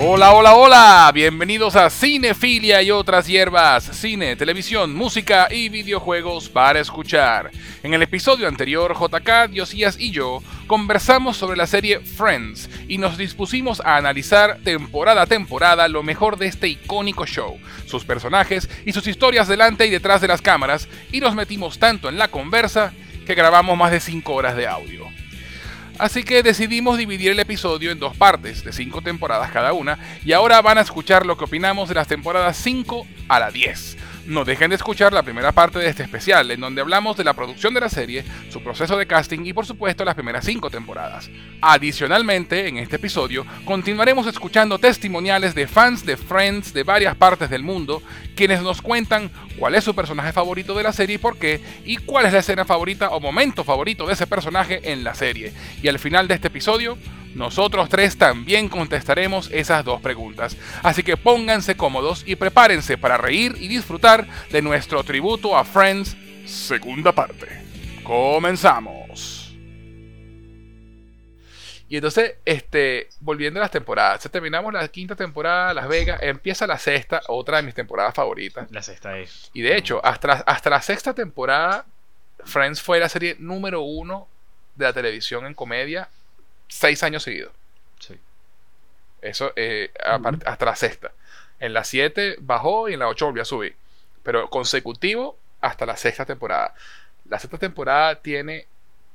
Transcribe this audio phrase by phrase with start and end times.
[0.00, 6.78] Hola, hola, hola, bienvenidos a Cinefilia y otras hierbas, cine, televisión, música y videojuegos para
[6.78, 7.50] escuchar.
[7.82, 13.18] En el episodio anterior, JK, Diosías y yo conversamos sobre la serie Friends y nos
[13.18, 18.92] dispusimos a analizar temporada a temporada lo mejor de este icónico show, sus personajes y
[18.92, 22.92] sus historias delante y detrás de las cámaras, y nos metimos tanto en la conversa
[23.26, 25.17] que grabamos más de 5 horas de audio.
[25.98, 30.32] Así que decidimos dividir el episodio en dos partes, de 5 temporadas cada una, y
[30.32, 33.96] ahora van a escuchar lo que opinamos de las temporadas 5 a la 10.
[34.28, 37.32] No dejen de escuchar la primera parte de este especial, en donde hablamos de la
[37.32, 41.30] producción de la serie, su proceso de casting y por supuesto las primeras 5 temporadas.
[41.62, 47.62] Adicionalmente, en este episodio, continuaremos escuchando testimoniales de fans de Friends de varias partes del
[47.62, 48.02] mundo,
[48.36, 51.96] quienes nos cuentan cuál es su personaje favorito de la serie y por qué, y
[51.96, 55.54] cuál es la escena favorita o momento favorito de ese personaje en la serie.
[55.82, 56.98] Y al final de este episodio,
[57.34, 60.56] nosotros tres también contestaremos esas dos preguntas.
[60.82, 66.16] Así que pónganse cómodos y prepárense para reír y disfrutar de nuestro tributo a Friends,
[66.46, 67.46] segunda parte.
[68.02, 69.56] Comenzamos.
[71.90, 76.66] Y entonces, este, volviendo a las temporadas, ya terminamos la quinta temporada, Las Vegas, empieza
[76.66, 78.70] la sexta, otra de mis temporadas favoritas.
[78.70, 79.50] La sexta es.
[79.54, 81.86] Y de hecho, hasta, hasta la sexta temporada,
[82.44, 84.28] Friends fue la serie número uno
[84.74, 86.10] de la televisión en comedia
[86.68, 87.52] seis años seguidos.
[87.98, 88.14] Sí.
[89.22, 91.12] Eso eh, apart- hasta la sexta.
[91.60, 93.74] En la 7 bajó y en la 8 volvió a subir.
[94.22, 96.74] Pero consecutivo hasta la sexta temporada.
[97.28, 98.66] La sexta temporada tiene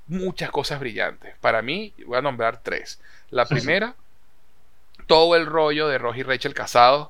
[0.07, 1.35] muchas cosas brillantes.
[1.39, 2.99] Para mí, voy a nombrar tres.
[3.29, 3.61] La Sí, sí.
[3.61, 3.95] primera,
[5.07, 7.09] todo el rollo de Ross y Rachel casados.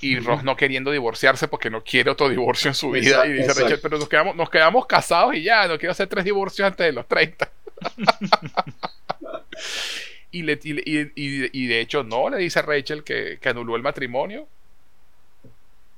[0.00, 0.18] Y.
[0.18, 3.08] Ross no queriendo divorciarse porque no quiere otro divorcio en su vida.
[3.08, 3.62] Exacto, y dice exacto.
[3.64, 6.84] Rachel, pero nos quedamos, nos quedamos casados y ya, no quiero hacer tres divorcios antes
[6.86, 7.48] de los 30.
[10.30, 14.46] y, de hecho no le dice a Rachel que, anuló el matrimonio,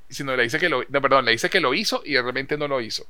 [0.08, 2.68] sino le dice que lo, no, perdón, le dice que lo hizo y realmente no
[2.68, 3.06] lo hizo.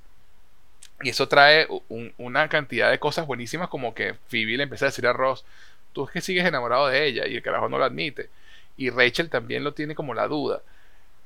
[1.02, 4.88] Y eso trae un- una cantidad de cosas buenísimas como que Phoebe le empieza a
[4.88, 5.44] decir a Ross,
[5.92, 8.30] tú es que sigues enamorado de ella y el carajo no lo admite.
[8.76, 10.62] Y Rachel también lo tiene como la duda.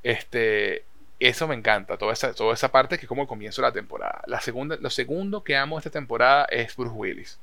[0.03, 0.84] Este,
[1.21, 3.73] eso me encanta, toda esa, toda esa parte que es como el comienzo de la
[3.73, 4.23] temporada.
[4.27, 7.39] La segunda, lo segundo que amo de esta temporada es Bruce Willis.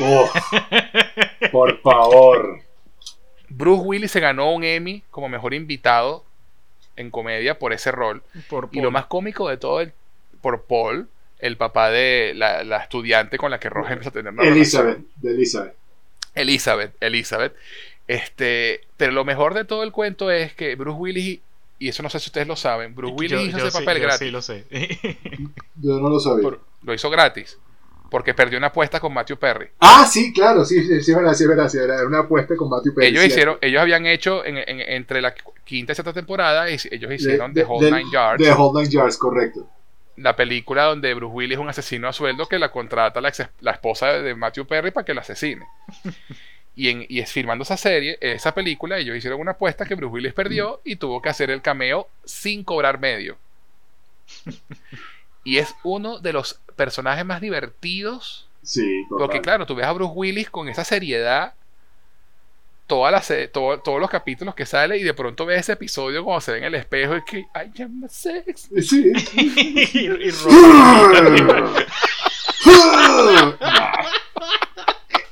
[0.00, 0.30] Oh,
[1.52, 2.60] por favor.
[3.48, 6.24] Bruce Willis se ganó un Emmy como mejor invitado
[6.96, 8.22] en comedia por ese rol.
[8.48, 9.92] Por Y lo más cómico de todo, el,
[10.40, 14.32] por Paul, el papá de la, la estudiante con la que Roger empieza a tener
[14.32, 15.12] una Elizabeth, relación.
[15.16, 15.74] de Elizabeth.
[16.34, 17.54] Elizabeth, Elizabeth.
[18.08, 21.40] Este, pero lo mejor de todo el cuento es que Bruce Willis,
[21.78, 24.02] y eso no sé si ustedes lo saben, Bruce Willis hizo ese sí, papel yo
[24.04, 24.18] gratis.
[24.26, 24.64] Sí, lo sé.
[25.76, 26.42] Yo no lo sabía.
[26.42, 27.58] Por- lo hizo gratis.
[28.10, 29.68] Porque perdió una apuesta con Matthew Perry.
[29.80, 32.94] Ah, sí, claro, sí, sí, sí, verdad, sí, verdad, sí, era una apuesta con Matthew
[32.94, 33.08] Perry.
[33.08, 35.34] ellos hicieron, ellos habían hecho en- en- entre la
[35.64, 38.42] quinta y sexta temporada, y ellos hicieron de, The Whole Nine Yards.
[38.44, 39.68] de Whole Nine Yards, correcto.
[40.18, 43.48] la película donde Bruce Willis es un asesino a sueldo que la contrata la, ex-
[43.60, 45.66] la esposa de Matthew Perry para que lo asesine.
[46.76, 50.12] Y, en, y es filmando esa serie, esa película, ellos hicieron una apuesta que Bruce
[50.12, 53.36] Willis perdió y tuvo que hacer el cameo sin cobrar medio.
[55.44, 58.48] Y es uno de los personajes más divertidos.
[58.62, 59.26] Sí, total.
[59.26, 61.54] Porque claro, tú ves a Bruce Willis con esa seriedad.
[62.86, 66.22] Toda la se- todo- todos los capítulos que sale y de pronto ves ese episodio
[66.24, 69.12] cuando se ve en el espejo y que I am a sex Sí.
[69.34, 70.08] y, y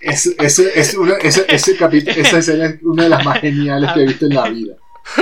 [0.01, 3.91] ese, ese, ese, una- ese, ese capítulo, esa escena es una de las más geniales
[3.93, 4.75] que he visto en la vida.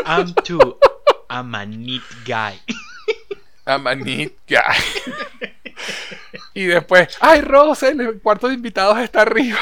[0.06, 0.78] I'm too.
[1.31, 2.60] I'm a neat guy.
[3.66, 5.52] I'm a neat guy.
[6.54, 9.59] y después, ay, Rosa, el cuarto de invitados está arriba.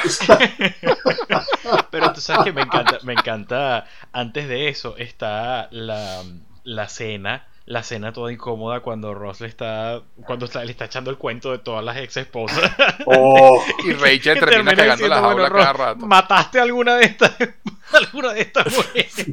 [1.90, 3.86] Pero tú sabes que me encanta, me encanta.
[4.12, 6.22] Antes de eso está la,
[6.64, 7.46] la cena.
[7.70, 10.02] La cena toda incómoda cuando Ross le está.
[10.26, 12.68] Cuando está, le está echando el cuento de todas las ex esposas.
[13.06, 16.04] Oh, Y Rachel termina cagando la jaula cada rato.
[16.04, 17.32] ¿Mataste alguna de estas?
[17.92, 19.24] alguna de estas mujeres?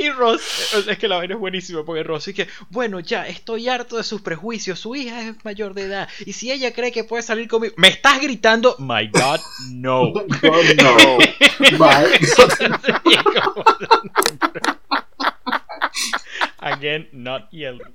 [0.00, 3.68] y Ross, es que la vaina es buenísima porque Ross es que, bueno, ya estoy
[3.68, 7.04] harto de sus prejuicios, su hija es mayor de edad y si ella cree que
[7.04, 10.12] puede salir conmigo, me estás gritando, my God, no.
[10.42, 11.18] no, no.
[11.78, 12.18] Bye.
[16.64, 17.94] Again, not yelling.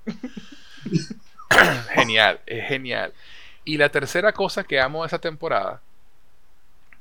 [1.95, 3.13] genial, es genial.
[3.66, 5.81] Y la tercera cosa que amo de esa temporada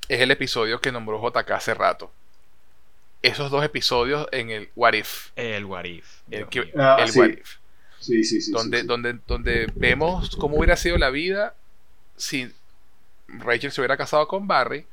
[0.08, 2.10] es el episodio que nombró JK hace rato.
[3.20, 5.30] Esos dos episodios en el What If.
[5.36, 6.22] El what if.
[6.30, 6.72] El, que-.
[6.76, 7.18] Ah, el sí.
[7.18, 7.56] What If.
[8.00, 8.52] Sí, sí, sí.
[8.52, 8.86] donde, sí, sí.
[8.86, 11.54] Donde, donde vemos cómo hubiera sido la vida
[12.16, 12.50] si
[13.28, 14.86] Rachel se hubiera casado con Barry,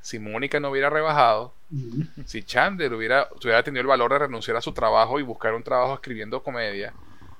[0.00, 1.52] si Mónica no hubiera rebajado,
[2.24, 5.62] Si Chandler hubiera, hubiera tenido el valor de renunciar a su trabajo y buscar un
[5.62, 6.92] trabajo escribiendo comedia,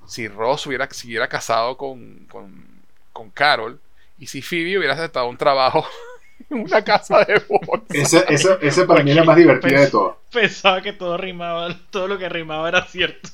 [0.05, 2.65] si Ross hubiera siguiera casado con, con,
[3.11, 3.79] con Carol
[4.19, 5.85] y si Phoebe hubiera aceptado un trabajo
[6.49, 7.83] en una casa de bodas.
[7.91, 10.17] Esa, esa, esa para mí es la más divertida de todas.
[10.31, 13.29] Pensaba que todo rimaba, todo lo que rimaba era cierto.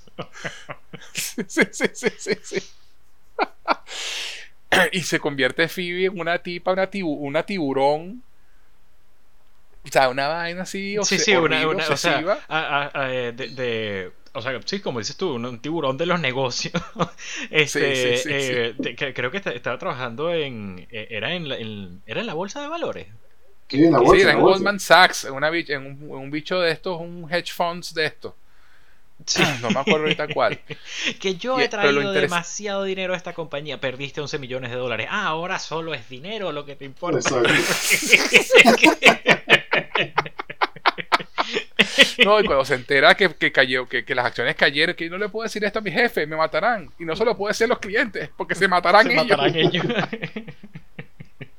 [1.14, 1.64] Sí, sí,
[1.94, 2.60] sí, sí, sí.
[4.92, 8.24] y se convierte Phoebe en una tipa, una, tibu- una tiburón.
[9.86, 10.92] O sea, una vaina así.
[10.92, 12.36] Sí, obse- sí, una, horrible, una- o obsesiva.
[12.36, 15.60] sea, a- a- a- eh, de, de- o sea, sí, como dices tú, un, un
[15.60, 16.74] tiburón de los negocios.
[17.50, 21.34] este, Sí, sí, sí, eh, de- que- creo que esta- estaba trabajando en, eh, era
[21.34, 23.08] en, la, en- era en la bolsa de valores.
[23.70, 24.42] Sí, en la Sí, bolsa, era en.
[24.42, 27.94] Goldman Sachs, en, una, bich- en un, en un bicho de estos, un hedge funds
[27.94, 28.34] de estos.
[29.26, 29.44] Sí.
[29.62, 30.60] No me acuerdo ahorita cuál.
[31.20, 33.80] Que yo Y- he lo traído demasiado dinero a esta compañía.
[33.80, 35.08] Perdiste 11 millones de dólares.
[35.10, 37.20] Ah, ahora solo es dinero lo que te importa.
[42.24, 45.18] No, y cuando se entera que, que cayó, que, que las acciones cayeron, que no
[45.18, 46.92] le puedo decir esto a mi jefe, me matarán.
[47.00, 49.28] Y no se lo puedo decir a los clientes, porque se matarán Se ellos.
[49.28, 49.86] matarán ellos.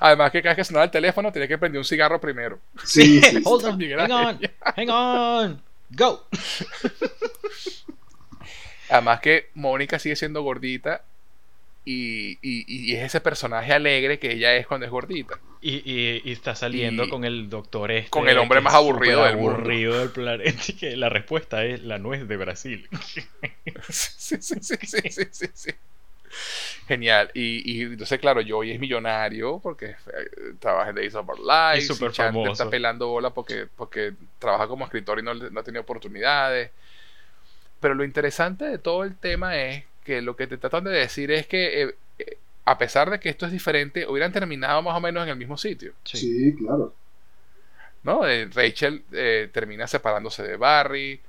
[0.00, 2.58] Además que cada vez que sonaba el teléfono tenía que prender un cigarro primero.
[2.84, 3.42] Sí, sí, sí.
[3.44, 4.40] Hold on, hang on,
[4.76, 6.26] hang on, go.
[8.90, 11.02] Además que Mónica sigue siendo gordita
[11.84, 15.38] y, y- y es ese personaje alegre que ella es cuando es gordita.
[15.64, 18.10] Y, y- y está saliendo Y- con el doctor este.
[18.10, 19.52] con el hombre más aburrido del mundo.
[19.58, 20.60] aburrido del planeta.
[20.68, 22.88] y Que la respuesta es la nuez de Brasil.
[23.88, 25.70] Sí, sí, sí, sí, sí, sí, sí.
[26.88, 27.30] Genial.
[27.34, 29.94] Y, entonces, claro, Joey es millonario porque eh,
[30.58, 31.84] trabaja en Days of Our Lives.
[31.84, 32.52] Y Chandler famoso.
[32.52, 36.70] está pelando bola porque, porque trabaja como escritor y no, no ha tenido oportunidades.
[37.80, 41.30] Pero lo interesante de todo el tema es que lo que te tratan de decir
[41.30, 41.94] es que, eh,
[42.64, 45.56] a pesar de que esto es diferente, hubieran terminado más o menos en el mismo
[45.56, 45.94] sitio.
[46.04, 46.94] Sí, claro.
[48.04, 48.26] ¿no?
[48.26, 51.20] Eh, Rachel eh, termina separándose de Barry.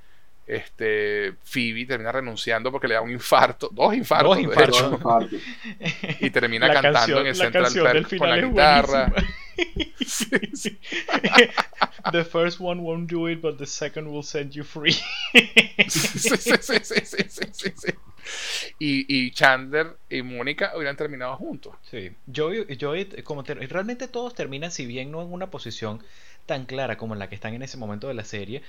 [0.46, 5.32] Este, Phoebe termina renunciando porque le da un infarto, dos infartos, Dos de infartos.
[5.32, 8.36] hecho, y termina La cantando canción- en el la Central canción Perk con final la
[8.36, 9.06] es guitarra.
[9.06, 9.43] buenísima.
[12.12, 14.92] The first one won't do it, but the second will set you free.
[15.88, 17.92] Sí, sí, sí, sí, sí, sí, sí, sí.
[18.78, 21.74] Y, y Chandler y Mónica hubieran terminado juntos.
[21.90, 26.02] Sí, Joey, Joey, como ter- realmente todos terminan, si bien no en una posición
[26.46, 28.62] tan clara como en la que están en ese momento de la serie,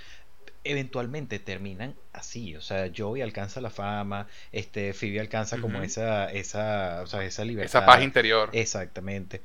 [0.64, 5.86] eventualmente terminan así, o sea, Joey alcanza la fama, este, Phoebe alcanza como Ujú.
[5.86, 7.80] esa, esa, o sea, esa libertad.
[7.82, 8.50] Esa paz interior.
[8.52, 9.42] Exactamente.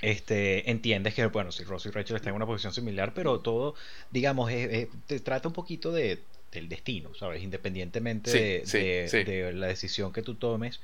[0.00, 3.74] Este, entiendes que, bueno, si Ross y Rachel están en una posición similar, pero todo,
[4.10, 6.20] digamos, es- es- te trata un poquito de,
[6.52, 7.42] del destino, ¿sabes?
[7.42, 9.24] Independientemente Sí, de, sí, de- sí.
[9.24, 10.80] de la decisión que tú tomes,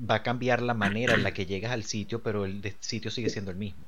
[0.00, 3.28] va a cambiar la manera en la que llegas al sitio, pero el sitio sigue
[3.30, 3.84] siendo el mismo.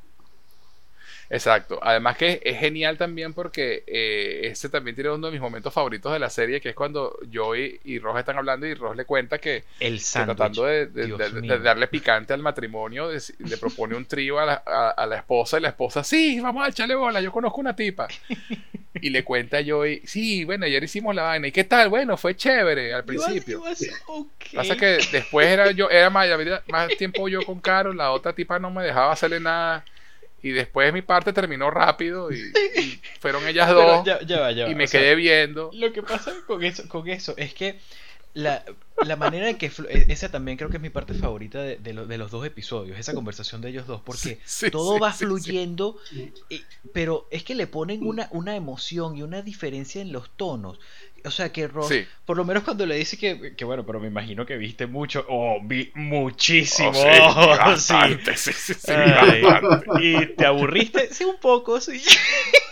[1.30, 1.78] Exacto.
[1.82, 6.12] Además que es genial también porque eh, este también tiene uno de mis momentos favoritos
[6.12, 9.38] de la serie, que es cuando Joey y Ross están hablando y Ross le cuenta
[9.38, 11.58] que, El que tratando de, de- Dios de- de mío.
[11.58, 15.60] darle picante al matrimonio, le propone un trío a la, a- a la esposa y
[15.60, 18.08] la esposa, sí, vamos a echarle bola, yo conozco una tipa.
[19.00, 21.46] Y le cuenta a Joey, sí, bueno, ayer hicimos la vaina.
[21.46, 21.88] ¿Y qué tal?
[21.88, 23.62] Bueno, fue chévere al principio.
[24.06, 24.56] okay.
[24.56, 26.26] Pasa que después era yo, era más,
[26.66, 29.84] más tiempo yo con Carol, la otra tipa no me dejaba hacerle nada.
[30.42, 32.38] Y después mi parte terminó rápido y,
[32.76, 35.70] y fueron ellas dos ya, ya va, ya va, y me sea, quedé viendo.
[35.74, 37.78] Lo que pasa con eso, con eso es que
[38.38, 38.64] la,
[39.04, 41.92] la manera en que e- esa también creo que es mi parte favorita de, de
[41.92, 45.12] lo- de los dos episodios, esa conversación de ellos dos, porque Sí, todo sí, va
[45.12, 45.96] sí, fluyendo,
[46.92, 50.78] pero es que le ponen una, una emoción y una diferencia en los tonos.
[51.24, 51.92] O sea que Ross,
[52.24, 55.26] por lo menos cuando le dice que, que bueno, pero me imagino que viste mucho,
[55.28, 58.34] oh, vi muchísimo, Oh, bastante,
[58.86, 59.42] Ay,
[60.00, 62.00] y te aburriste, sí, un poco, sí.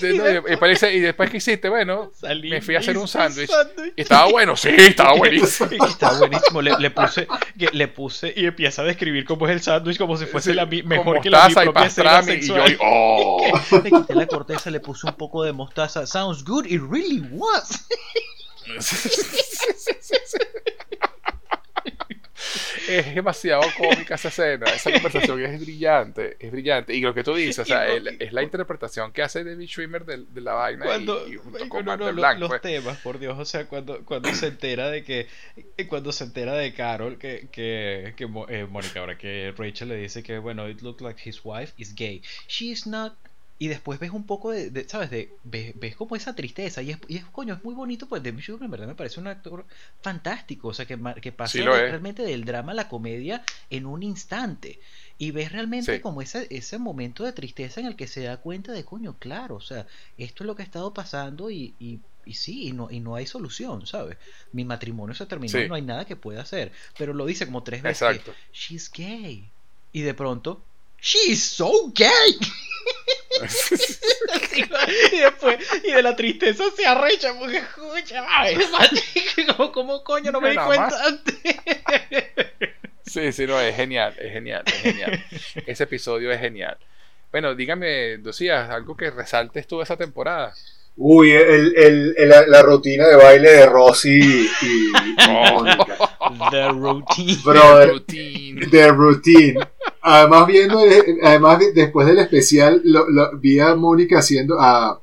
[0.00, 3.50] Y, no, y después y que hiciste, bueno, Salí, me fui a hacer un sándwich.
[3.96, 5.70] Y estaba bueno, sí, estaba buenísimo.
[5.80, 6.62] Y Está buenísimo.
[6.62, 7.26] Le, le puse,
[7.72, 10.66] le puse y empieza a describir cómo es el sándwich como si fuese Sí, la
[10.66, 13.52] mejor que la mi mostaza y propia escena pastrami, y yo, oh.
[13.84, 16.06] Le quité la corteza, le puse un poco de mostaza.
[16.06, 17.86] Sounds good, it really was.
[22.88, 26.94] Es demasiado cómica esa escena, esa conversación es brillante, es brillante.
[26.94, 30.04] Y lo que tú dices, o sea, el- es la interpretación que hace David Schwimmer
[30.04, 32.60] de, de la vaina Cuando, y, y junto con no, no, LeBlanc, los pues.
[32.62, 35.26] temas, por Dios, o sea, cuando, cuando se entera de que,
[35.76, 39.96] eh, cuando se entera de Carol, que, que, que eh, Mónica, ahora que Rachel le
[39.96, 42.22] dice que, bueno, it looks like his wife is gay.
[42.48, 43.14] She is not
[43.64, 45.08] y después ves un poco de, de- ¿sabes?
[45.10, 48.20] De, ves, ves como esa tristeza y es, y es, coño, es muy bonito, pues
[48.22, 49.64] Demi Schuster en verdad me parece un actor
[50.00, 54.02] fantástico, o sea, que, que pasa Sí realmente del drama a la comedia en un
[54.02, 54.80] instante.
[55.18, 56.00] Y ves realmente Sí.
[56.00, 59.56] como ese, ese momento de tristeza en el que se da cuenta de, coño, claro,
[59.56, 59.86] o sea,
[60.18, 63.14] esto es lo que ha estado pasando y, y, y sí, y no, y no
[63.14, 64.16] hay solución, ¿sabes?
[64.52, 65.68] Mi matrimonio se terminó y Sí.
[65.68, 66.72] no hay nada que pueda hacer.
[66.98, 68.18] Pero lo dice como tres veces.
[68.22, 68.32] que.
[68.52, 69.44] She's gay.
[69.92, 70.64] Y de pronto,
[71.02, 72.38] She's so gay.
[75.12, 78.24] y después, y de la tristeza se arrecha porque escucha,
[79.56, 81.02] como, como coño no me di cuenta más.
[81.02, 81.36] antes.
[83.04, 85.24] Sí, sí, no, es genial, es genial, es genial.
[85.66, 86.78] Ese episodio es genial.
[87.32, 90.54] Bueno, dígame, Lucía, algo que resaltes tú de esa temporada.
[90.96, 94.92] Uy, el, el, el- la, la rutina de baile de Rosy y, y
[95.28, 95.96] Mónica.
[96.50, 97.38] The routine.
[97.44, 98.66] Brother, Routine.
[98.70, 99.54] The Routine.
[100.02, 105.00] Además, viendo, el- además de- después del especial, lo, lo- vi a Mónica haciendo a,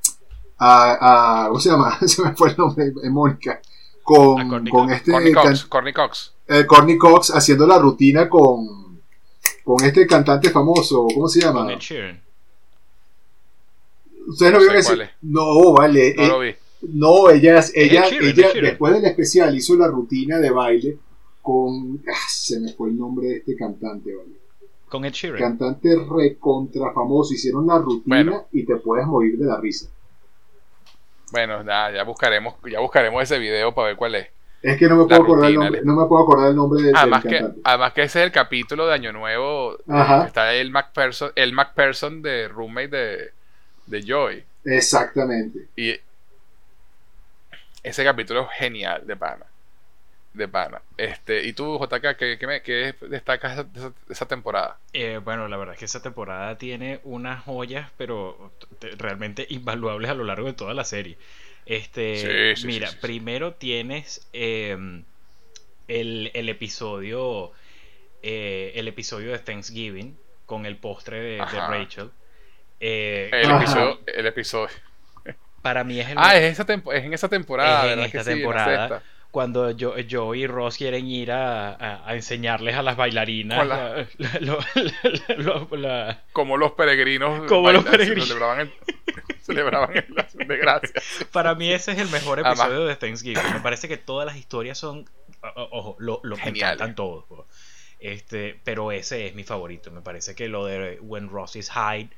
[0.58, 1.98] a, a- ¿cómo se llama?
[2.06, 3.60] Se me fue el nombre de Mónica.
[4.04, 6.34] Con, con este Corny can- Cox, Corny Cox.
[6.48, 9.00] eh, Courtney Cox haciendo la rutina con,
[9.64, 11.62] con este cantante famoso, ¿cómo se llama?
[11.66, 12.24] Con Ed Sheeran.
[14.30, 15.10] Ustedes no, No vieron cuál es.
[15.22, 16.14] No, vale.
[16.16, 16.56] No eh, lo vi.
[16.94, 20.98] no, ella, ella, Sheeran, ella después del especial hizo la rutina de baile
[21.42, 22.02] con.
[22.08, 24.38] ah, se me fue el nombre de este cantante, ¿vale?
[24.88, 25.40] Con Ed Sheeran.
[25.40, 27.34] Cantante recontra famoso.
[27.34, 28.46] Hicieron la rutina Bueno.
[28.52, 29.90] y te puedes morir de la risa.
[31.32, 34.28] Bueno, nada, ya buscaremos, ya buscaremos ese video para ver cuál es.
[34.62, 36.88] Es que no me puedo acordar el nombre, no me puedo acordar el nombre del,
[36.88, 39.78] del Además que, además que ese es el capítulo de Año Nuevo.
[39.88, 40.26] Ajá.
[40.26, 43.32] Está el McPherson, el McPherson de roommate de,
[43.90, 44.46] de Joy.
[44.64, 45.68] Exactamente.
[45.76, 46.00] Y
[47.84, 49.46] ese capítulo es genial de pana.
[50.34, 50.82] De pana.
[50.98, 54.80] Este, y tú, JK, ¿qué, qué, me- qué destacas de esa, esa temporada?
[54.94, 58.52] Eh, bueno, la verdad es que esa temporada tiene unas joyas, pero
[58.98, 61.18] realmente invaluables a lo largo de toda la serie.
[61.66, 63.02] Este, Sí, sí, mira, sí, sí, sí.
[63.02, 65.06] primero tienes em,
[65.88, 67.54] el, el episodio,
[68.24, 71.62] eh, el episodio de Thanksgiving con el postre de, de.
[71.62, 72.12] Rachel.
[72.80, 74.70] Eh, El episodio, el episodio.
[75.62, 78.06] para mí es el Ah, es, esa tempo- es en esa temporada, Es en ¿verdad?
[78.06, 78.88] esta que sí, en la temporada.
[78.90, 79.04] sexta.
[79.32, 84.08] cuando yo, yo y Ross quieren ir a, a- a enseñarles a las bailarinas la-
[84.18, 87.48] la- la- Como los peregrinos.
[87.48, 88.28] Como los bailan, peregrinos.
[88.28, 88.74] Celebraban el,
[89.42, 91.26] celebraban el la acción de gracias.
[91.32, 93.54] Para mí ese es el mejor Además- episodio de Thanksgiving.
[93.54, 95.08] Me parece que todas las historias son,
[95.56, 96.76] ojo, lo, lo me Geniales.
[96.78, 97.26] encantan todos.
[98.00, 99.92] Este, pero ese es mi favorito.
[99.92, 102.10] Me parece que lo de When Ross is Hide,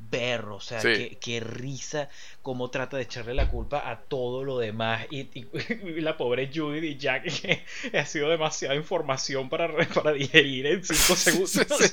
[0.00, 0.88] ver, o sea, Sí.
[0.94, 2.08] qué, qué risa,
[2.42, 5.06] cómo trata de echarle la culpa a todo lo demás.
[5.10, 5.46] Y, y-
[5.96, 7.24] y la pobre Judith y Jack,
[7.90, 11.50] que ha sido demasiada información para, para digerir en 5 segundos.
[11.50, 11.92] Sí, sí.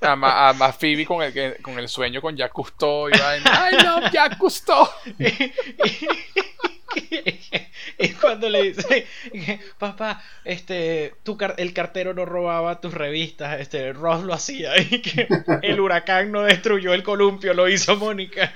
[0.00, 3.08] Además, además Phoebe con el, con el sueño con Jack Cousteau.
[3.08, 4.88] Y vaina, I love Jack Cousteau.
[7.98, 9.06] y cuando le dice
[9.78, 15.28] papá este tu el cartero no robaba tus revistas este Ross lo hacía y que
[15.62, 18.52] el huracán no destruyó el columpio lo hizo Mónica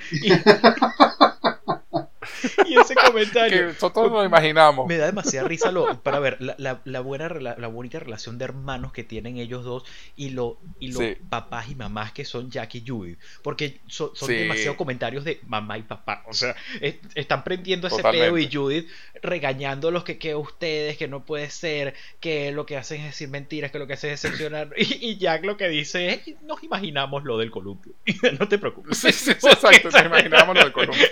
[2.65, 4.87] y ese comentario Que nosotros nos imaginamos.
[4.87, 8.37] me da demasiada risa lo, para ver la, la- la buena rela- la bonita relación
[8.37, 9.83] de hermanos que tienen ellos dos
[10.15, 11.17] y lo y los Sí.
[11.29, 14.35] papás y mamás que son Jack y Judy porque son, son Sí.
[14.35, 18.27] demasiados comentarios de mamá y papá o sea es- están prendiendo ese Totalmente.
[18.27, 18.89] pedo y Judith
[19.21, 23.07] regañando a los que que ustedes que no puede ser que lo que hacen es
[23.07, 26.41] decir mentiras que lo que hacen es decepcionar y, y Jack lo que dice es
[26.43, 27.93] nos imaginamos lo del columpio
[28.39, 29.89] no te preocupes Sí, sí, sí, exacto.
[29.91, 31.07] Nos imaginamos lo del columpio.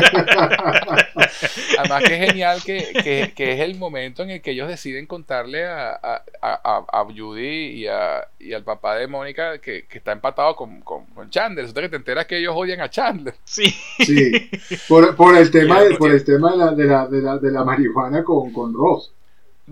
[1.78, 5.06] Además que es genial que, que- que es el momento en el que ellos deciden
[5.06, 9.98] contarle a, a, a, a Judy y, a, y al papá de Mónica que, que
[9.98, 11.64] está empatado con, con, con Chandler.
[11.64, 13.34] Resulta que te enteras que ellos odian a Chandler.
[13.44, 14.50] sí Sí,
[14.88, 17.50] por, por el tema, de, por el tema de, la, de, la, de, la, de
[17.50, 19.12] la marihuana con, con Ross.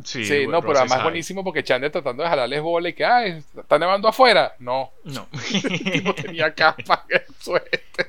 [0.04, 1.02] sí, Sí, no, pero además high.
[1.02, 4.54] buenísimo porque Chandler tratando de jalarles bola y que, ay, está nevando afuera.
[4.58, 5.28] No, no
[5.70, 7.04] el tipo tenía capa
[7.38, 8.08] suéter.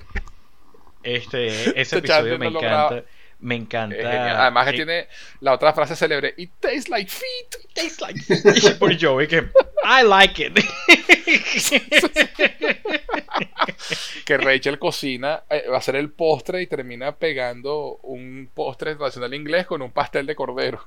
[1.16, 3.04] Este, ese Este episodio Chandler me encanta.
[3.40, 4.42] Me encanta.
[4.42, 5.08] Además que eh, tiene
[5.42, 7.56] la otra frase célebre, It tastes like feet.
[7.74, 8.20] tastes like-
[8.72, 9.38] Y por Joey que
[9.84, 10.60] I like it.
[14.26, 19.34] que Rachel cocina, eh, va a hacer el postre y termina pegando un postre tradicional
[19.34, 20.86] inglés con un pastel de cordero.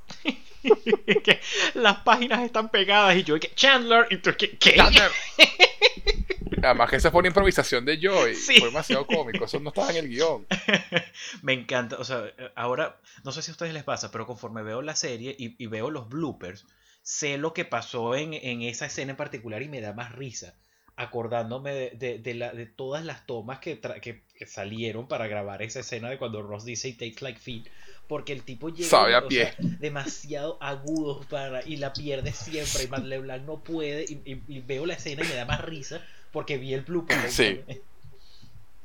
[1.25, 1.41] Que
[1.75, 4.75] Las páginas están pegadas y Joey que Chandler y tú que ¿qué?
[4.75, 5.11] Chandler.
[6.63, 8.35] Además que esa fue una improvisación de Joy.
[8.35, 8.59] Sí.
[8.59, 9.45] Fue demasiado cómico.
[9.45, 10.47] Eso no estaba en el guion.
[11.43, 12.25] Me encanta, o sea,
[12.57, 15.67] ahora no sé si a ustedes les pasa, pero conforme veo la serie y, y
[15.67, 16.67] veo los bloopers,
[17.03, 20.55] sé lo que pasó en, en esa escena en particular y me da más risa.
[20.99, 26.11] Acordándome de, de, la, de todas las tomas que, que, salieron para grabar esa escena
[26.11, 27.67] de cuando Ross dice It takes like feet.
[28.09, 29.55] Porque el tipo llega a pie.
[29.59, 32.85] demasiado agudo para, y la pierde siempre.
[32.85, 34.07] Y Matt LeBlanc no puede.
[34.09, 36.03] Y, veo la escena y me da más risa
[36.33, 37.31] porque vi el blooper.
[37.31, 37.61] Sí.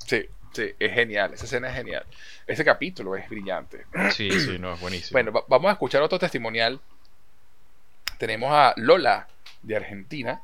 [0.05, 1.33] Sí, sí, es genial.
[1.33, 2.05] Esa escena es genial.
[2.45, 3.85] Ese capítulo es brillante.
[4.11, 5.13] Sí, sí, no, es buenísimo.
[5.13, 6.79] Bueno, vamos a escuchar otro testimonial.
[8.19, 9.27] Tenemos a Lola
[9.63, 10.41] de Argentina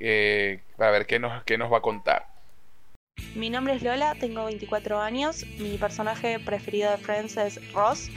[0.00, 2.26] eh, para ver qué nos, qué nos va a contar.
[3.34, 5.44] Mi nombre es Lola, tengo 24 años.
[5.58, 8.10] Mi personaje preferido de Friends es Ross.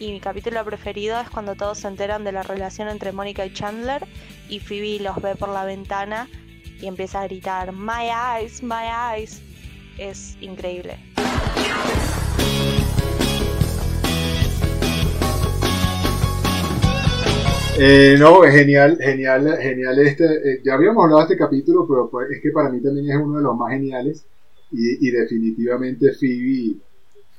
[0.00, 3.52] Y mi capítulo preferido es cuando todos se enteran de la relación entre Mónica y
[3.52, 4.06] Chandler.
[4.48, 6.28] Y Phoebe los ve por la ventana
[6.80, 9.42] y empieza a gritar: My eyes, my eyes.
[9.98, 10.98] Es increíble.
[17.78, 20.24] Eh, no, es genial, genial, genial este.
[20.24, 23.16] Eh, ya habíamos hablado de este capítulo, pero pues, es que para mí también es
[23.16, 24.24] uno de los más geniales.
[24.72, 26.76] Y, definitivamente Phoebe,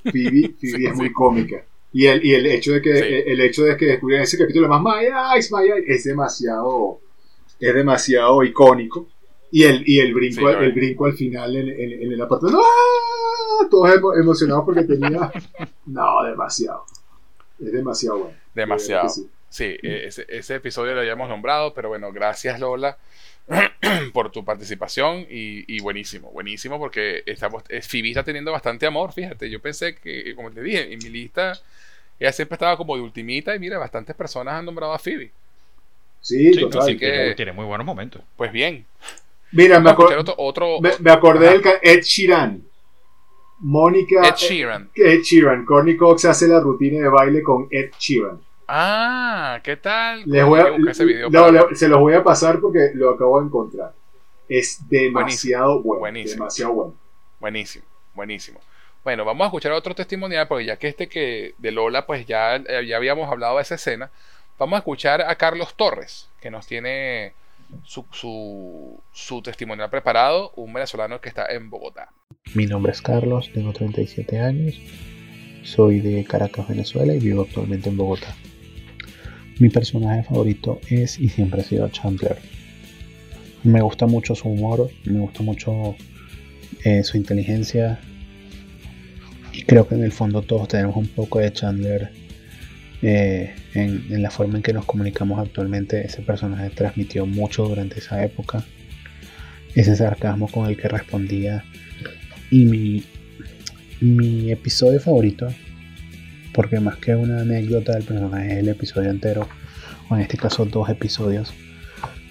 [0.03, 1.65] Phoebe, Phoebe es muy cómica.
[1.91, 4.81] Y el, y el hecho de que el hecho de que descubrieran ese capítulo más
[4.81, 6.99] My Eyes, My Eyes, es demasiado,
[7.59, 9.07] es demasiado icónico.
[9.51, 12.61] Y el, y el brinco, el brinco al final en, en, el apartamento.
[12.61, 13.67] ¡Ah!
[13.69, 13.91] Todos
[14.21, 15.31] emocionados porque tenía.
[15.87, 16.83] No, demasiado.
[17.59, 18.37] Es demasiado bueno.
[18.53, 19.07] Demasiado.
[19.49, 22.97] Sí, e, ese, ese, episodio lo habíamos nombrado, pero bueno, gracias Lola
[24.13, 29.61] por tu participación y, buenísimo, buenísimo porque estamos, Phoebe está teniendo bastante amor, fíjate, yo
[29.61, 31.53] pensé que, como te dije, en mi lista
[32.19, 35.31] ella siempre estaba como de ultimita y mira, bastantes personas han nombrado a Phoebe.
[36.19, 36.81] Sí, total.
[36.81, 38.21] Así que tiene muy buenos momentos.
[38.35, 38.85] Pues bien.
[39.51, 42.63] Mira, me, otro, me, acordé del Ed Sheeran.
[43.59, 44.27] Mónica.
[44.27, 44.89] Ed Sheeran.
[44.93, 45.63] Ed Sheeran.
[45.63, 48.41] Courtney Cox hace la rutina de baile con Ed Sheeran.
[48.67, 50.23] Ah, ¿qué tal?
[50.25, 50.93] Les voy a,
[51.73, 53.93] se los voy a pasar porque lo acabo de encontrar.
[54.49, 56.01] Es demasiado bueno.
[56.01, 56.43] Buenísimo.
[56.43, 56.93] Demasiado bueno.
[57.39, 58.59] Buenísimo, buenísimo.
[59.03, 62.61] Bueno, vamos a escuchar otro testimonial porque ya que este que de Lola, pues ya,
[62.83, 64.11] ya habíamos hablado de esa escena.
[64.59, 67.33] Vamos a escuchar a Carlos Torres, que nos tiene
[67.83, 72.09] su, su, su testimonial preparado, un venezolano que está en Bogotá.
[72.53, 74.75] Mi nombre es Carlos, tengo 37 años,
[75.63, 78.35] soy de Caracas, Venezuela y vivo actualmente en Bogotá.
[79.59, 82.37] Mi personaje favorito es y siempre ha sido Chandler.
[83.63, 85.95] Me gusta mucho su humor, me gusta mucho
[86.83, 87.99] eh, su inteligencia.
[89.51, 92.11] Y creo que en el fondo todos tenemos un poco de Chandler
[93.01, 96.05] eh, en, la forma en que nos comunicamos actualmente.
[96.05, 98.63] Ese personaje transmitió mucho durante esa época.
[99.73, 101.65] Ese sarcasmo con el que respondía.
[102.51, 103.03] Y mi,
[104.01, 105.47] mi episodio favorito
[106.57, 109.47] porque más que una anécdota del personaje es el episodio entero,
[110.09, 111.53] o en este caso dos episodios,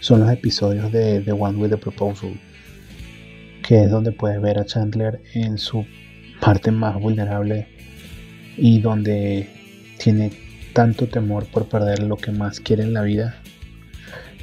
[0.00, 2.32] son los episodios de The One with the Proposal,
[3.62, 5.86] que es donde puedes ver a Chandler en su
[6.40, 7.68] parte más vulnerable
[8.56, 9.48] y donde
[9.96, 10.32] tiene
[10.72, 13.36] tanto temor por perder lo que más quiere en la vida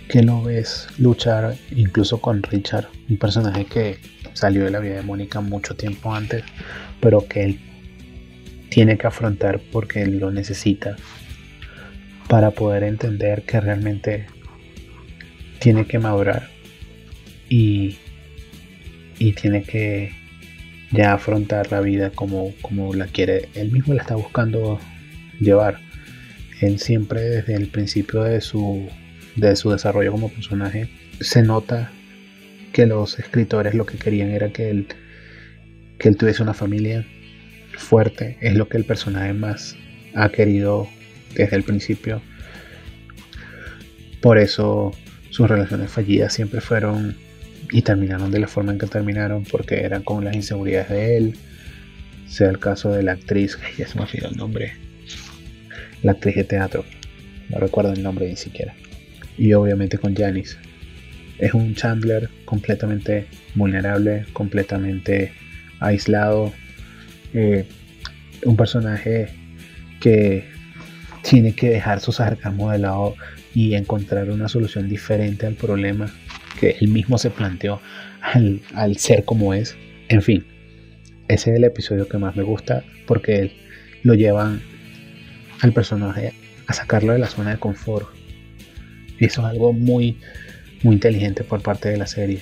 [0.08, 3.98] que lo ves luchar incluso con Richard, un personaje que
[4.32, 6.46] salió de la vida de Mónica mucho tiempo antes,
[7.02, 7.60] pero que él
[8.74, 10.96] tiene que afrontar porque lo necesita
[12.28, 14.26] para poder entender que realmente
[15.60, 16.50] tiene que madurar
[17.50, 18.00] y,
[19.20, 20.12] y tiene que
[20.90, 23.48] ya afrontar la vida como, como la quiere.
[23.54, 24.80] Él mismo la está buscando
[25.40, 25.80] llevar.
[26.60, 28.90] Él siempre desde el principio de su,
[29.36, 30.90] de su desarrollo como personaje
[31.22, 31.92] se nota
[32.72, 34.88] que los escritores lo que querían era que él,
[36.00, 37.06] que él tuviese una familia,
[37.78, 39.76] fuerte, es lo que el personaje más
[40.14, 40.88] ha querido
[41.36, 42.22] desde el principio.
[44.22, 44.92] Por eso
[45.30, 47.16] sus relaciones fallidas siempre fueron
[47.72, 51.36] y terminaron de la forma en que terminaron porque eran con las inseguridades de él.
[52.28, 54.74] Sea el caso de la actriz, ya se me olvidó el nombre,
[56.02, 56.86] la actriz de teatro,
[57.50, 58.74] no recuerdo el nombre ni siquiera.
[59.38, 60.58] Y obviamente con Janice.
[61.40, 65.34] Es un Chandler completamente vulnerable, completamente
[65.80, 66.54] aislado,
[67.34, 67.66] eh,
[68.46, 69.28] un personaje
[70.00, 70.46] que
[71.22, 73.16] tiene que dejar su sarcasmo de lado
[73.56, 76.12] y encontrar una solución diferente al problema
[76.60, 77.82] que él mismo se planteó
[78.22, 79.76] al, al ser como es.
[80.10, 80.46] En fin,
[81.28, 83.52] ese es el episodio que más me gusta porque
[84.04, 84.62] lo llevan
[85.62, 86.34] al personaje
[86.68, 88.08] a sacarlo de la zona de confort.
[89.20, 90.18] Y eso es algo muy,
[90.84, 92.42] muy inteligente por parte de la serie.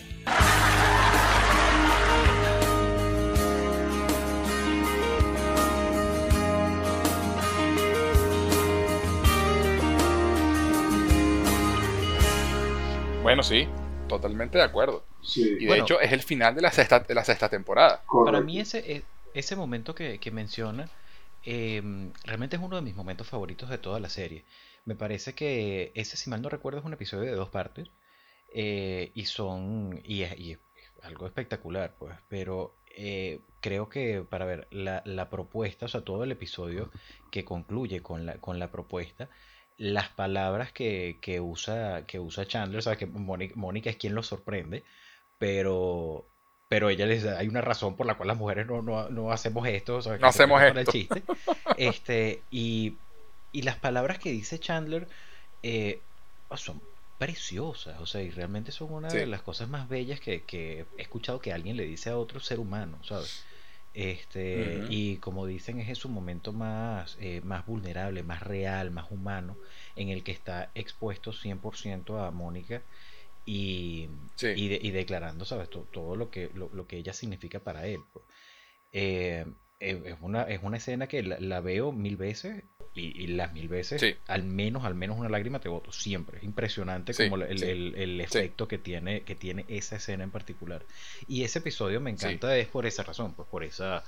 [13.42, 13.68] Bueno, sí,
[14.08, 15.06] totalmente de acuerdo.
[15.22, 15.58] Sí.
[15.60, 15.84] Y de Bueno.
[15.84, 18.04] hecho es el final de la sexta, de la sexta temporada.
[18.06, 18.24] Correcto.
[18.24, 20.92] Para mí ese, e- ese momento que, que menciona
[21.44, 21.82] eh,
[22.24, 24.46] realmente es uno de mis momentos favoritos de toda la serie.
[24.86, 27.90] Me parece que ese, si mal no recuerdo, es un episodio de dos partes.
[28.54, 30.00] eh, y son.
[30.04, 30.60] Y es, y es
[31.04, 32.16] algo espectacular, pues.
[32.30, 36.92] Pero eh, creo que, para ver, la, la propuesta, o sea, todo el episodio
[37.32, 39.30] que concluye con la, con la propuesta.
[39.82, 44.22] Las palabras que, que usa, que usa Chandler, o sea, que Mónica es quien lo
[44.22, 44.84] sorprende,
[45.40, 46.26] pero
[46.70, 49.68] pero ella les hay una razón por la cual las mujeres no, no, no hacemos
[49.68, 50.80] esto, o sea, No hacemos esto.
[50.80, 51.24] el chiste.
[51.78, 52.94] Este, y,
[53.52, 55.08] y las palabras que dice Chandler
[55.64, 56.00] eh,
[56.56, 56.82] son
[57.18, 59.18] preciosas, o sea, y realmente son una Sí.
[59.18, 62.40] de las cosas más bellas que, que he escuchado que alguien le dice a otro
[62.40, 63.44] ser humano, ¿sabes?
[63.94, 69.12] Este, y como dicen, es en su momento más, eh, más vulnerable, más real, más
[69.12, 69.60] humano,
[69.96, 72.86] en el que está expuesto 100% a Mónica
[73.46, 74.48] y, Sí.
[74.56, 75.70] y, de- y declarando, ¿sabes?
[75.70, 78.00] To- Todo, lo, que, lo, lo que ella significa para él.
[78.14, 78.26] pues.
[78.92, 79.46] Eh,
[79.82, 82.64] es, una, es una escena que la, la veo mil veces
[82.94, 84.16] y, y las mil veces, Sí.
[84.28, 86.38] al menos, al menos una lágrima te boto, siempre.
[86.40, 87.66] Es impresionante Sí, como el, sí.
[87.66, 90.84] el- el efecto que, tiene, que tiene esa escena en particular.
[91.28, 94.04] Y ese episodio me encanta es por esa razón, pues por esa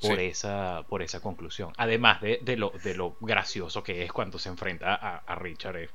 [0.00, 1.72] por esa por esa conclusión.
[1.76, 5.76] Además de, de lo de lo gracioso que es cuando se enfrenta a, a Richard
[5.76, 5.90] es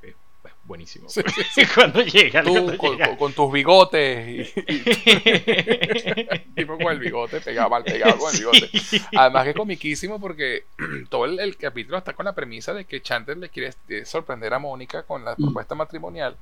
[0.64, 1.10] buenísimo.
[1.10, 1.72] Sí, pues.
[1.76, 3.18] cuando llega, Tú cuando con, llega.
[3.18, 4.80] con- tus bigotes y, y
[6.56, 8.68] tipo con el bigote pegado mal pegado con el bigote.
[8.80, 9.02] Sí.
[9.16, 10.66] Además que es comiquísimo porque
[11.10, 14.54] todo el, el capítulo está con la premisa de que Chandler le quiere eh, sorprender
[14.54, 16.36] a Mónica con la propuesta matrimonial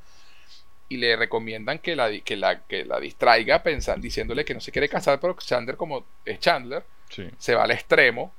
[0.87, 4.71] y le recomiendan que la, que la, que la distraiga pensando, diciéndole que no se
[4.71, 7.29] quiere casar, pero Chandler como es Chandler, Sí.
[7.37, 8.33] se va al extremo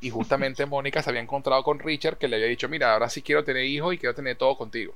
[0.00, 3.22] y justamente Mónica se había encontrado con Richard que le había dicho, mira, ahora sí
[3.22, 4.94] quiero tener hijos y quiero tener todo contigo.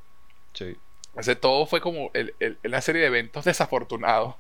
[0.55, 0.77] Sí.
[1.15, 4.35] O sea, todo fue como el- el- una serie de eventos desafortunados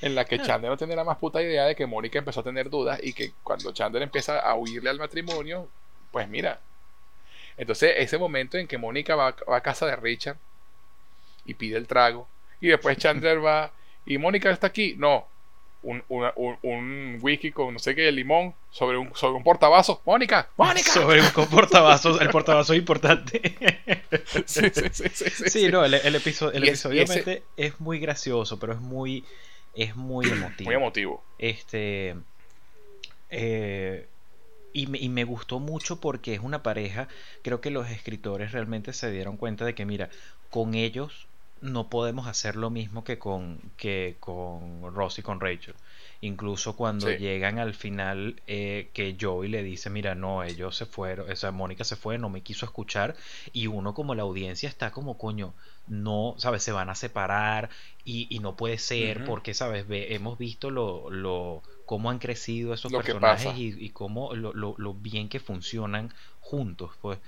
[0.00, 0.46] en la que Claro.
[0.48, 3.12] Chandler no tenía la más puta idea de que Mónica empezó a tener dudas y
[3.12, 5.68] que cuando Chandler empieza a huirle al matrimonio,
[6.12, 6.60] pues mira.
[7.56, 10.36] Entonces, ese momento en que Mónica va, va a casa de Richard
[11.44, 12.28] y pide el trago
[12.60, 13.72] y después Chandler va
[14.06, 15.26] y Mónica está aquí, no.
[15.80, 20.00] Un, una- un, un whisky con no sé qué limón sobre un, sobre un portavasos.
[20.04, 20.90] Mónica, Mónica.
[20.92, 23.40] Sobre un portavasos, el portavasos es importante.
[24.46, 27.42] Sí, sí, sí, sí, sí, Sí, no, el, el episodio, el es- ese-
[27.78, 29.24] muy gracioso, pero es muy,
[29.74, 30.68] es muy emotivo.
[30.68, 31.22] Muy emotivo.
[31.38, 32.16] Este.
[33.30, 34.08] eh,
[34.72, 37.08] y, me, y me gustó mucho porque es una pareja.
[37.42, 40.10] Creo que los escritores realmente se dieron cuenta de que, mira,
[40.50, 41.26] con ellos
[41.62, 45.74] no podemos hacer lo mismo que con, que con Ross y con Rachel.
[46.20, 47.12] Incluso cuando Sí.
[47.12, 51.50] llegan al final, eh, que Joey le dice: Mira, no, ellos se fueron, o sea,
[51.52, 53.16] Mónica se fue, no me quiso escuchar.
[53.52, 55.54] Y uno, como la audiencia, está como, coño,
[55.86, 56.62] no, ¿sabes?
[56.62, 57.70] Se van a separar
[58.04, 59.86] y, y no puede ser porque, ¿sabes?
[59.86, 64.52] Ve- hemos visto lo, lo, cómo han crecido esos Lo personajes y, y cómo lo,
[64.52, 67.18] lo- lo bien que funcionan juntos, pues.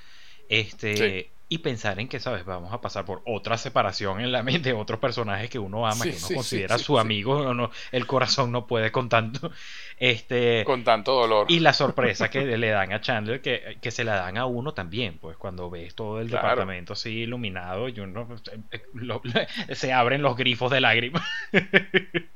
[0.49, 1.31] Este, Sí.
[1.53, 2.45] Y pensar en que, ¿sabes?
[2.47, 5.97] Vamos a pasar por otra separación en la mente de otros personajes que uno ama,
[5.97, 9.51] Sí, que uno sí, considera sí, su amigo, no, el corazón no puede con tanto.
[10.03, 11.45] Este, Con tanto dolor.
[11.51, 14.73] y la sorpresa que le dan a Chandler, que, que se la dan a uno
[14.73, 16.49] también, pues cuando ves todo el Claro.
[16.49, 18.27] departamento así iluminado, y uno,
[18.73, 19.21] eh, lo-
[19.75, 21.23] se abren los grifos de lágrimas.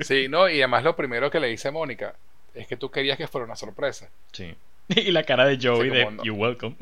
[0.00, 2.14] Sí, no, y además lo primero que le dice Mónica
[2.54, 4.10] es que tú querías que fuera una sorpresa.
[4.32, 4.54] Sí.
[4.88, 6.22] Y la cara de Joey de no.
[6.22, 6.76] You welcome.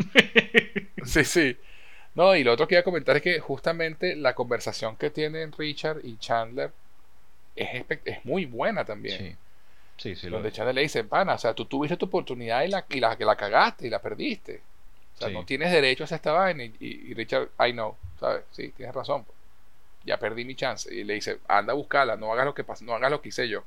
[1.04, 1.56] Sí, sí.
[2.14, 5.52] No, y lo otro que iba a comentar es que justamente la conversación que tienen
[5.52, 6.70] Richard y Chandler
[7.56, 9.18] es, es muy buena también.
[9.18, 9.36] Sí.
[9.96, 10.52] Sí, sí, lo donde.
[10.52, 13.24] Chandler le dice, pana, o sea, tú tuviste tu oportunidad y la, y la, que
[13.24, 14.60] la cagaste y la perdiste.
[15.14, 15.34] O sea, Sí.
[15.34, 16.64] no tienes derecho a hacer esta vaina.
[16.64, 18.42] Y, Richard, I know, ¿sabes?
[18.50, 19.24] Sí, tienes razón.
[19.24, 19.36] pues.
[20.04, 20.92] Ya perdí mi chance.
[20.92, 23.48] Y le dice, anda a buscarla, no hagas lo que no hagas lo que hice
[23.48, 23.62] yo.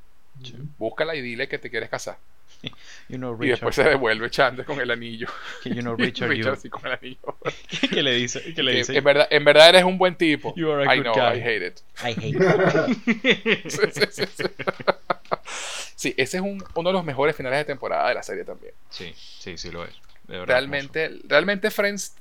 [0.77, 2.17] Búscala y dile que te quieres casar.
[3.09, 5.27] You know, Y después se devuelve Chandler con el anillo.
[5.63, 7.37] que you know, Y Richard, you- Richard sí con el anillo.
[7.91, 10.53] que le dice, que le dice, en, verdad, en verdad eres un buen tipo.
[10.55, 11.37] You are a I good know, guy.
[11.37, 11.79] I hate it.
[12.03, 13.69] I hate you".
[13.69, 14.43] Sí, sí, sí, sí.
[15.95, 18.73] Sí, ese es un- uno de los mejores finales de temporada de la serie también.
[18.89, 19.91] Sí, sí, sí lo es.
[20.27, 22.15] De verdad, Realmente, realmente Friends,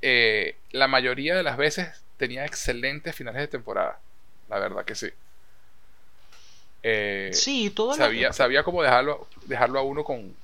[0.00, 3.98] eh, la mayoría de las veces tenía excelentes finales de temporada.
[4.48, 5.08] La verdad que sí.
[6.82, 7.30] Eh.
[7.32, 10.34] Sí, todo lo- sabía, sabía cómo dejarlo, dejarlo a uno con.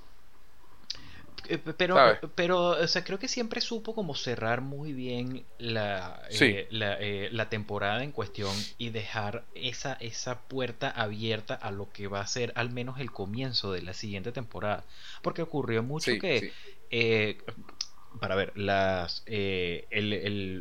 [1.48, 2.18] Eh, Pero, ¿sabes?
[2.34, 7.28] pero, o sea, creo que siempre supo como cerrar muy bien la, eh, la, eh,
[7.32, 12.26] la temporada en cuestión y dejar esa, esa puerta abierta a lo que va a
[12.26, 14.84] ser al menos el comienzo de la siguiente temporada.
[15.22, 16.52] Porque ocurrió mucho Sí, que sí.
[18.20, 19.86] Para ver, las, eh,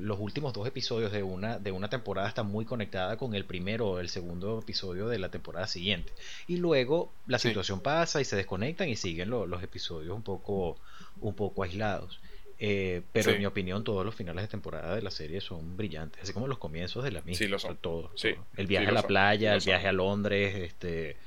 [0.02, 3.88] los últimos dos episodios de una, de una temporada están muy conectada con el primero
[3.88, 6.12] o el segundo episodio de la temporada siguiente.
[6.48, 10.78] Y luego la situación pasa y se desconectan y siguen los episodios un poco,
[11.22, 12.20] un poco aislados.
[12.60, 16.24] Eh, pero en mi opinión, todos los finales de temporada de la serie son brillantes,
[16.24, 17.38] así como los comienzos de la misma.
[17.38, 17.78] Sí, lo son.
[17.78, 18.12] Todo,
[18.56, 21.18] El viaje a la playa, el viaje a Londres, este,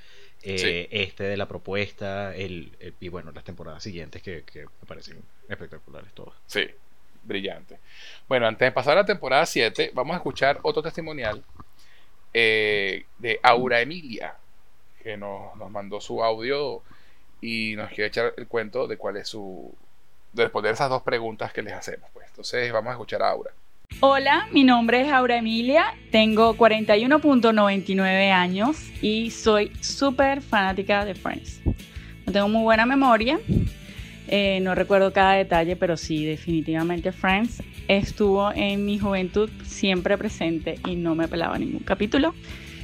[0.42, 5.22] eh, este de la propuesta, el, y bueno, las temporadas siguientes que, me parecen
[5.53, 6.35] espectaculares todas.
[6.47, 6.67] Sí,
[7.23, 7.79] brillante.
[8.29, 11.43] Bueno, antes de pasar a la temporada 7, vamos a escuchar otro testimonial
[12.33, 14.35] eh, de Aura Emilia,
[15.03, 16.83] que nos, nos mandó su audio
[17.41, 19.75] y nos quiere echar el cuento de cuál es su
[20.33, 22.09] de responder esas dos preguntas que les hacemos.
[22.13, 22.27] Pues.
[22.29, 23.51] Entonces vamos a escuchar a Aura.
[23.99, 31.61] Hola, mi nombre es Aura Emilia, tengo 41.99 años y soy súper fanática de Friends.
[32.25, 33.41] No tengo muy buena memoria,
[34.31, 40.79] eh, no recuerdo cada detalle, pero sí, definitivamente Friends estuvo en mi juventud siempre presente
[40.87, 42.35] y no me pelaba ningún capítulo.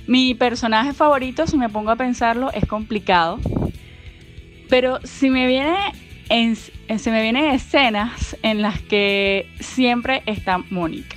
[0.06, 3.38] Mi personaje favorito, si me pongo a pensarlo, es complicado,
[4.68, 5.76] pero si me viene
[6.98, 11.16] se me vienen escenas en las que siempre está Mónica.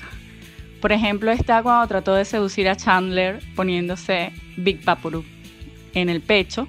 [0.82, 5.26] Por ejemplo, está cuando trató de seducir a Chandler poniéndose Big Papuru
[5.94, 6.68] en el pecho.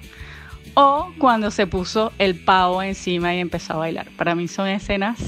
[0.73, 4.07] O cuando se puso el pavo encima y empezó a bailar.
[4.17, 5.19] Para mí son escenas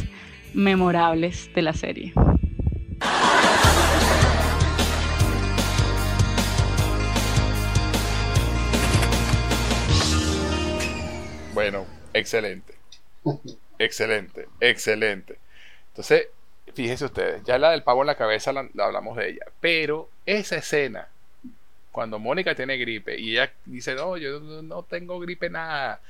[0.53, 2.13] memorables de la serie.
[11.53, 12.73] Bueno, excelente.
[13.77, 15.37] Excelente, excelente.
[15.89, 16.27] Entonces,
[16.73, 20.55] fíjense ustedes, ya la del pavo en la cabeza la, hablamos de ella, pero esa
[20.55, 21.09] escena,
[21.93, 26.01] cuando Mónica tiene gripe y ella dice, no, yo no tengo gripe nada,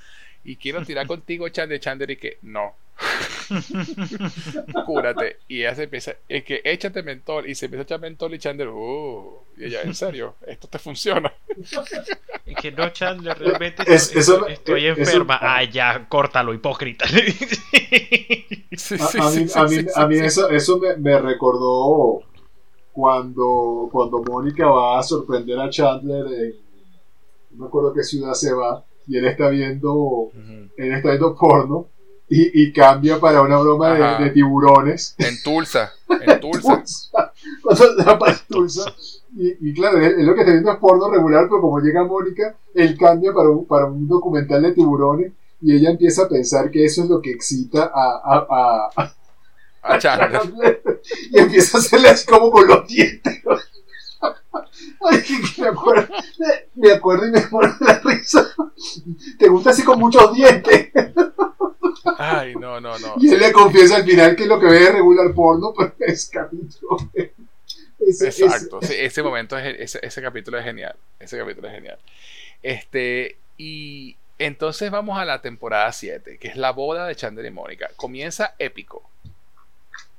[0.43, 2.73] y quiero tirar contigo, Chander, Chander, y que no.
[4.85, 5.39] Cúrate.
[5.47, 8.39] Y ella se empieza, es que échate mentol, y se empieza a echar mentol y
[8.39, 11.31] Chander, uh, y ella, en serio, esto te funciona.
[12.45, 15.39] Es que no, Chandler, realmente estoy, enferma.
[15.41, 17.05] ah, ya, córtalo, hipócrita.
[19.95, 22.21] a, mí, eso, eso me, recordó
[22.93, 26.53] cuando, cuando Mónica va a sorprender a Chandler en,
[27.51, 30.29] no me acuerdo qué ciudad se va, y él está viendo,
[30.77, 31.87] él está viendo porno,
[32.29, 35.13] y, cambia para una broma de, tiburones.
[35.19, 36.81] En Tulsa, en Tulsa.
[37.61, 38.91] Cuando para Tulsa
[39.35, 42.97] y, claro, él, lo que está viendo es porno regular, pero como llega Mónica, él
[42.97, 47.03] cambia para un, para un documental de tiburones y ella empieza a pensar que eso
[47.03, 49.13] es lo que excita a, a, a,
[49.95, 50.81] a Chandler.
[51.31, 53.41] Y empieza a hacerle así como con los dientes.
[55.05, 56.07] Ay, que, me, acuerdo,
[56.75, 58.53] me, acuerdo y me muero la risa.
[59.37, 60.91] Te gusta así con muchos dientes.
[62.17, 63.15] Ay, no, no, no.
[63.19, 66.29] Y él le confiesa al final que lo que ve es regular porno, pero es
[66.29, 66.97] capítulo.
[67.99, 70.95] Exacto, ese, momento, es, ese, capítulo es genial.
[71.19, 71.99] Ese capítulo es genial.
[72.61, 77.51] Este, y entonces vamos a la temporada 7, que es la boda de Chandler y
[77.51, 77.89] Mónica.
[77.95, 79.09] Comienza épico.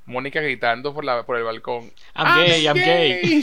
[0.07, 1.93] Mónica gritando por, la, por el balcón.
[2.15, 3.43] I'm, gay, I'm gay.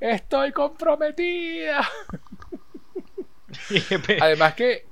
[0.00, 1.88] Estoy comprometida.
[4.20, 4.86] Además que...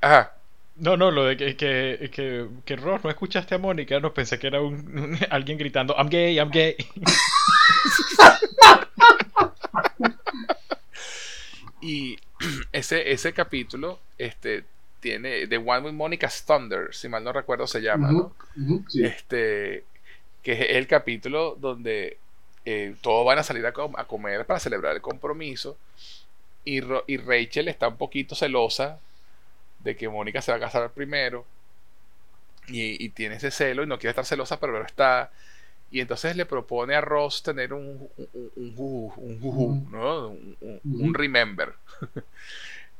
[0.00, 0.32] Ajá.
[0.76, 4.38] No, no, lo de que, que, que, que Ross no escuchaste a Mónica, no pensé
[4.38, 6.76] que era un, alguien gritando, I'm gay, I'm gay.
[11.80, 12.18] y
[12.72, 14.64] ese, ese capítulo este,
[15.00, 18.34] tiene The One with Monica's Thunder, si mal no recuerdo se llama, ¿no?
[18.94, 19.84] Este,
[20.42, 22.18] que es el capítulo donde
[22.64, 25.76] eh, todos van a salir a, a, comer para celebrar el compromiso
[26.64, 28.98] y, y Rachel está un poquito celosa
[29.80, 31.44] de que Mónica se va a casar primero
[32.68, 35.30] y, tiene ese celo y no quiere estar celosa, pero lo está.
[35.90, 38.08] Y entonces le propone a Ross tener un,
[38.56, 40.36] un, un, ¿no?
[40.84, 41.74] un, remember.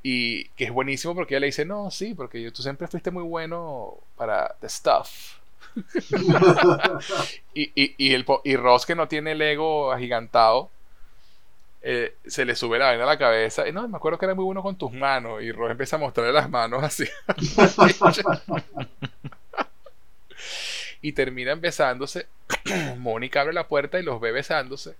[0.02, 3.24] y que es buenísimo porque ella le dice, no, sí, porque tú siempre fuiste muy
[3.24, 5.36] bueno para the stuff.
[7.54, 10.70] y, y, y, el, y Ross que no tiene el ego agigantado,
[11.82, 13.68] eh, se le sube la vaina a la cabeza.
[13.68, 15.42] Y no, me acuerdo que era muy bueno con tus manos.
[15.42, 17.04] Y Ross empieza a mostrarle las manos así.
[21.02, 22.26] y terminan besándose.
[22.98, 24.94] Mónica abre la puerta y los ve besándose.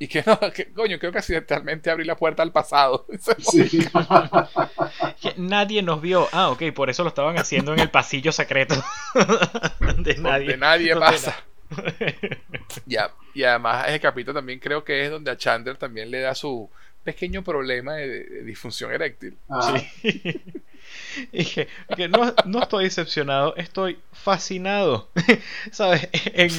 [0.00, 3.06] Y que no, que, coño, creo que accidentalmente abrí la puerta al pasado.
[5.36, 6.28] nadie nos vio.
[6.32, 8.76] Ah, ok, por eso lo estaban haciendo en el pasillo secreto.
[9.98, 10.56] de nadie.
[10.56, 11.44] nadie pasa.
[12.86, 16.34] ya, y además ese capítulo también creo que es donde a Chandler también le da
[16.34, 16.70] su
[17.02, 19.36] pequeño problema de, disfunción eréctil.
[19.48, 19.74] Ah.
[21.32, 25.08] Dije que no, no estoy decepcionado, estoy fascinado.
[25.72, 26.08] ¿Sabes?
[26.12, 26.50] En,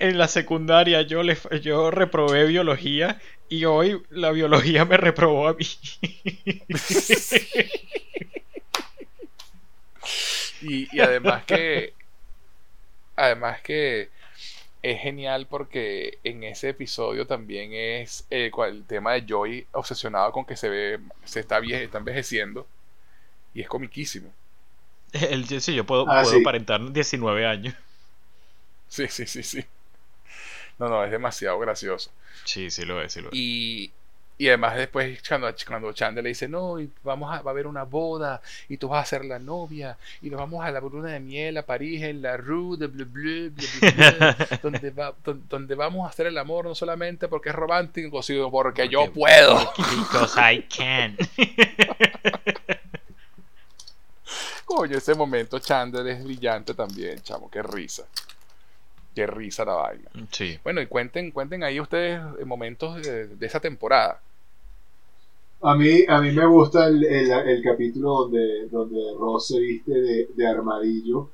[0.00, 5.54] en la secundaria yo, le, yo reprobé biología y hoy la biología me reprobó a
[5.54, 5.66] mí.
[10.62, 11.94] Y, además que.
[13.16, 14.10] Además que
[14.82, 20.44] es genial porque en ese episodio también es el, el tema de Joy obsesionado con
[20.46, 22.66] que se ve, se está, vie- está envejeciendo.
[23.54, 24.32] Y es comiquísimo.
[25.12, 26.40] El, sí, yo puedo, Ah, puedo sí.
[26.40, 27.74] aparentar 19 años.
[28.88, 29.64] Sí, sí, sí, sí.
[30.78, 32.10] No, no, es demasiado gracioso.
[32.44, 33.34] Sí, sí lo es, sí lo es.
[33.36, 33.92] Y,
[34.38, 37.68] y además después cuando, cuando Chandler le dice, no, y vamos a, va a haber
[37.68, 41.10] una boda y tú vas a ser la novia y nos vamos a la luna
[41.12, 45.14] de miel a París en la Rue de Bleu Bleu, Bleu Bleu, Bleu, donde, va,
[45.24, 49.12] don- donde vamos a hacer el amor no solamente porque es romántico, sino porque yo
[49.12, 49.72] puedo.
[49.76, 51.16] Because I can.
[54.64, 58.04] Coño, ese momento Chandler es brillante también, chamo, qué risa.
[59.14, 60.10] Qué risa la vaina.
[60.32, 60.58] Sí.
[60.64, 64.20] Bueno, y cuenten, cuenten ahí ustedes eh, momentos de, de esa temporada.
[65.62, 69.92] A mí, a mí me gusta el, el, el capítulo donde, donde Ross se viste
[69.92, 71.30] de, de armadillo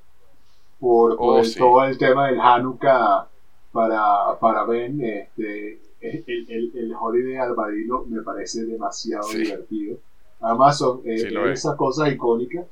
[0.78, 1.58] por, por Oh, el- sí.
[1.58, 3.26] todo el tema del Hanukkah
[3.72, 5.00] para, para Ben.
[5.02, 9.38] Este, el, el, el Holiday Armadillo me parece demasiado Sí.
[9.38, 9.96] divertido.
[10.40, 11.50] Además, son eh, Sí, es.
[11.60, 12.66] esas cosas icónicas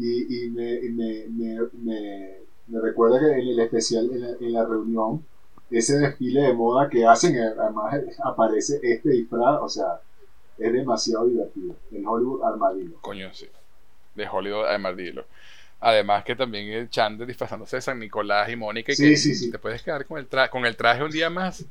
[0.00, 2.34] y, y me, me, me, me,
[2.68, 5.24] me recuerda que en el especial, en la, en la reunión,
[5.70, 10.00] ese desfile de moda que hacen, eh, además aparece este disfraz, o sea,
[10.58, 11.74] es demasiado divertido.
[11.92, 12.96] El Hollywood Armadillo.
[13.00, 13.48] Coño, sí.
[14.14, 15.24] De Hollywood Armadillo.
[15.82, 19.34] Además que también el Chandler disfrazándose de San Nicolás y Mónica y Sí, que sí,
[19.34, 19.50] sí.
[19.50, 21.64] te puedes quedar con el, tra- con el traje un día más.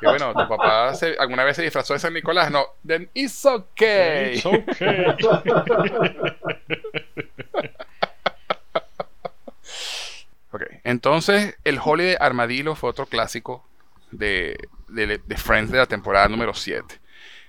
[0.00, 2.50] Que bueno, tu papá se- alguna vez se disfrazó de San Nicolás.
[2.50, 4.34] No, then it's okay.
[4.34, 5.04] It's okay.
[10.52, 13.64] Ok, entonces el Holiday Armadillo fue otro clásico
[14.10, 14.56] de,
[14.88, 17.00] de, de Friends de la temporada número 7.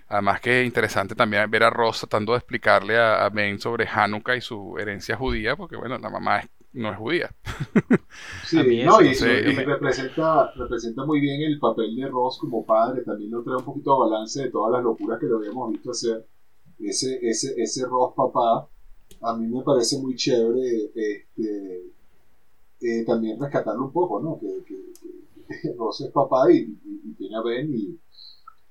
[0.07, 3.87] Además que es interesante también ver a Ross tratando de explicarle a, a Ben sobre
[3.87, 7.31] Hanukkah y su herencia judía, porque bueno, la mamá es- no es judía.
[8.41, 12.65] Sí, A mí no, y, y representa, representa muy bien el papel de Ross como
[12.65, 13.03] padre.
[13.03, 15.91] También lo trae un poquito a balance de todas las locuras que lo habíamos visto
[15.91, 16.27] hacer.
[16.79, 18.69] Ese, ese, ese Ross papá,
[19.21, 21.83] a mí me parece muy chévere este,
[22.83, 24.39] eh, también rescatarlo un poco, ¿no?
[24.39, 27.99] Que, que- que Ross es papá y, y- y tiene a Ben y,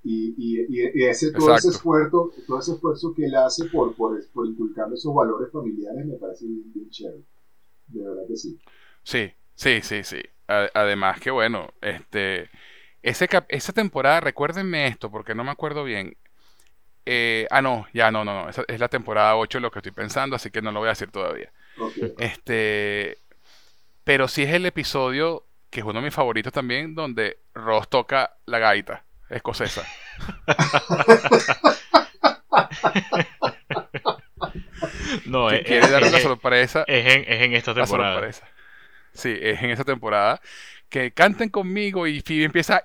[0.04, 4.94] y, ese, todo ese esfuerzo, todo ese esfuerzo que él hace por, por, por inculcarle
[4.94, 7.22] esos valores familiares me parece bien, bien chévere.
[7.88, 8.58] De verdad que sí.
[9.04, 10.22] Sí, sí, sí, sí.
[10.46, 12.50] Además que bueno, este,
[13.02, 16.16] ese cap- esa temporada, recuérdenme esto, porque no me acuerdo bien.
[17.06, 18.50] Eh, ah, no, ya no, no, no.
[18.50, 20.92] Esa es la temporada 8 lo que estoy pensando, así que no lo voy a
[20.92, 21.52] decir todavía.
[22.18, 23.18] Este,
[24.04, 28.36] pero sí es el episodio que es uno de mis favoritos también, donde Ross toca
[28.46, 29.82] la gaita escocesa.
[35.26, 38.14] No, Que es, quiere darle es- la sorpresa, es en, es en esta temporada.
[38.14, 38.48] sorpresa.
[39.12, 40.40] Sí, es en esa temporada.
[40.88, 42.82] Que canten conmigo y Phoebe empieza.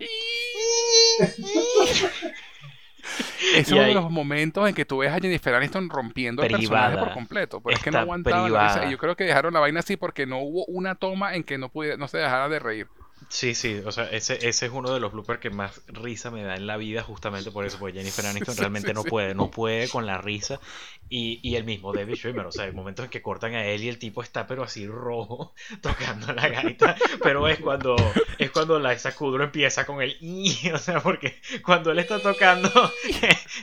[3.55, 6.97] Es uno de los momentos en que tú ves a Jennifer Aniston rompiendo el personaje
[6.97, 7.61] por completo.
[7.61, 8.73] Pero es que no aguantaba la privada.
[8.75, 8.85] risa.
[8.87, 11.57] Y yo creo que dejaron la vaina así porque no hubo una toma en que
[11.57, 12.87] no, pudiera, no se dejara de reír.
[13.29, 16.43] Sí, sí, o sea, ese, ese es uno de los bloopers que más risa me
[16.43, 19.09] da en la vida, justamente por eso, porque Jennifer Aniston Sí, realmente sí, no sí.
[19.09, 20.61] puede, no puede con la risa.
[21.09, 23.83] Y, y el mismo David Schwimmer, o sea, hay momentos en que cortan a él
[23.83, 27.95] y el tipo está pero así rojo, tocando la gaita, pero es cuando,
[28.37, 32.21] es cuando la esa Kudrow empieza con el "y", o sea, porque cuando él está
[32.21, 32.69] tocando,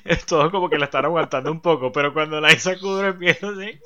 [0.05, 3.79] es todo como que la están aguantando un poco, pero cuando la Kudrow empieza así,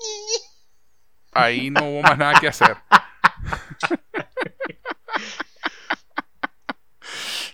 [1.33, 2.77] Ahí no hubo más nada que hacer.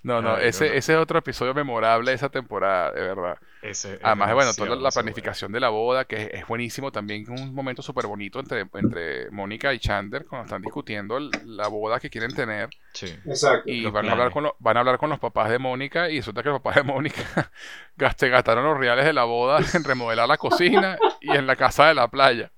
[0.04, 0.74] No, no, Ay, ese, no.
[0.74, 3.38] ese es otro episodio memorable de esa temporada, de verdad.
[3.62, 7.24] ese es Además, bueno, toda la planificación de la boda, que es, es buenísimo también,
[7.30, 11.98] un momento súper bonito entre, entre Mónica y Chandler cuando están discutiendo el- la boda
[11.98, 12.68] que quieren tener.
[12.92, 13.06] Sí.
[13.26, 13.62] Exacto.
[13.64, 16.18] y van a, hablar con los, van a hablar con los papás de Mónica y
[16.18, 17.50] resulta que los papás de Mónica
[17.96, 21.94] gastaron los reales de la boda en remodelar la cocina y en la casa de
[21.94, 22.50] la playa.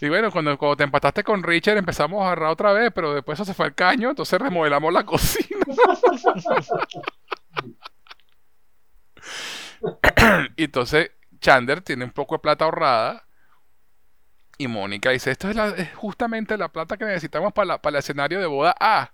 [0.00, 3.36] Y bueno, cuando, cuando te empataste con Richard empezamos a agarrar otra vez, pero después
[3.38, 5.60] eso se fue al caño, entonces remodelamos la cocina.
[10.56, 11.10] y entonces
[11.40, 13.24] Chandler tiene un poco de plata ahorrada
[14.58, 17.96] y Mónica dice, esto es, la- es justamente la plata que necesitamos para, la- para
[17.96, 19.10] el escenario de boda A.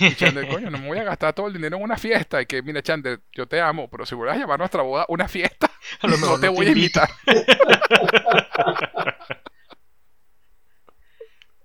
[0.00, 2.42] Y Chandler, coño, no me voy a gastar todo el dinero en una fiesta.
[2.42, 5.28] Y que, mira, Chandler, yo te amo, pero si vuelves a llamar nuestra boda una
[5.28, 5.70] fiesta,
[6.00, 6.72] A lo no mejor te no voy te a invito.
[6.72, 7.08] invitar.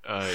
[0.03, 0.33] Ay,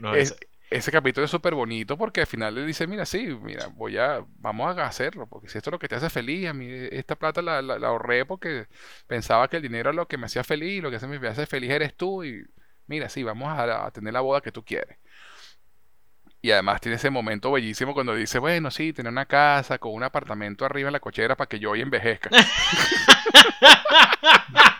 [0.00, 0.14] no, no, no.
[0.16, 0.36] Es-
[0.70, 4.22] ese capítulo es súper bonito porque al final le dice, mira, sí, mira, voy a,
[4.36, 7.16] vamos a hacerlo, porque si esto es lo que te hace feliz, a mí esta
[7.16, 8.66] plata la, la- la ahorré porque
[9.06, 11.46] pensaba que el dinero es lo que me hacía feliz, lo que hace- me hace
[11.46, 12.44] feliz eres tú, y
[12.86, 14.98] mira, sí, vamos a, a tener la boda que tú quieres.
[16.40, 20.04] Y además tiene ese momento bellísimo cuando dice, bueno, sí, tener una casa con un
[20.04, 22.30] apartamento arriba en la cochera para que yo hoy envejezca.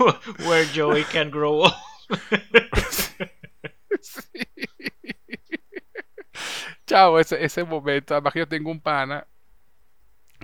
[0.46, 1.72] Where Joey can grow old.
[4.00, 4.46] Sí.
[6.86, 9.26] Chavo, ese, ese momento, además que yo tengo un pana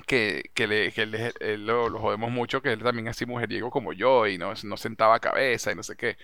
[0.07, 3.13] que, que, le, que él, es- él lo, lo jodemos mucho, que él también es
[3.17, 6.17] así mujeriego como yo y no, no sentaba cabeza y no sé qué.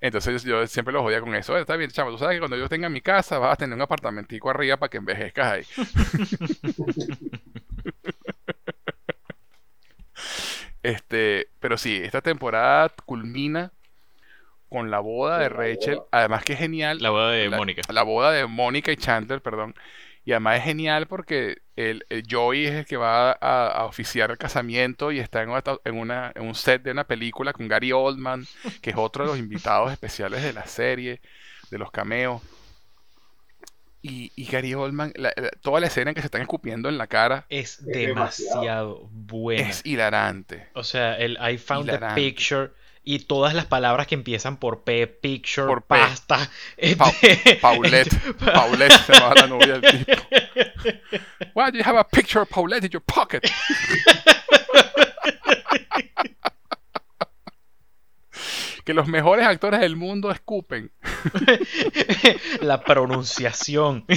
[0.00, 1.56] Entonces yo siempre lo jodía con eso.
[1.58, 3.82] Está bien, chavo, tú sabes que cuando yo tenga mi casa vas a tener un
[3.82, 5.64] apartamentico arriba para que envejezcas ahí.
[10.84, 13.72] Este, pero sí, esta temporada culmina
[14.68, 17.82] con la boda de Rachel, además que es genial La boda de la, Mónica.
[17.88, 19.74] la boda de Mónica y Chandler, perdón.
[20.24, 24.30] Y además es genial porque el, el Joey es el que va a, a oficiar
[24.30, 27.68] el casamiento y está en, una, en, una- en un set de una película con
[27.68, 28.48] Gary Oldman,
[28.82, 31.20] que es otro de los invitados especiales de la serie,
[31.70, 32.42] de los cameos.
[34.06, 36.98] Y, y Gary Oldman, la- la- toda la escena en que se están escupiendo en
[36.98, 39.08] la cara Es Es demasiado demasiado.
[39.12, 39.66] buena.
[39.70, 40.68] es hilarante.
[40.74, 42.20] O sea, el I found the Hilarante.
[42.20, 42.70] picture
[43.02, 45.86] y todas las palabras que empiezan por P, picture, Por P.
[45.88, 46.36] pasta.
[46.98, 48.14] Pa- este- Paulette,
[48.52, 50.22] Paulette se llamaba la novia del tipo.
[51.54, 53.42] Why do you have a picture of Paulette in your pocket?
[58.84, 60.90] Que los mejores actores del mundo escupen.
[62.60, 64.04] la pronunciación.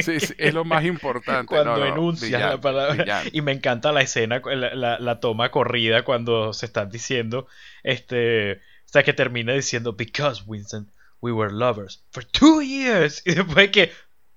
[0.00, 1.46] Sí, sí, es lo más importante.
[1.46, 3.22] cuando No, no, enuncias la palabra.
[3.32, 7.46] Y me encanta la escena, la, la- la toma corrida cuando se están diciendo,
[7.82, 13.22] este, o sea, que termina diciendo, because Winston, we were lovers for two years.
[13.26, 13.92] Y después que,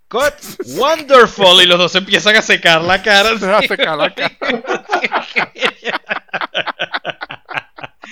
[0.10, 0.34] God,
[0.78, 1.62] wonderful.
[1.62, 3.38] Y los dos empiezan a secar la cara.
[3.38, 4.38] Se a secar la cara.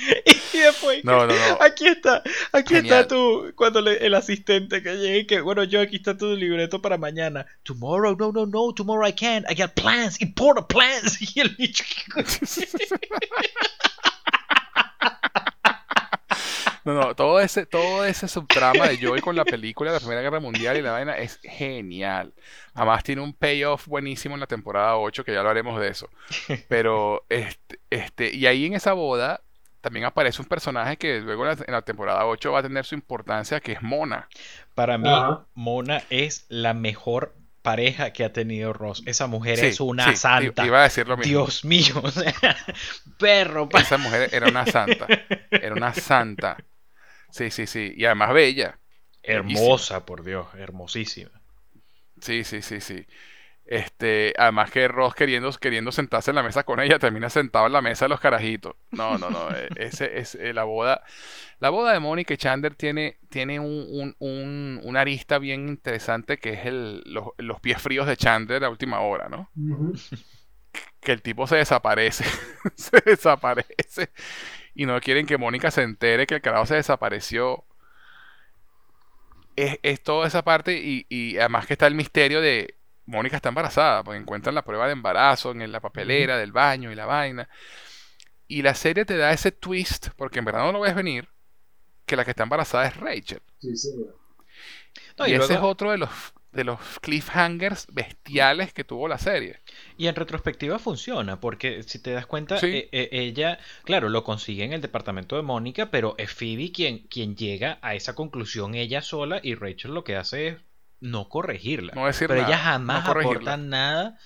[0.53, 1.57] y después, No, no, no.
[1.61, 3.01] aquí está, aquí Genial.
[3.01, 6.81] está tu, cuando le- el asistente que llegue, que bueno, yo aquí está tu libreto
[6.81, 7.45] para mañana.
[7.63, 11.17] Tomorrow, no, no, no, tomorrow I can't, I got plans, important plans.
[11.35, 11.83] Y el bicho,
[16.85, 20.21] No, no, todo ese, todo ese subtrama de Joey con la película de la Primera
[20.21, 22.33] Guerra Mundial y la vaina es genial.
[22.73, 26.09] Además tiene un payoff buenísimo en la temporada 8, que ya lo haremos de eso.
[26.69, 29.41] Pero, este, este, y ahí en esa boda
[29.81, 32.85] también aparece un personaje que luego en la, en la temporada 8 va a tener
[32.85, 34.27] su importancia, que es Mona.
[34.75, 35.45] Para mí, Ajá.
[35.53, 39.03] Mona es la mejor pareja que ha tenido Ross.
[39.05, 40.65] Esa mujer Sí, es una sí, santa.
[40.65, 41.29] Iba a decir lo mismo.
[41.29, 42.33] Dios mío, o sea,
[43.17, 43.69] perro.
[43.69, 45.07] pa- Esa mujer era una santa.
[45.51, 46.57] Era una santa.
[47.31, 47.93] Sí, sí, sí.
[47.95, 48.79] Y además bella.
[49.23, 51.31] Hermosa, por Dios, hermosísima.
[52.21, 53.05] Sí, sí, sí, sí.
[53.71, 57.73] Este, además que Ross queriendo, queriendo sentarse en la mesa con ella, termina sentado en
[57.73, 58.75] la mesa de los carajitos.
[58.91, 59.51] No, no, no.
[59.55, 61.03] eh, Ese es eh, la boda.
[61.59, 66.37] La boda de Mónica y Chandler tiene, tiene un, un- un- una arista bien interesante
[66.39, 69.51] que es el, los, los pies fríos de Chandler a última hora, ¿no?
[71.01, 72.25] Que el tipo se desaparece.
[72.75, 74.09] se desaparece.
[74.75, 77.65] Y no quieren que Mónica se entere que el carajo se desapareció.
[79.55, 82.75] Es, es toda esa parte y, y además que está el misterio de
[83.09, 86.95] Mónica está embarazada, porque encuentran la prueba de embarazo en la papelera del baño y
[86.95, 87.49] la vaina.
[88.47, 91.29] Y la serie te da ese twist, porque en verdad no lo ves venir,
[92.05, 93.41] que la que está embarazada es Rachel.
[93.59, 93.91] Sí.
[95.17, 96.09] No, y y, ese es otro de los,
[96.51, 99.59] de los cliffhangers bestiales que tuvo la serie.
[99.97, 102.67] y en retrospectiva funciona, porque si te das cuenta, Sí.
[102.67, 106.99] eh, eh, ella, claro, lo consigue en el departamento de Mónica, pero es Phoebe quien,
[107.07, 110.57] quien llega a esa conclusión ella sola y Rachel lo que hace es
[111.01, 111.93] no corregirla.
[111.95, 114.17] No decir pero nada, ella jamás no aporta nada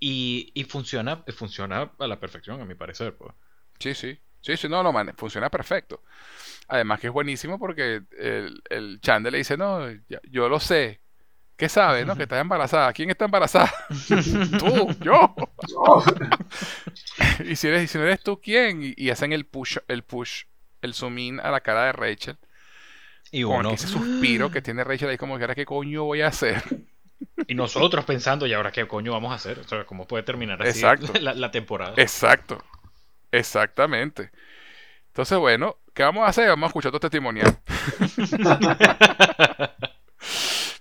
[0.00, 3.16] y, y funciona, funciona a la perfección, a mi parecer.
[3.16, 3.32] Pues.
[3.78, 4.18] Sí, sí.
[4.40, 6.02] Sí, sí, no, no, man, funciona perfecto.
[6.68, 11.00] Además que es buenísimo porque el, el Chandler le dice, no, ya- yo lo sé.
[11.56, 12.14] ¿Qué sabes, no?
[12.16, 12.92] Que estás embarazada.
[12.92, 13.72] ¿Quién está embarazada?
[14.58, 15.34] tú, yo.
[17.44, 18.82] Y si, eres, y si no eres tú, ¿quién?
[18.82, 20.44] Y, y hacen el push, el push,
[20.82, 22.38] el zoom in a la cara de Rachel.
[23.36, 26.22] Y Con uno, ese suspiro que tiene Rachel ahí como que ahora qué coño voy
[26.22, 26.62] a hacer.
[27.46, 29.58] y nosotros pensando, ¿y ahora qué coño vamos a hacer?
[29.58, 31.12] O sea, ¿cómo puede terminar así Exacto.
[31.20, 31.92] la, la temporada?
[31.98, 32.64] Exacto.
[33.30, 34.30] Exactamente.
[35.08, 36.48] Entonces, bueno, ¿qué vamos a hacer?
[36.48, 37.58] Vamos a escuchar tu testimonial.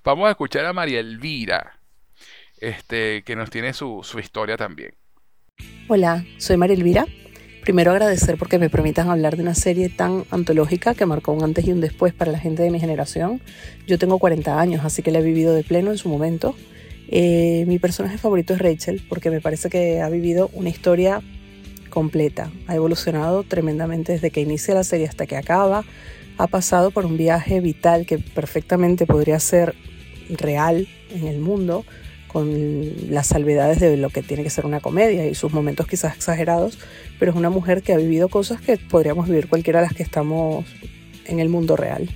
[0.05, 1.79] Vamos a escuchar a María Elvira,
[2.59, 4.93] este, que nos tiene su, su historia también.
[5.89, 7.05] Hola, soy María Elvira,
[7.65, 11.65] Primero agradecer porque me permitan hablar de una serie tan antológica que marcó un antes
[11.65, 13.41] y un después para la gente de mi generación.
[13.87, 16.55] Yo tengo 40 años, así que la he vivido de pleno en su momento.
[17.07, 21.23] Eh, mi personaje favorito es Rachel porque me parece que ha vivido una historia
[21.89, 22.51] completa.
[22.67, 25.83] Ha evolucionado tremendamente desde que inicia la serie hasta que acaba.
[26.37, 29.73] Ha pasado por un viaje vital que perfectamente podría ser
[30.29, 31.83] real en el mundo
[32.35, 36.17] con las salvedades de lo que tiene que ser una comedia y sus momentos quizás
[36.17, 36.77] exagerados,
[37.17, 40.03] pero es una mujer que ha vivido cosas que podríamos vivir cualquiera de las que
[40.03, 40.65] estamos
[41.27, 42.09] en el mundo real.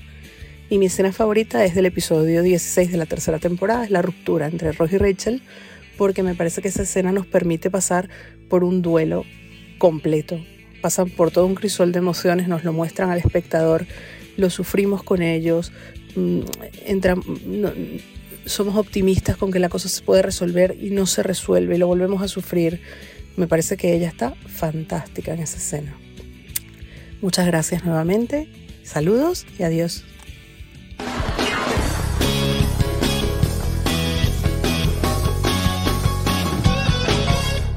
[0.70, 4.48] Y mi escena favorita es del episodio 16 de la tercera temporada, es la ruptura
[4.48, 5.42] entre Ross y Rachel,
[5.98, 8.10] porque me parece que esa escena nos permite pasar
[8.50, 9.24] por un duelo
[9.78, 10.38] completo.
[10.82, 13.86] Pasan por todo un crisol de emociones, nos lo muestran al espectador,
[14.36, 15.72] lo sufrimos con ellos,
[16.18, 16.42] mm,
[16.88, 17.16] entra,
[18.50, 21.88] somos optimistas con que la cosa se puede resolver y no se resuelve y lo
[21.88, 22.82] volvemos a sufrir.
[23.38, 25.96] Me parece que ella está fantástica en esa escena.
[27.22, 28.50] Muchas gracias nuevamente,
[28.84, 30.04] saludos y adiós.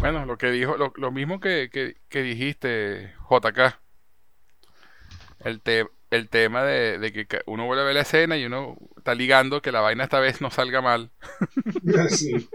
[0.01, 1.71] Bueno, lo que dijo, lo, mismo que,
[2.09, 3.79] que, dijiste, JK.
[5.45, 9.15] El, te, el tema de, que uno vuelve a ver la escena y uno está
[9.17, 11.11] ligando que la vaina esta vez no salga mal.
[12.09, 12.49] sí.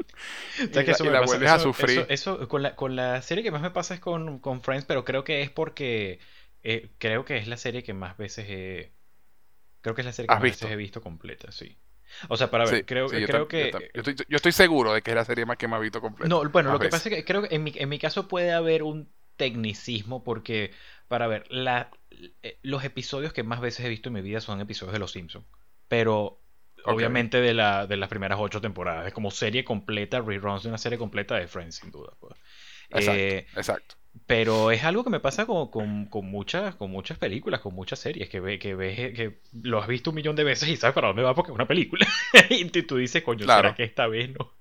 [0.59, 2.05] y, la, vuelves a sufrir.
[2.09, 5.03] Eso, con, la, con, la, serie que más me pasa es con, con Friends, pero
[5.03, 6.19] creo que es porque
[6.63, 8.93] eh, creo que es la serie que más veces he...
[9.81, 11.77] Creo que es la serie que más veces he visto completa, sí.
[12.29, 13.71] O sea, para ver, creo, creo que...
[14.29, 16.29] Yo, estoy, seguro de que es la serie más que más visto completa.
[16.29, 18.53] No, bueno, lo que pasa es que creo que en mi, en mi caso puede
[18.53, 20.71] haber un tecnicismo porque,
[21.09, 21.91] para ver, la,
[22.41, 25.11] eh, los episodios que más veces he visto en mi vida son episodios de Los
[25.11, 25.45] Simpsons.
[25.87, 26.39] Pero
[26.87, 29.07] obviamente de, la, de las primeras ocho temporadas.
[29.07, 32.13] Es como serie completa, reruns de una serie completa de Friends, sin duda.
[32.19, 32.33] Pues.
[32.89, 37.73] Exacto, eh, Pero es algo que me pasa con, con, muchas, con muchas películas, con
[37.73, 40.77] muchas series, que, ve, que ves que lo has visto un millón de veces y
[40.77, 42.07] sabes para dónde va porque es una película.
[42.49, 44.53] y tú dices, coño, ¿será que esta vez no?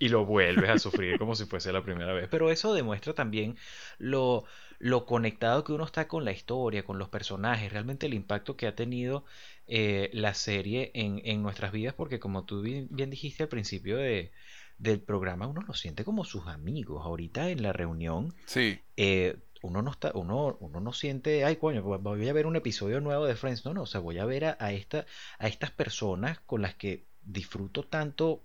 [0.00, 2.28] Y lo vuelves a sufrir como si fuese la primera vez.
[2.30, 3.56] Pero eso demuestra también
[3.98, 4.44] lo,
[4.78, 8.68] lo conectado que uno está con la historia, con los personajes, realmente el impacto que
[8.68, 9.24] ha tenido
[9.68, 14.32] eh, la serie en, en, nuestras vidas, porque como tú bien, dijiste al principio de,
[14.78, 17.04] del programa, uno lo siente como sus amigos.
[17.04, 18.80] Ahorita en la reunión, sí.
[18.96, 23.00] Eh, uno no está, uno, uno no siente, ay coño, voy a ver un episodio
[23.00, 23.66] nuevo de Friends.
[23.66, 25.04] No, no, o sea, voy a ver a, a, esta,
[25.38, 28.42] a estas personas con las que disfruto tanto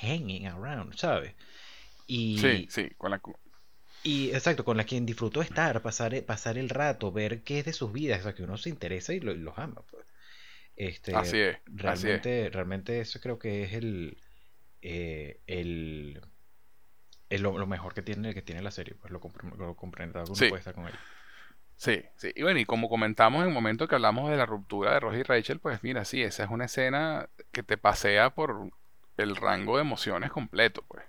[0.00, 1.34] hanging around, ¿sabes?
[2.06, 3.20] Y, sí, sí, con la,
[4.02, 7.72] y exacto, con la quien disfrutó estar, pasar, pasar el rato, ver qué es de
[7.72, 9.82] sus vidas, o sea, que uno se interesa y los ama.
[9.90, 10.04] Pues.
[10.76, 11.58] Este, así es.
[11.66, 14.18] Realmente, realmente eso creo que es el,
[14.80, 16.20] eh, el,
[17.30, 19.20] lo, mejor que tiene, que tiene la serie, pues lo,
[19.58, 20.98] lo comprende, uno puede estar con ella.
[21.76, 22.32] Sí, sí.
[22.36, 25.16] Y bueno, y como comentamos en el momento que hablamos de la ruptura de Ross
[25.16, 28.70] y Rachel, pues mira, sí, esa es una escena que te pasea por
[29.16, 31.04] el rango de emociones completo, pues.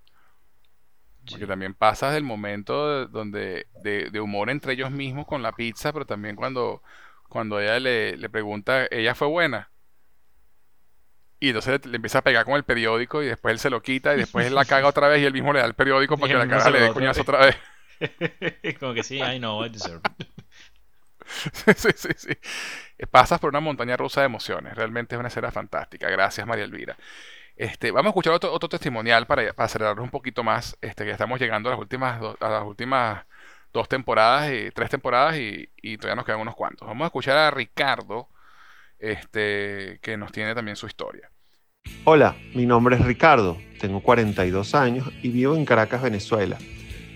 [1.30, 6.06] Porque también pasas del momento donde de, humor entre ellos mismos con la pizza, pero
[6.06, 6.82] también cuando,
[7.34, 9.72] cuando ella le, le pregunta, ¿ella fue buena?
[11.40, 14.14] Y entonces le, empieza a pegar con el periódico y después él se lo quita
[14.14, 16.32] y después él la caga otra vez y él mismo le da el periódico para
[16.32, 17.58] que la caga le dé coñazo otra vez.
[18.80, 20.02] Como que sí, I know, I deserve
[21.76, 22.38] sí, sí, sí.
[23.10, 24.76] Pasas por una montaña rusa de emociones.
[24.76, 26.10] Realmente es una escena fantástica.
[26.10, 26.96] Gracias, María Elvira.
[27.56, 30.78] Este, vamos a escuchar otro, otro testimonial para, para acelerarnos un poquito más.
[30.82, 33.26] Este, que estamos llegando a las últimas, a las últimas
[33.74, 36.88] dos temporadas y tres temporadas y, todavía nos quedan unos cuantos.
[36.88, 38.30] Vamos a escuchar a Ricardo,
[39.00, 41.30] este, que nos tiene también su historia.
[42.06, 46.58] Hola, mi nombre es Ricardo, tengo 42 años y vivo en Caracas, Venezuela.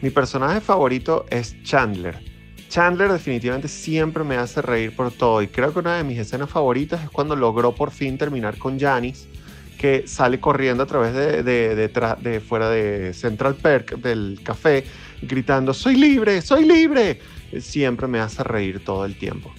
[0.01, 2.20] Mi personaje favorito es Chandler.
[2.68, 6.49] Chandler definitivamente siempre me hace reír por todo y creo que una de mis escenas
[6.49, 9.30] favoritas es cuando logró por fin terminar con Janice
[9.78, 14.84] que sale corriendo a través de, de, fuera de Central Perk del café,
[15.22, 17.20] gritando, soy libre, soy libre.
[17.59, 19.53] Siempre me hace reír todo el tiempo.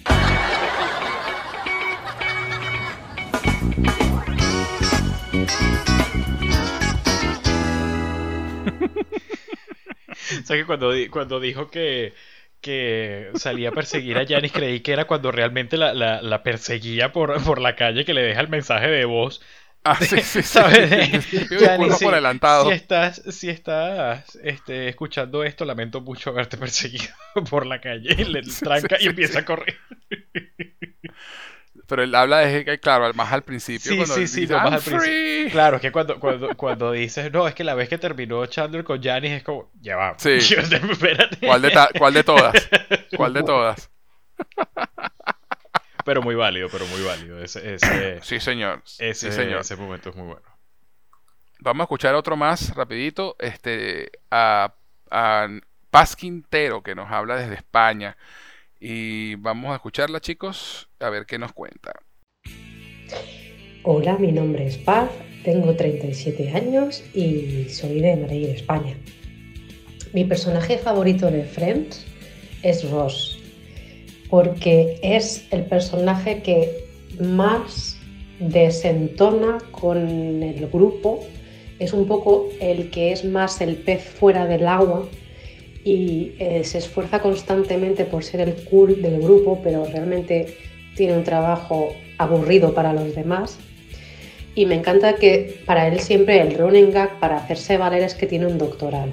[10.41, 12.13] o sea que cuando, cuando dijo que,
[12.61, 17.43] que salía a perseguir a Janice, creí que era cuando realmente la, la, perseguía por,
[17.43, 19.41] por, la calle, que le deja el mensaje de voz
[19.83, 21.25] Ah, sí, sí, ¿Sabes?
[21.97, 22.65] si, por adelantado.
[22.69, 27.13] Si estás, si estás este, escuchando esto, lamento mucho haberte perseguido
[27.49, 28.13] por la calle.
[28.25, 29.77] Le tranca y empieza a correr.
[31.87, 33.91] Pero él habla de que, claro, más al principio.
[33.91, 34.99] Sí, cuando sí, sí, dice, no, más "I'm al principio".
[35.01, 35.49] free".
[35.51, 38.83] Claro, es que cuando, cuando, cuando dices, no, es que la vez que terminó Chandler
[38.83, 40.13] con Janice es como, ya va.
[40.17, 40.31] Sí.
[40.33, 41.47] Espérate.
[41.47, 42.69] ¿Cuál de, ta- ¿Cuál de todas?
[43.15, 43.89] ¿Cuál de todas?
[46.09, 47.39] Pero muy válido, pero muy válido.
[47.39, 48.81] Ese, ese, Sí, señor.
[48.97, 49.61] ese, sí, señor.
[49.61, 50.47] ese momento es muy bueno.
[51.59, 53.35] Vamos a escuchar otro más rapidito.
[53.37, 54.73] Este, a,
[55.11, 55.47] a
[55.91, 58.17] Paz Quintero, que nos habla desde España.
[58.79, 61.93] Y vamos a escucharla, chicos, a ver qué nos cuenta.
[63.83, 65.11] Hola, mi nombre es Paz,
[65.43, 68.97] tengo 37 años y soy de Madrid, España.
[70.13, 72.03] Mi personaje favorito de Friends
[72.63, 73.38] es Ross,
[74.29, 76.85] porque es el personaje que
[77.19, 77.97] más
[78.39, 81.25] desentona con el grupo,
[81.79, 85.07] es un poco el que es más el pez fuera del agua
[85.83, 90.57] y eh, se esfuerza constantemente por ser el cool del grupo, pero realmente
[90.95, 93.57] tiene un trabajo aburrido para los demás.
[94.55, 98.27] Y me encanta que para él siempre el running gag para hacerse valer es que
[98.27, 99.11] tiene un doctorado.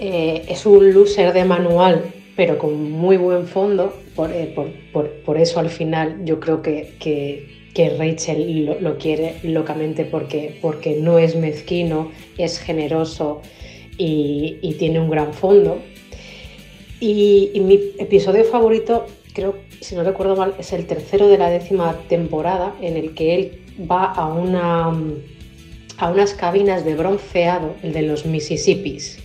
[0.00, 2.02] Eh, es un loser de manual,
[2.36, 3.94] pero con muy buen fondo.
[4.14, 7.52] Por, eh, por- por- por eso al final yo creo que, que-
[7.98, 13.42] Rachel lo, quiere locamente porque, porque no es mezquino, es generoso
[13.98, 15.80] y, y tiene un gran fondo.
[17.00, 21.50] Y, y mi episodio favorito, creo, si no recuerdo mal, es el tercero de la
[21.50, 23.58] décima temporada, en el que él
[23.90, 24.92] va a, una,
[25.98, 29.18] a unas cabinas de bronceado, el de los Mississippis,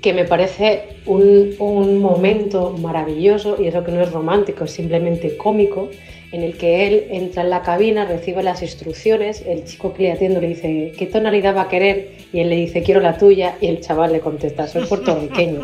[0.00, 5.36] que me parece un, un momento maravilloso, y eso que no es romántico, es simplemente
[5.36, 5.90] cómico,
[6.32, 10.12] en el que él entra en la cabina, recibe las instrucciones, el chico que le
[10.12, 12.12] atiende le dice, ¿qué tonalidad va a querer?
[12.32, 15.60] Y él le dice, quiero la tuya, y el chaval le contesta, soy puertorriqueño.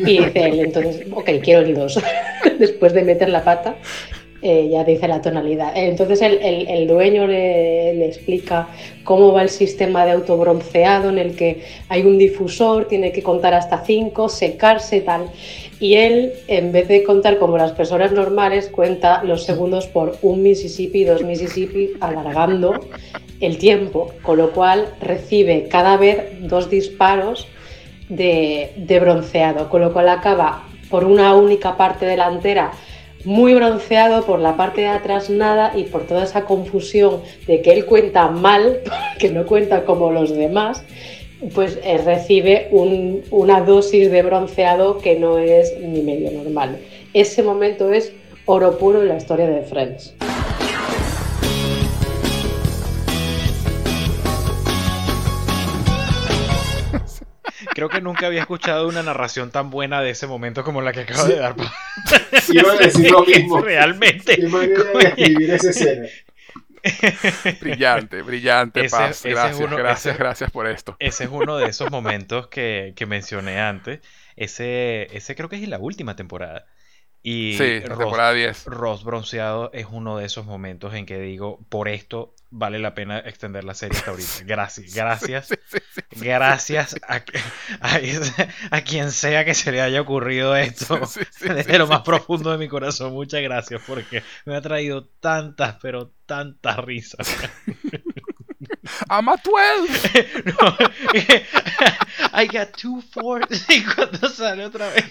[0.00, 2.00] Y dice él, entonces, ok, quiero el 2.
[2.58, 3.76] Después de meter la pata,
[4.42, 5.72] eh, ya dice la tonalidad.
[5.74, 8.68] Entonces el, dueño le, le explica
[9.02, 13.54] cómo va el sistema de autobronceado en el que hay un difusor, tiene que contar
[13.54, 15.30] hasta 5, secarse tal.
[15.80, 20.42] Y él, en vez de contar como las personas normales, cuenta los segundos por un
[20.42, 22.74] Mississippi, dos Mississippi, alargando
[23.40, 27.46] el tiempo, con lo cual recibe cada vez dos disparos
[28.08, 32.72] de, de bronceado, con lo cual acaba por una única parte delantera
[33.26, 37.72] muy bronceado, por la parte de atrás nada y por toda esa confusión de que
[37.72, 38.80] él cuenta mal,
[39.18, 40.82] que no cuenta como los demás,
[41.54, 46.78] pues eh, recibe un- una dosis de bronceado que no es ni medio normal.
[47.12, 48.12] Ese momento es
[48.46, 50.14] oro puro en la historia de Friends.
[57.76, 61.00] Creo que nunca había escuchado una narración tan buena de ese momento como la que
[61.00, 61.54] acabo de dar.
[62.48, 63.60] Iba a decir lo mismo.
[63.60, 64.36] Realmente.
[64.36, 66.08] Qué manera de escribir esa escena.
[67.60, 69.10] Brillante, brillante, Ese- Paz.
[69.18, 70.96] ese Gracias, uno- gracias, ese- gracias por esto.
[71.00, 74.00] Ese es uno de esos momentos que, que mencioné antes.
[74.36, 76.64] Ese, ese creo que es en la última temporada.
[77.22, 78.66] Y Sí, la Ross- temporada 10.
[78.66, 83.18] Ross bronceado es uno de esos momentos en que digo, por esto vale la pena
[83.20, 84.42] extender la serie hasta ahorita.
[84.44, 86.00] Gracias, gracias, Sí, sí, sí.
[86.10, 87.22] gracias a,
[87.80, 87.98] a,
[88.70, 91.00] a quien sea que se le haya ocurrido esto.
[91.40, 96.12] Desde lo más profundo de mi corazón, muchas gracias porque me ha traído tantas, pero
[96.26, 97.36] tantas risas.
[99.10, 100.44] I'm a 12.
[100.60, 100.76] No,
[102.32, 103.66] I got two fours.
[103.68, 105.04] Y cuando sale otra vez.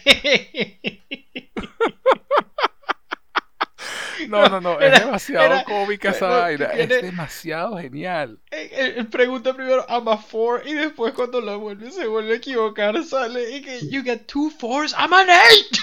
[4.29, 6.65] No, no, no, es demasiado era- cómica esa no, vaina.
[6.67, 8.39] Es demasiado genial.
[8.51, 12.35] Él, él pregunta primero I'm a four y después cuando la vuelve se vuelve a
[12.37, 15.77] equivocar sale y que you got two fours I'm an eight.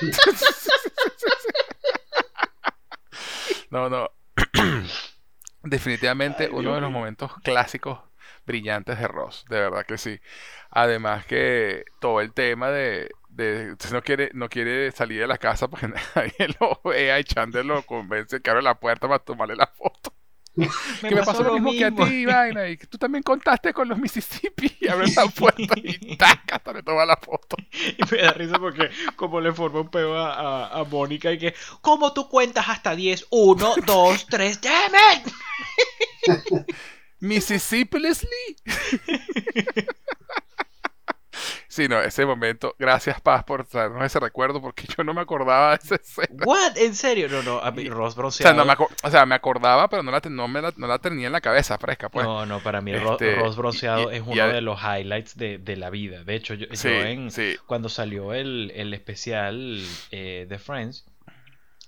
[3.70, 4.08] No, no.
[5.62, 7.98] Definitivamente Ay, uno de los momentos clásicos
[8.46, 10.20] brillantes de Ross, de verdad que sí.
[10.70, 15.68] Además que todo el tema de, de no quiere, no quiere salir de la casa
[15.68, 19.66] porque nadie lo vea y Chandler lo convence que abre la puerta para tomarle la
[19.66, 20.12] foto.
[21.00, 23.88] que me pasó lo mismo, que a ti, vaina, y que tú también contaste con
[23.88, 27.56] los Mississippi y abre la puerta y taca, hasta le toma la foto.
[27.70, 31.38] Y me da risa porque como le forma un peo a, a, a Mónica y
[31.38, 33.28] que ¿Cómo tú cuentas hasta 10?
[33.30, 36.66] 1, 2, 3, damn it.
[37.20, 38.56] Mississippi Leslie.
[41.78, 45.70] Sí, no, ese momento, gracias Paz por traernos ese recuerdo porque yo no me acordaba
[45.70, 46.44] de esa escena.
[46.44, 46.76] What?
[46.76, 47.28] ¿En serio?
[47.28, 48.54] No, no, a mí Ross O sea, bronceado.
[48.56, 48.74] no me,
[49.04, 51.40] o sea, me acordaba, pero no la, no, me la, no la tenía en la
[51.40, 52.26] cabeza fresca, pues.
[52.26, 55.76] No, no, para mí Este, Ross bronceado y- es uno de los highlights de, de
[55.76, 56.24] la vida.
[56.24, 57.54] De hecho, yo, en, sí.
[57.66, 61.04] cuando salió el, el especial eh, de Friends,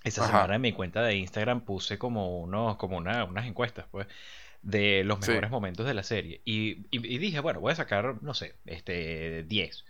[0.05, 0.30] Esa Ajá.
[0.30, 4.07] semana en mi cuenta de Instagram puse como unos, como una- unas encuestas, pues,
[4.62, 5.32] de los Sí.
[5.32, 6.42] mejores momentos de la serie.
[6.44, 9.84] Y, y- y dije, bueno, voy a sacar, no sé, este 10.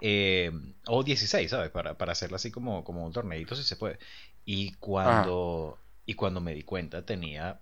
[0.00, 0.50] eh,
[0.86, 1.70] o 16, ¿sabes?
[1.70, 3.98] Para, para hacerlo así como, como un torneito si se puede.
[4.44, 7.60] Y cuando, y cuando me di cuenta tenía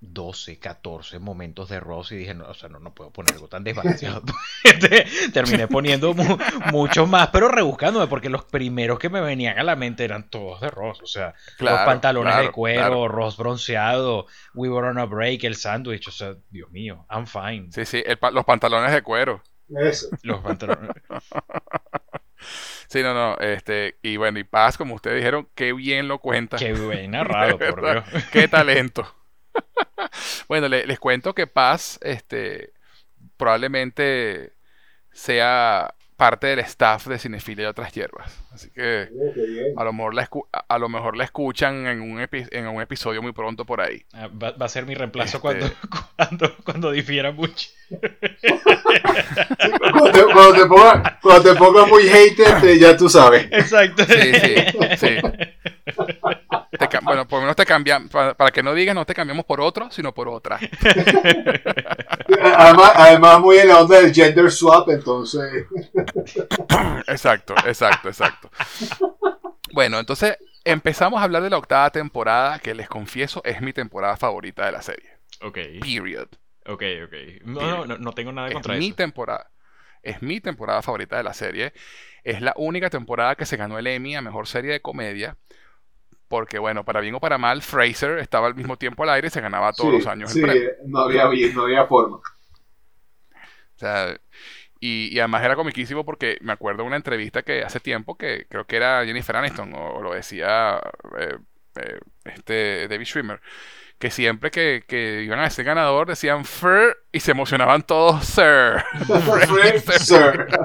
[0.00, 3.48] 12, 14 momentos de Ross y dije, no, o sea, no, no puedo poner algo
[3.48, 4.22] tan desbalanceado.
[5.32, 6.36] Terminé poniendo mu-
[6.70, 10.60] muchos más, pero rebuscándome, porque los primeros que me venían a la mente eran todos
[10.60, 11.00] de Ross.
[11.02, 13.08] O sea, los Claro, pantalones de cuero, claro.
[13.08, 16.08] Ross bronceado, We Were on a Break, el sándwich.
[16.08, 17.68] O sea, Dios mío, I'm fine.
[17.72, 19.42] Sí, sí, el pa- los pantalones de cuero.
[19.68, 20.08] Eso.
[20.22, 20.90] Los pantalones.
[22.88, 26.56] Sí, no, no, este, y bueno, y Paz, como ustedes dijeron, qué bien lo cuenta.
[26.56, 28.04] Qué bien narrado, por Dios.
[28.30, 29.12] Qué talento.
[30.48, 32.72] Bueno, le- les cuento que Paz, este,
[33.36, 34.54] probablemente
[35.12, 38.32] sea parte del staff de Cinefilia y otras hierbas.
[38.56, 39.08] Así que
[39.76, 42.66] Oh, a lo mejor la, escu- a- lo mejor la escuchan en un, epi- en
[42.66, 44.02] un episodio muy pronto por ahí.
[44.14, 45.70] Ah, Va, va a ser mi reemplazo Este- cuando,
[46.16, 47.68] cuando, cuando difiera mucho.
[49.92, 53.46] Cuando te, cuando te ponga, cuando te ponga muy hater, te- ya tú sabes.
[53.50, 54.04] Exacto.
[54.04, 54.54] Sí, sí,
[54.96, 55.16] sí.
[56.78, 59.14] Te ca- bueno, por lo menos te cambian, para, para que no digas, no te
[59.14, 60.58] cambiamos por otro, sino por otra.
[62.56, 65.64] Además, además muy en la onda del gender swap, entonces.
[67.06, 68.45] Exacto, exacto, exacto.
[69.72, 74.16] Bueno, entonces empezamos a hablar de la octava temporada, que les confieso es mi temporada
[74.16, 75.10] favorita de la serie.
[75.40, 76.28] Ok, Period.
[76.66, 77.14] ok, ok.
[77.44, 78.92] No, no, no, no tengo nada Es contra mi eso.
[78.92, 79.50] temporada.
[80.02, 81.72] Es mi temporada favorita de la serie.
[82.24, 85.36] Es la única temporada que se ganó el Emmy a mejor serie de comedia.
[86.28, 89.30] Porque, bueno, para bien o para mal, Fraser estaba al mismo tiempo al aire y
[89.30, 90.72] se ganaba todos sí, los años sí, el premio.
[90.86, 91.24] no había,
[91.54, 92.20] no había forma.
[93.76, 94.18] O sea,
[94.86, 98.46] y, y además era comiquísimo porque me acuerdo de una entrevista que hace tiempo que
[98.48, 100.80] creo que era Jennifer Aniston o, o lo decía
[101.18, 101.38] eh,
[101.76, 103.40] eh, este David Schwimmer
[103.98, 108.84] que siempre que, que iban a decir ganador decían Fur y se emocionaban todos Sir.
[109.98, 110.46] Sir.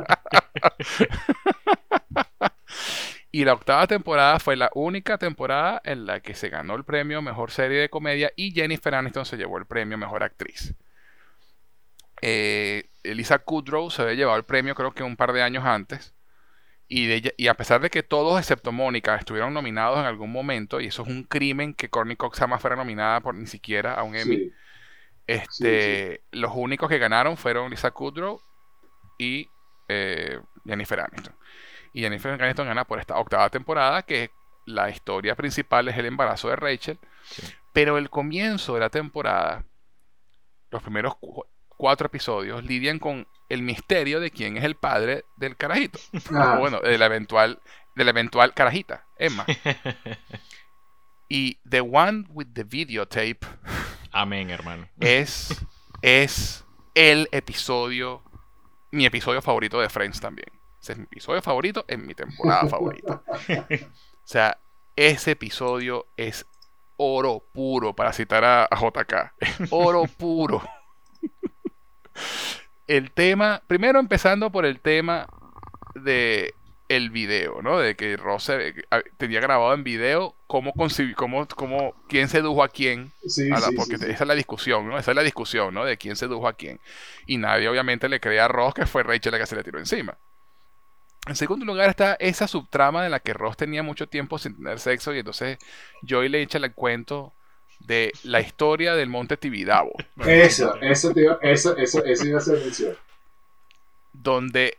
[3.33, 7.21] Y la octava temporada fue la única temporada en la que se ganó el premio
[7.21, 10.73] Mejor Serie de Comedia y Jennifer Aniston se llevó el premio Mejor Actriz.
[12.21, 16.13] Eh, Elisa Kudrow se había llevado el premio creo que un par de años antes.
[16.87, 20.81] Y, de y a pesar de que todos excepto Mónica estuvieron nominados en algún momento,
[20.81, 24.03] y eso es un crimen que Courtney Cox jamás fuera nominada por ni siquiera a
[24.03, 24.53] un Emmy, Sí.
[25.27, 28.41] este, los únicos que ganaron fueron Lisa Kudrow
[29.17, 29.47] y
[29.87, 31.35] eh, Jennifer Aniston.
[31.93, 34.31] Y Jennifer Aniston gana por esta octava temporada, que
[34.65, 36.99] la historia principal es el embarazo de Rachel.
[37.73, 39.63] Pero el comienzo de la temporada,
[40.71, 41.15] los primeros
[41.81, 45.97] cuatro episodios, lidian con el misterio de quién es el padre del carajito.
[46.31, 47.59] Ah, O bueno, de la eventual,
[47.95, 49.47] de la eventual carajita, Emma.
[51.27, 53.39] Y The One with the Videotape
[54.11, 54.87] Amén, hermano.
[54.99, 55.65] es,
[56.03, 58.21] es el episodio,
[58.91, 60.49] mi episodio favorito de Friends también.
[60.79, 63.23] Ese es mi episodio favorito en mi temporada favorita.
[64.23, 64.59] O sea,
[64.95, 66.45] ese episodio es
[66.97, 69.33] oro puro, para citar a, a JK.
[69.71, 70.61] Oro puro.
[72.87, 75.27] El tema, primero empezando por el tema
[75.95, 76.53] de
[76.89, 77.79] el video, ¿no?
[77.79, 82.63] De que Ross se- a- tenía grabado en video cómo concibi- cómo, cómo, quién sedujo
[82.63, 84.97] a quién sí, a la- sí, porque sí, esa es la discusión, ¿no?
[84.97, 85.85] Esa es la discusión, ¿no?
[85.85, 86.81] De quién sedujo a quién.
[87.25, 89.79] Y nadie obviamente le cree a Ross que fue Rachel la que se le tiró
[89.79, 90.17] encima.
[91.27, 94.79] En segundo lugar está esa subtrama en la que Ross tenía mucho tiempo sin tener
[94.79, 95.59] sexo y entonces
[96.09, 97.31] Joey le echa el cuento
[97.85, 99.91] de la historia del monte Tibidabo,
[100.25, 102.95] Eso, eso, te iba- eso, eso, eso iba a ser mención.
[104.13, 104.77] donde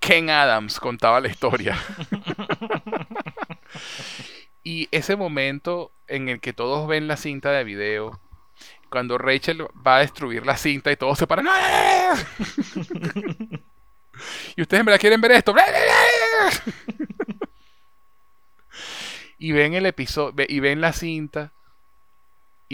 [0.00, 1.78] Ken Adams contaba la historia.
[4.62, 8.20] y ese momento en el que todos ven la cinta de video,
[8.90, 11.46] cuando Rachel va a destruir la cinta y todos se paran.
[11.46, 11.52] ¡No!
[14.56, 15.54] y ustedes en verdad quieren ver esto.
[19.38, 21.52] y ven el episodio y ven la cinta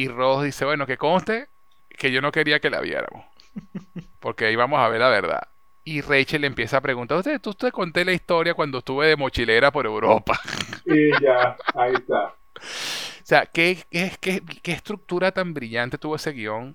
[0.01, 1.48] y Ross dice, bueno, que conste
[1.90, 3.26] que yo no quería que la viéramos.
[4.20, 5.46] Porque ahí vamos a ver la verdad.
[5.84, 9.16] Y Rachel le empieza a preguntar, ¿usted, tú te conté la historia cuando estuve de
[9.16, 10.40] mochilera por Europa?
[10.86, 12.24] Y ya, ahí está.
[12.24, 16.74] O sea, ¿qué, qué, qué, qué estructura tan brillante tuvo ese guion?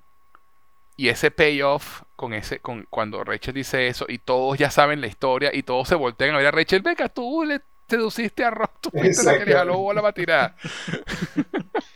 [0.96, 5.08] Y ese payoff con ese, con cuando Rachel dice eso y todos ya saben la
[5.08, 8.70] historia y todos se voltean a ver a Rachel, venga, tú le seduciste a Ross,
[8.80, 10.56] tú fuiste la que le jaló bola para tirar.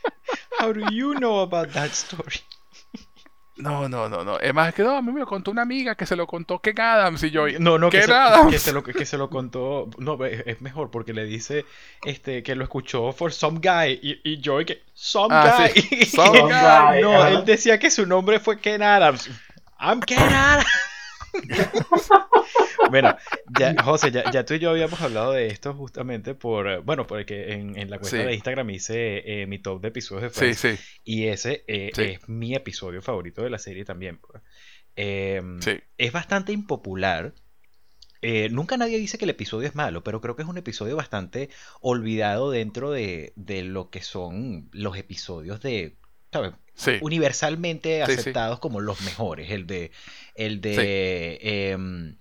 [0.60, 2.42] How do you know about that story?
[3.62, 4.40] No, no, no, no.
[4.40, 6.60] Es más que no, a mí me lo contó una amiga que se lo contó
[6.60, 7.46] Ken Adams y yo.
[7.60, 8.52] No, no, que ¿Ken se, Adams?
[8.54, 9.90] que se lo, que se lo contó.
[9.98, 11.66] No, es mejor porque le dice
[12.06, 14.00] este, que lo escuchó for some guy.
[14.02, 14.84] Y, y Joy que.
[14.94, 15.82] Some Ah, guy.
[15.82, 17.32] sí, some guy, no, ajá.
[17.32, 19.30] él decía que su nombre fue Ken Adams.
[19.78, 20.66] I'm Ken Adams.
[22.90, 23.16] bueno,
[23.58, 26.68] ya, José, ya, ya tú y yo habíamos hablado de esto justamente por.
[26.68, 28.24] eh, Bueno, porque en, en la cuenta Sí.
[28.24, 30.80] de Instagram hice eh, mi top de episodios de Sí, Friends.
[30.80, 32.02] sí, Y ese eh, Sí.
[32.04, 34.20] es mi episodio favorito de la serie también.
[34.96, 35.80] sí.
[35.98, 37.34] Es bastante impopular.
[38.22, 40.98] Eh, nunca nadie dice que el episodio es malo, pero creo que es un episodio
[40.98, 41.50] bastante
[41.80, 45.96] olvidado dentro de, de lo que son los episodios de,
[46.34, 46.52] ¿sabes?
[46.80, 46.94] Sí.
[47.02, 49.52] Universalmente Sí, aceptados como los mejores.
[49.52, 49.92] El de,
[50.36, 51.38] el de,
[51.72, 52.16] em,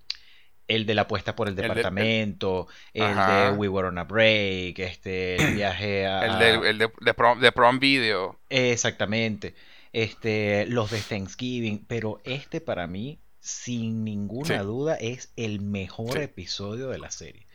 [0.67, 4.03] el de la apuesta por el de- el- departamento, el, de We Were on a
[4.03, 8.37] Break, este, el viaje a, El de, el de, de prom, de prom video.
[8.49, 9.55] Exactamente.
[9.93, 14.65] Este, los de Thanksgiving, pero este para mí, sin ninguna Sí.
[14.65, 16.23] duda, es el mejor Sí.
[16.23, 17.47] episodio de la serie.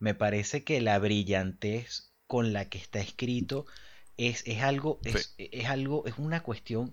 [0.00, 3.64] Me parece que la brillantez con la que está escrito
[4.18, 6.92] es, es algo, es, es algo, es una cuestión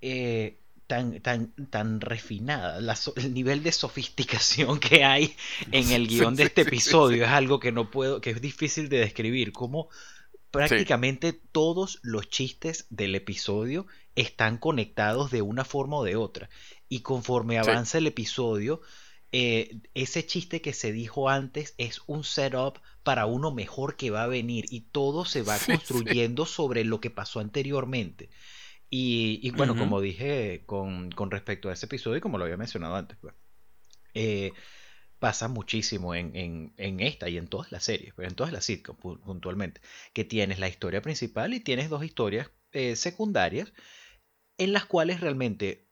[0.00, 2.80] eh, tan, tan, tan refinada.
[2.80, 5.34] La el nivel de sofisticación que hay
[5.72, 8.40] en el Sí, guion de este sí, episodio es algo que no puedo, que es
[8.40, 9.52] difícil de describir.
[9.52, 9.88] Como
[10.50, 16.48] prácticamente todos los chistes del episodio están conectados de una forma o de otra.
[16.88, 18.82] Y conforme avanza el episodio,
[19.32, 24.24] eh, ese chiste que se dijo antes es un setup para uno mejor que va
[24.24, 26.04] a venir y todo se va Sí, sí.
[26.04, 28.30] construyendo sobre lo que pasó anteriormente.
[28.90, 32.56] Y, y bueno, como dije con, con respecto a ese episodio, y como lo había
[32.58, 33.34] mencionado antes, pues,
[34.14, 34.54] eh,
[35.18, 38.64] pasa muchísimo en, en- en esta y en todas las series, pues, en todas las
[38.64, 39.80] sitcoms pu- puntualmente,
[40.14, 43.72] que tienes la historia principal y tienes dos historias eh, secundarias
[44.58, 45.88] en las cuales realmente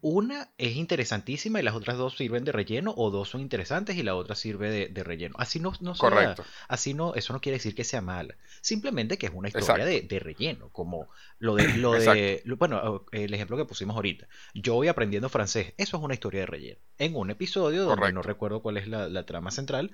[0.00, 4.02] una es interesantísima y las otras dos sirven de relleno o dos son interesantes y
[4.04, 5.34] la otra sirve de, de relleno.
[5.38, 6.44] Así no, no sea- Correcto.
[6.68, 10.02] así no, eso no quiere decir que sea mala, simplemente que es una historia de,
[10.02, 11.08] de relleno, como
[11.40, 14.28] lo de, lo de lo- bueno, el ejemplo que pusimos ahorita.
[14.54, 16.80] Yo voy aprendiendo francés, eso es una historia de relleno.
[16.98, 18.14] En un episodio donde Correcto.
[18.14, 19.92] no recuerdo cuál es la, la trama central,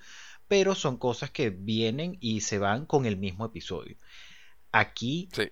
[0.48, 3.96] pero son cosas que vienen y se van con el mismo episodio.
[4.70, 5.48] Aquí Sí.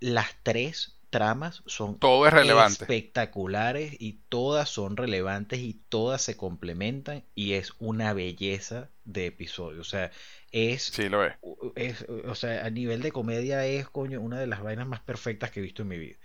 [0.00, 2.86] las tres tramas son Todo es relevante.
[2.86, 9.80] espectaculares y todas son relevantes y todas se complementan y es una belleza de episodio.
[9.82, 10.10] O sea,
[10.52, 11.34] es, Sí, lo es.
[11.76, 15.50] es- o sea, a nivel de comedia es coño una de las vainas más perfectas
[15.50, 16.16] que he visto en mi vida.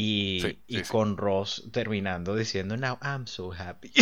[0.00, 0.90] Y, Sí, y sí, sí.
[0.92, 3.92] con Ross terminando diciendo, Now I'm so happy.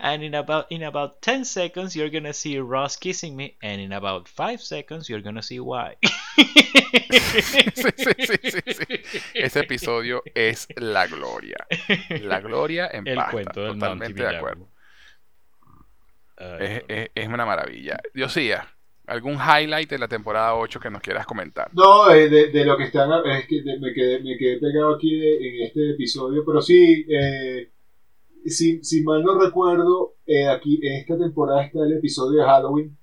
[0.00, 3.92] and in about in about 10 seconds you're gonna see Ross kissing me and in
[3.92, 5.96] about 5 seconds you're gonna see why.
[6.34, 6.42] Sí,
[7.96, 9.20] sí, sí, sí, sí.
[9.34, 11.56] Ese episodio es la gloria.
[12.22, 13.30] La gloria en El pasta.
[13.32, 14.68] cuento del Totalmente de acuerdo.
[16.36, 17.98] Ay, Es, es- es una maravilla.
[18.12, 18.68] Diosía,
[19.06, 21.70] ¿algún highlight de la temporada 8 que nos quieras comentar?
[21.74, 24.94] No, eh, de, de lo que están, es que de- me, quedé, me quedé pegado
[24.94, 27.70] aquí de- en este episodio, pero sí, eh,
[28.46, 32.96] si, si mal no recuerdo, eh, aquí en esta temporada está el episodio de Halloween,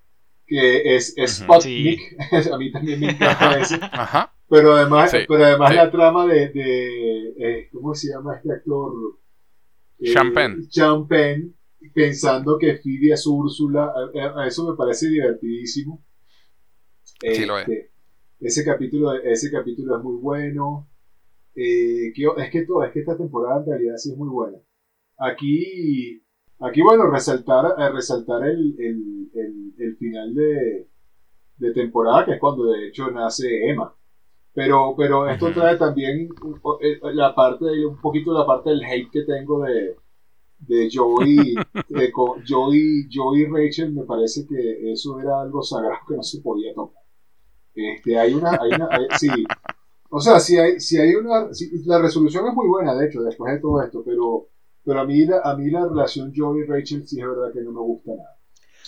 [0.46, 1.38] que es, es.
[1.38, 2.00] Sputnik,
[2.52, 4.34] a mí también me encanta ese, Ajá.
[4.50, 5.76] pero además, Sí, pero además sí.
[5.78, 8.92] la trama de, de eh, ¿cómo se llama este actor?
[10.00, 10.68] Eh, Champagne.
[10.70, 11.52] Champagne,
[11.90, 13.92] pensando que Phoebe es Úrsula,
[14.36, 16.04] a, a- eso me parece divertidísimo.
[17.04, 17.68] Sí, lo es.
[17.68, 17.92] Este,
[18.40, 20.88] ese capítulo, ese capítulo es muy bueno.
[21.56, 24.58] Eh, que- es que todo, es que esta temporada en realidad sí es muy buena.
[25.18, 26.24] Aquí,
[26.60, 30.88] aquí bueno, resaltar, eh, resaltar el, el, el, el final de,
[31.58, 33.94] de temporada, que es cuando de hecho nace Emma.
[34.54, 36.30] Pero, pero esto trae también
[36.62, 39.96] po- eh, la parte, un poquito la parte del hate que tengo de,
[40.68, 41.56] de Joey,
[41.90, 42.12] de
[42.48, 47.02] Joey, Joey Rachel, me parece que eso era algo sagrado que no se podía tocar.
[47.76, 49.30] Este, hay una, hay una, hay- sí,
[50.10, 53.22] o sea, si hay, si hay una, si- la resolución es muy buena, de hecho,
[53.24, 54.48] después de todo esto, pero,
[54.84, 57.72] pero a mí, la, a mí la relación Joey Rachel sí es verdad que no
[57.72, 58.38] me gusta nada.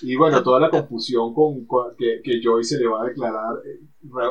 [0.01, 3.55] Y bueno, toda la confusión con, con- que, que Joey se le va a declarar,
[3.65, 3.79] eh,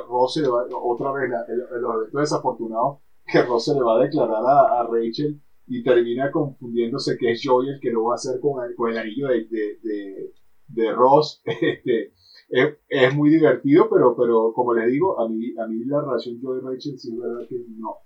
[0.09, 3.83] Ross se le va, otra vez, la- el- los eventos desafortunados, que Ross se le
[3.83, 5.41] va a declarar a, a Rachel
[5.75, 8.91] y termina confundiéndose que es Joey el que lo va a hacer con el, con
[8.91, 10.33] el anillo de, de, de,
[10.69, 11.43] de Ross.
[11.47, 12.13] Este,
[12.51, 16.39] es, es muy divertido, pero, pero como les digo, a mí, a mí la relación
[16.43, 17.97] Joey y Rachel sí es verdad que no.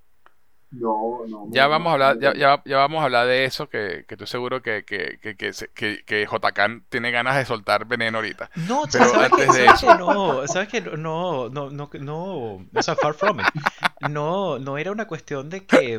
[0.71, 1.47] no, no.
[1.51, 4.15] Ya no, vamos a hablar, ya, ya, ya vamos a hablar de eso, que, que
[4.15, 8.51] estoy seguro que, que, que, que, que- que JK tiene ganas de soltar veneno ahorita.
[8.69, 9.99] No, Pero ¿sabes antes de ¿Sabes eso.
[9.99, 10.81] No, ¿sabes qué?
[10.81, 12.25] No, no, no, no,
[12.73, 13.47] o sea, far from it.
[14.11, 15.99] No, no era una cuestión de que,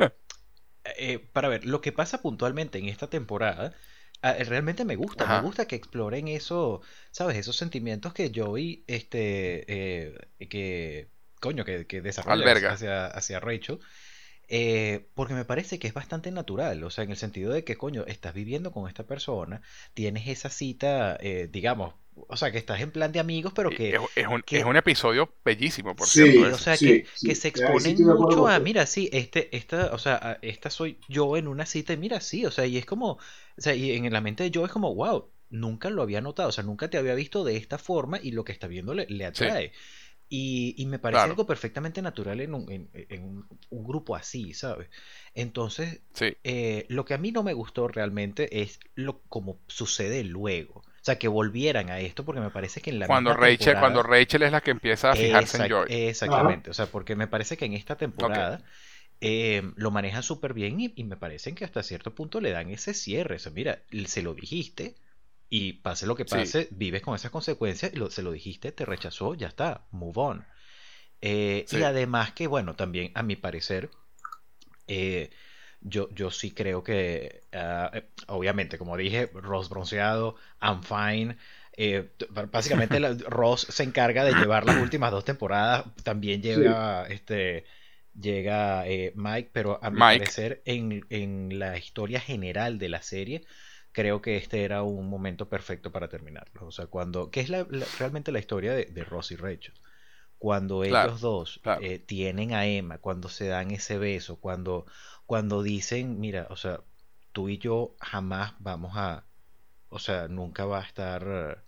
[0.97, 3.73] eh, para ver, lo que pasa puntualmente en esta temporada,
[4.21, 5.33] ah, realmente me gusta, Ajá.
[5.33, 6.81] me gusta que exploren eso,
[7.11, 7.37] ¿sabes?
[7.37, 12.71] Esos sentimientos que Joey, este, eh, que, coño, que, que desarrolla Alberga.
[12.73, 13.79] hacia, hacia Rachel.
[14.49, 17.77] Eh, porque me parece que es bastante natural, o sea, en el sentido de que,
[17.77, 19.61] coño, estás viviendo con esta persona,
[19.93, 21.95] tienes esa cita, eh, digamos,
[22.27, 24.65] o sea, que estás en plan de amigos, pero que, es, es un, que- es
[24.65, 26.41] un episodio bellísimo, por Sí, cierto.
[26.53, 27.23] O sea, sí, que, sí.
[27.23, 31.37] que se sí exponen mucho a, mira, sí, este, esta, o sea, esta soy yo
[31.37, 33.19] en una cita y mira, sí, o sea, y es como, o
[33.57, 36.51] sea, y en la mente de yo es como, wow, nunca lo había notado, o
[36.51, 39.25] sea, nunca te había visto de esta forma y lo que está viendo le, le
[39.25, 39.71] atrae.
[40.29, 41.29] Y, y me parece Claro.
[41.29, 44.89] algo perfectamente natural en un, en, en un, un grupo así, ¿sabes?
[45.35, 46.37] Entonces, Sí.
[46.43, 50.83] eh, lo que a mí no me gustó realmente es lo como sucede luego.
[51.07, 53.57] O sea, que volvieran a esto porque me parece que en la Cuando misma Rachel,
[53.59, 55.85] temporada- cuando Rachel es la que empieza a fijarse en Joy.
[55.87, 58.61] Exactamente, o sea, porque me parece que en esta temporada
[59.21, 62.69] eh, lo manejan súper bien y, y me parecen que hasta cierto punto le dan
[62.71, 63.37] ese cierre.
[63.37, 64.95] O sea, mira, se lo dijiste
[65.49, 66.35] y pase lo que Sí.
[66.35, 70.45] pase, vives con esas consecuencias, lo- se lo dijiste, te rechazó, ya está, move on.
[71.21, 71.77] Eh, Sí.
[71.77, 73.89] Y además que, bueno, también a mi parecer,
[74.87, 75.29] eh,
[75.89, 81.37] yo, yo sí creo que, ah, eh, obviamente, como dije, Ross bronceado, I'm fine.
[81.79, 82.09] eh,
[82.51, 85.85] básicamente la- Ross se encarga de llevar las últimas dos temporadas.
[86.03, 87.65] También llega este
[88.19, 90.27] llega eh, Mike, pero a mi Mike.
[90.27, 93.45] parecer en, en la historia general de la serie
[93.91, 96.65] creo que este era un momento perfecto para terminarlo.
[96.67, 99.73] O sea, cuando que es la- la- realmente la historia de, de Ross y Rachel.
[100.39, 101.83] Cuando Claro, ellos dos claro.
[101.83, 104.85] eh, tienen a Emma, cuando se dan ese beso, cuando,
[105.27, 106.81] cuando dicen, mira, o sea,
[107.33, 109.25] tú y yo jamás vamos a,
[109.89, 111.63] o sea, nunca va a estar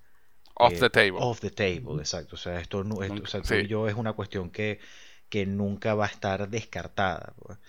[0.55, 1.17] Off eh, the table.
[1.19, 2.35] Off the table, exacto.
[2.35, 3.55] O sea, esto, no, esto- o sea, tú Sí.
[3.55, 4.79] y yo es una cuestión que,
[5.29, 7.33] que nunca va a estar descartada.
[7.39, 7.59] pues.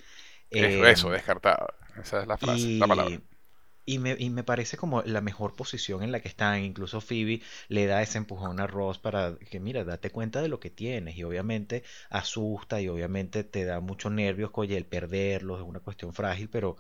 [0.51, 1.69] Eso, Eh, eso, descartado.
[2.01, 3.21] Esa es la frase, y, la palabra.
[3.85, 6.63] Y me, y me parece como la mejor posición en la que están.
[6.65, 10.61] Incluso Phoebe le da ese empujón a Ross para que, mira, date cuenta de lo
[10.61, 11.17] que tienes.
[11.17, 16.15] Y obviamente asusta y obviamente te da muchos nervios, oye, el perderlos es una cuestión
[16.15, 16.77] frágil, pero,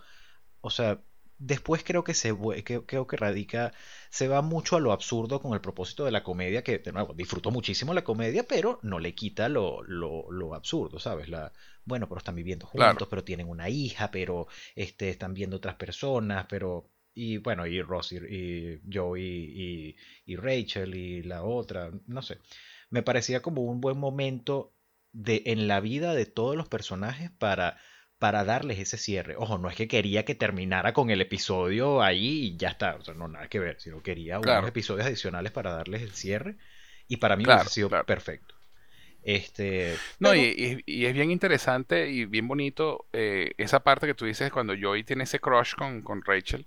[0.61, 1.03] o sea,
[1.41, 3.72] después creo que se que, creo que radica,
[4.11, 7.14] se va mucho a lo absurdo con el propósito de la comedia, que de nuevo
[7.14, 11.28] disfruto muchísimo la comedia, pero no le quita lo, lo, lo absurdo, ¿sabes?
[11.28, 11.53] La,
[11.84, 13.09] bueno, pero están viviendo juntos, Claro.
[13.09, 18.12] pero tienen una hija, pero este, están viendo otras personas, pero y bueno, y Ross
[18.12, 19.97] y, y Joey y,
[20.32, 22.38] y Rachel y la otra, no sé.
[22.91, 24.74] Me parecía como un buen momento
[25.12, 27.78] de, en la vida de todos los personajes para,
[28.21, 29.37] para darles ese cierre.
[29.39, 33.03] Ojo, no es que quería que terminara con el episodio ahí y ya está, o
[33.05, 34.61] sea, no nada que ver, sino quería Claro.
[34.61, 36.57] unos episodios adicionales para darles el cierre
[37.09, 38.07] y para mí Claro, hubiese sido claro.
[38.07, 38.55] perfecto.
[39.23, 44.07] Este, No, pero- y, y- y es bien interesante y bien bonito eh, esa parte
[44.07, 46.66] que tú dices cuando Joey tiene ese crush con, con Rachel,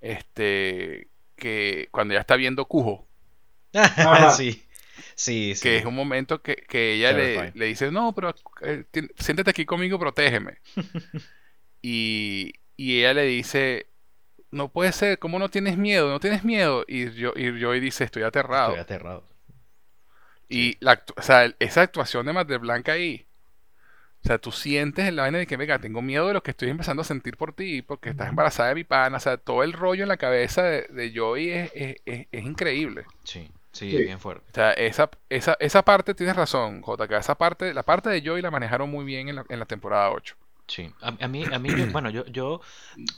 [0.00, 3.08] este, que cuando ya está viendo Cujo,
[4.36, 4.62] sí,
[5.14, 5.62] sí, sí.
[5.62, 8.84] que es un momento que, que ella le, le dice, no, pero eh,
[9.18, 10.58] siéntate aquí conmigo, protégeme.
[11.82, 13.86] y, y ella le dice,
[14.50, 16.08] no puede ser, ¿cómo no tienes miedo?
[16.10, 16.84] ¿No tienes miedo?
[16.88, 18.70] Y, yo, y Joey dice, estoy aterrado.
[18.70, 19.24] Estoy aterrado.
[20.48, 23.26] Y la, o sea, esa actuación de Matt Blanca ahí.
[24.22, 26.52] O sea, tú sientes en la vaina de que, venga, tengo miedo de lo que
[26.52, 29.18] estoy empezando a sentir por ti, porque estás embarazada de mi pana.
[29.18, 32.44] O sea, todo el rollo en la cabeza de, de Joey es, es- es- es
[32.44, 33.04] increíble.
[33.24, 33.98] Sí, sí, Sí.
[34.00, 34.52] bien fuerte.
[34.52, 37.18] O sea, esa, esa, esa parte, tienes razón, JK.
[37.18, 40.10] Esa parte, la parte de Joey la manejaron muy bien en la, en la temporada
[40.12, 40.36] 8.
[40.66, 42.60] Sí, a, a mí, a mí yo- bueno, yo, yo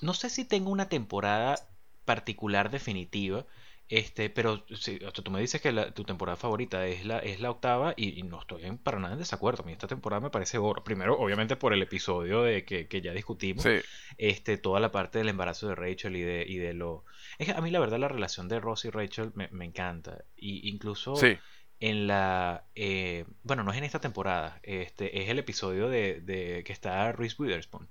[0.02, 1.58] no sé si tengo una temporada
[2.04, 3.46] particular definitiva,
[3.88, 7.18] este, pero si, o sea, tú me dices que la- tu temporada favorita es la,
[7.20, 9.62] es la octava y, y no estoy en- para nada en desacuerdo.
[9.62, 10.82] A mí esta temporada me parece oro.
[10.84, 13.80] Primero, obviamente por el episodio de que, que ya discutimos, Sí,
[14.18, 17.04] este, toda la parte del embarazo de Rachel y de, y de lo...
[17.38, 20.24] Es que a mí la verdad la relación de Ross y Rachel me, me encanta.
[20.36, 21.36] Y incluso sí.
[21.80, 26.62] en la eh, bueno no es en esta temporada este es el episodio de, de
[26.64, 27.88] que está Reese Witherspoon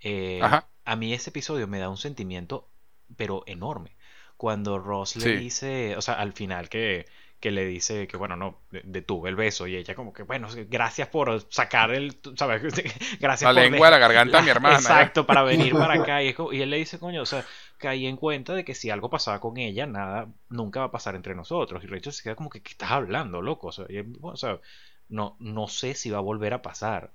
[0.00, 0.68] Eh, Ajá.
[0.84, 2.70] a mí ese episodio me da un sentimiento
[3.16, 3.96] pero enorme
[4.36, 5.32] cuando Ross le Sí.
[5.36, 7.06] dice o sea al final que
[7.40, 10.48] que le dice que bueno no de- detuve el beso y ella como que bueno
[10.68, 12.62] gracias por sacar el sabes
[13.20, 14.76] gracias La por lengua de la garganta de mi hermana.
[14.76, 14.80] ¿eh?
[14.80, 17.44] exacto para venir para acá y, es como- y él le dice coño o sea
[17.80, 21.16] caí en cuenta de que si algo pasaba con ella, nada, nunca va a pasar
[21.16, 21.84] entre nosotros.
[21.84, 23.68] Y Rachel se queda como que, ¿qué estás hablando, loco?
[23.68, 24.60] O sea, y- o sea,
[25.08, 27.12] no, no sé si va a volver a pasar,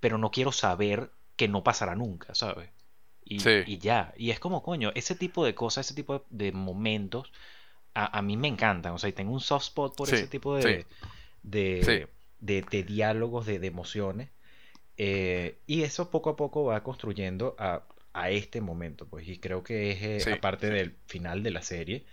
[0.00, 2.70] pero no quiero saber que no pasará nunca, ¿sabes?
[3.24, 3.64] Y, Sí.
[3.64, 7.32] y ya, y es como, coño, ese tipo de cosas, ese tipo de momentos,
[7.94, 10.28] a, a mí me encantan, o sea, y tengo un soft spot por Sí, ese
[10.28, 10.86] tipo de,
[11.80, 11.90] sí.
[11.90, 14.30] de, de, de diálogos, de, de emociones,
[14.96, 17.84] eh, y eso poco a poco va construyendo a,
[18.14, 21.62] a este momento, pues, y creo que es, eh, Sí, aparte del final de la
[21.62, 22.06] serie,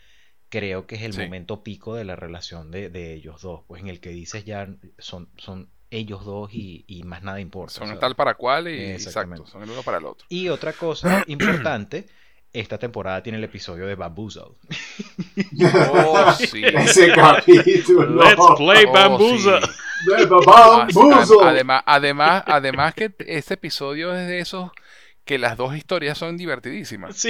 [0.49, 1.21] creo que es el Sí.
[1.21, 4.67] momento pico de la relación de, de ellos dos, pues en el que dices ya
[4.97, 7.73] son, son ellos dos y, y más nada importa.
[7.75, 7.99] Son ¿sabes?
[8.01, 9.43] tal para cual y Exactamente.
[9.43, 10.25] exacto, son el uno para el otro.
[10.29, 12.07] Y otra cosa importante,
[12.53, 14.43] esta temporada tiene el episodio de Bamboozle.
[15.93, 16.63] Oh, sí.
[16.65, 18.21] Ese capítulo.
[18.37, 18.55] Oh,
[18.91, 19.61] Bamboozle.
[19.61, 19.67] sí.
[20.07, 21.37] De Ah, sí, Bamboozle.
[21.43, 24.71] ad- Además, además, además que ese episodio es de esos
[25.25, 27.15] que las dos historias son divertidísimas.
[27.17, 27.29] Sí.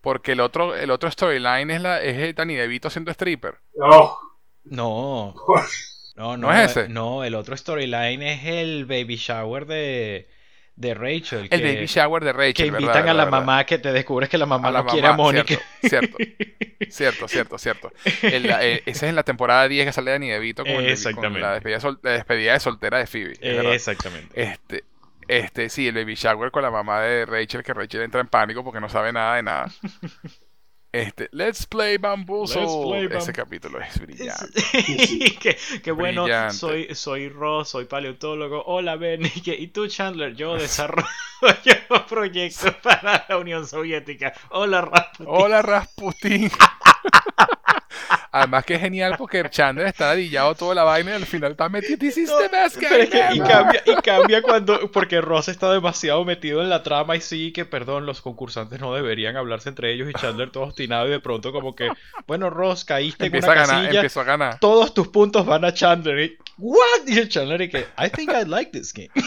[0.00, 3.54] Porque el otro, el otro storyline es la, es el Danny DeVito siendo stripper.
[3.76, 4.18] No.
[4.64, 5.34] No,
[6.16, 6.88] no, ¿No es ese?
[6.88, 10.28] No, el otro storyline es el baby shower de,
[10.76, 11.48] de Rachel.
[11.50, 12.54] El que, baby shower de Rachel.
[12.54, 12.80] que ¿verdad?
[12.80, 13.38] invitan a la ¿verdad?
[13.40, 15.58] mamá que te descubres que la mamá A la no quiere a Mónica.
[15.82, 16.16] Cierto,
[16.90, 17.92] cierto, cierto, cierto.
[18.22, 20.78] El- la- eh, ese es en la temporada 10 que sale Danny DeVito con, el-
[20.82, 21.40] con Exactamente.
[21.40, 23.34] la, despedida, sol- la despedida de soltera de Phoebe.
[23.74, 24.42] Exactamente.
[24.42, 24.84] Este,
[25.38, 28.62] este, sí, el baby shower con la mamá de Rachel, que Rachel entra en pánico
[28.64, 29.72] porque no sabe nada de nada.
[30.94, 32.66] Este, Let's Play Bamboozle.
[32.66, 34.62] Bam- Ese capítulo es brillante.
[35.40, 36.52] que, que bueno, Brillante.
[36.54, 38.62] soy, soy Ross, soy paleontólogo.
[38.66, 39.22] Hola, Ben.
[39.46, 41.06] Y tú, Chandler, yo desarrollo
[42.06, 44.34] proyectos para la Unión Soviética.
[44.50, 45.26] Hola, Rasputin.
[45.30, 46.50] Hola, Rasputin.
[48.30, 51.68] Además que es genial porque Chandler está ladillado toda la vaina y al final está
[51.68, 51.98] metido.
[51.98, 53.48] This is No, the best pero es que- y ever".
[53.50, 54.90] cambia, y cambia cuando.
[54.90, 58.94] Porque Ross está demasiado metido en la trama y sí que, perdón, los concursantes no
[58.94, 61.88] deberían hablarse entre ellos y Chandler todo obstinado y de pronto como que,
[62.26, 64.58] bueno, Ross, caíste en Empieza una a ganar, casilla, a ganar.
[64.60, 66.18] todos tus puntos van a Chandler.
[66.20, 67.08] Y, ¿What?
[67.08, 69.10] El Chandler y que, I think I like this game.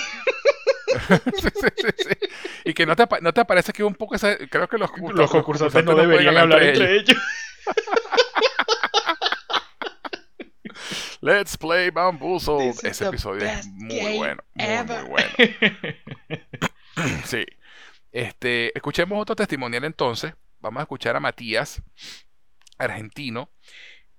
[1.35, 2.27] Sí, sí, sí.
[2.63, 5.29] Y que no te, no te parece que un poco esa, creo que los, Los
[5.29, 7.17] concursantes no deberían hablar entre ellos.
[11.21, 12.67] Let's play Bamboozle.
[12.67, 14.65] This is Ese episodio es muy bueno, muy
[15.09, 15.29] bueno.
[17.25, 17.45] Sí.
[18.11, 20.33] Este, escuchemos otro testimonial entonces.
[20.59, 21.81] Vamos a escuchar a Matías,
[22.77, 23.49] argentino,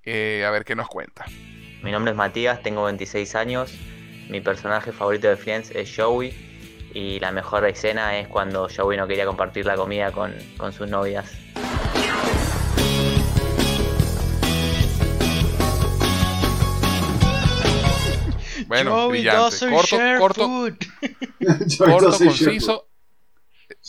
[0.05, 1.25] eh, a ver qué nos cuenta.
[1.83, 3.73] Mi nombre es Matías, tengo 26 años.
[4.29, 6.35] Mi personaje favorito de Friends es Joey.
[6.93, 10.89] Y la mejor escena es cuando Joey no quería compartir la comida con, con sus
[10.89, 11.31] novias.
[18.67, 19.41] Bueno, Joey brillante.
[19.41, 20.77] doesn't Corto, share corto, food.
[21.79, 22.89] corto, conciso,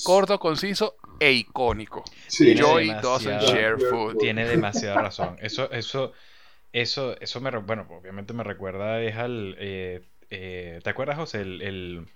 [0.03, 2.03] corto, conciso e icónico.
[2.27, 2.45] Sí.
[2.45, 4.17] Tiene Joey doesn't share food.
[4.17, 5.35] Tiene demasiada razón.
[5.41, 6.13] Eso, eso,
[6.71, 11.41] eso, eso me, re- bueno, obviamente me recuerda es al, eh, eh, ¿te acuerdas, José?
[11.41, 12.07] El, el-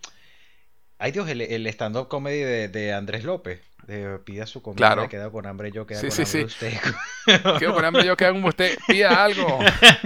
[1.00, 3.62] ay Dios, el, el stand-up comedy de, de Andrés López,
[3.92, 5.10] de pida su comida, Claro.
[5.10, 6.46] queda con hambre, yo queda Sí, con sí, hambre sí.
[6.46, 6.74] usted.
[7.60, 8.78] Quiero con hambre yo que hagan usted.
[8.88, 9.60] Pida algo.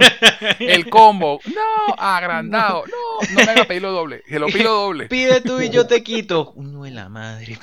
[0.58, 1.40] El combo.
[1.46, 2.84] No, agrandado.
[2.86, 4.22] No, no me haga pedirlo doble.
[4.26, 5.06] Que lo pido doble.
[5.08, 6.52] Pide tú y yo te quito.
[6.56, 7.58] Uno de la madre.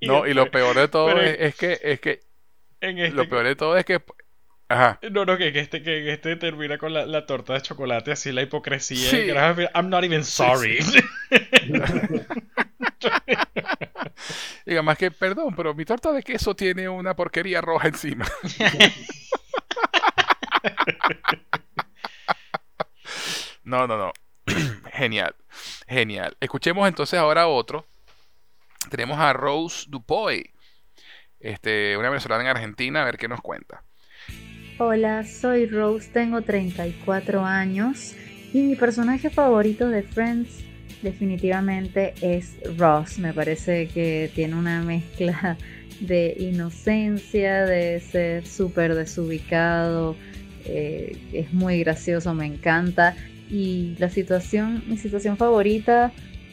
[0.00, 2.20] No, y lo peor de todo es, es que, es que,
[2.80, 4.02] En este, lo peor de todo es que,
[4.74, 4.98] ajá.
[5.10, 8.32] No, no, que, que este, que este termina con la, la torta de chocolate, así
[8.32, 9.10] la hipocresía.
[9.10, 9.16] Sí.
[9.26, 9.32] que,
[9.74, 10.78] I'm not even sorry.
[14.66, 18.26] Diga más que, perdón, pero mi torta de queso tiene una porquería roja encima.
[23.64, 24.12] No, no, no.
[24.92, 25.34] Genial.
[25.88, 26.36] Genial.
[26.40, 27.86] Escuchemos entonces ahora otro.
[28.90, 30.50] Tenemos a Rose Dupoy,
[31.40, 33.82] este, una venezolana en Argentina, a ver qué nos cuenta.
[34.76, 38.12] Hola, soy Rose, tengo 34 años
[38.52, 40.64] y mi personaje favorito de Friends
[41.00, 43.20] definitivamente es Ross.
[43.20, 45.56] Me parece que tiene una mezcla
[46.00, 50.16] de inocencia, de ser súper desubicado,
[50.64, 53.14] eh, es muy gracioso, me encanta.
[53.48, 56.10] Y la situación, mi situación favorita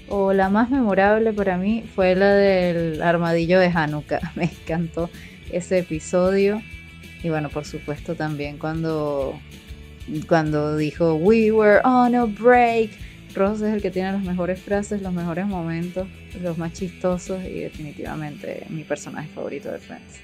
[0.09, 4.31] o la más memorable para mí fue la del armadillo de Hanukkah.
[4.35, 5.09] Me encantó
[5.51, 6.61] ese episodio.
[7.23, 9.39] Y bueno, por supuesto también cuando,
[10.27, 12.91] cuando dijo We were on a break.
[13.33, 16.05] Ross es el que tiene las mejores frases, los mejores momentos,
[16.41, 20.19] los más chistosos y definitivamente mi personaje favorito de Friends.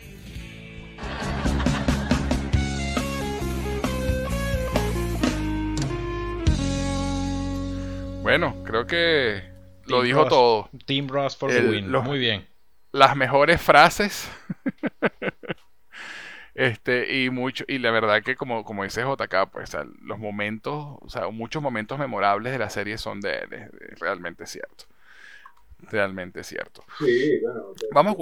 [8.22, 9.42] Bueno, creo que
[9.86, 10.30] lo Team dijo Ross.
[10.30, 10.70] todo.
[10.86, 11.92] Team Ross for El- the win.
[11.92, 12.46] los- Muy bien.
[12.92, 14.30] Las mejores frases.
[16.58, 20.18] Este, y mucho, y la verdad que como, como dice JK, pues o sea, los
[20.18, 24.86] momentos, o sea, muchos momentos memorables de la serie son de, de- de- realmente cierto.
[25.92, 26.84] Realmente cierto.
[26.98, 27.74] Sí, bueno.
[27.94, 28.16] Vamos.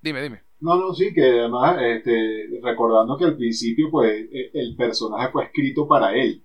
[0.00, 0.42] Dime, dime.
[0.60, 5.44] No, no, sí, que además, este, recordando que al principio, pues, e- el personaje fue
[5.44, 6.44] escrito para él.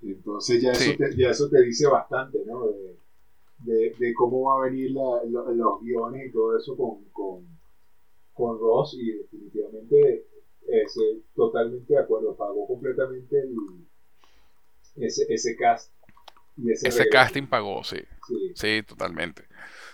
[0.00, 0.96] Entonces ya eso, Sí.
[0.96, 2.66] te, ya eso te dice bastante, ¿no?
[2.68, 2.96] De,
[3.58, 7.46] de- de cómo va a venir la- lo- los guiones y todo eso con, con,
[8.34, 10.26] con Ross y definitivamente
[10.68, 13.54] ese, totalmente de acuerdo, pagó completamente el,
[14.96, 15.92] ese, ese cast.
[16.56, 17.98] Y ese, casting pagó, sí.
[18.28, 18.52] Sí.
[18.54, 19.44] Sí, totalmente.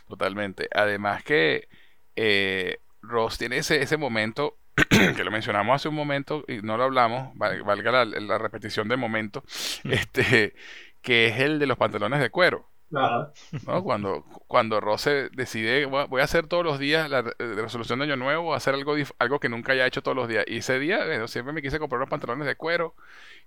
[0.09, 0.69] Totalmente.
[0.75, 1.69] Además que
[2.17, 4.59] eh, Ross tiene ese, ese momento,
[5.17, 8.89] que lo mencionamos hace un momento y no lo hablamos, val- valga la, la repetición
[8.89, 9.45] del momento,
[9.85, 10.55] este,
[11.03, 12.69] que es el de los pantalones de cuero.
[13.67, 13.83] ¿No?
[13.85, 18.07] Cuando, cuando Ross se decide, voy a- hacer todos los días la eh, resolución de
[18.07, 20.45] Año Nuevo, voy a hacer algo, algo que nunca haya hecho todos los días.
[20.49, 22.95] Y ese día siempre me quise comprar unos pantalones de cuero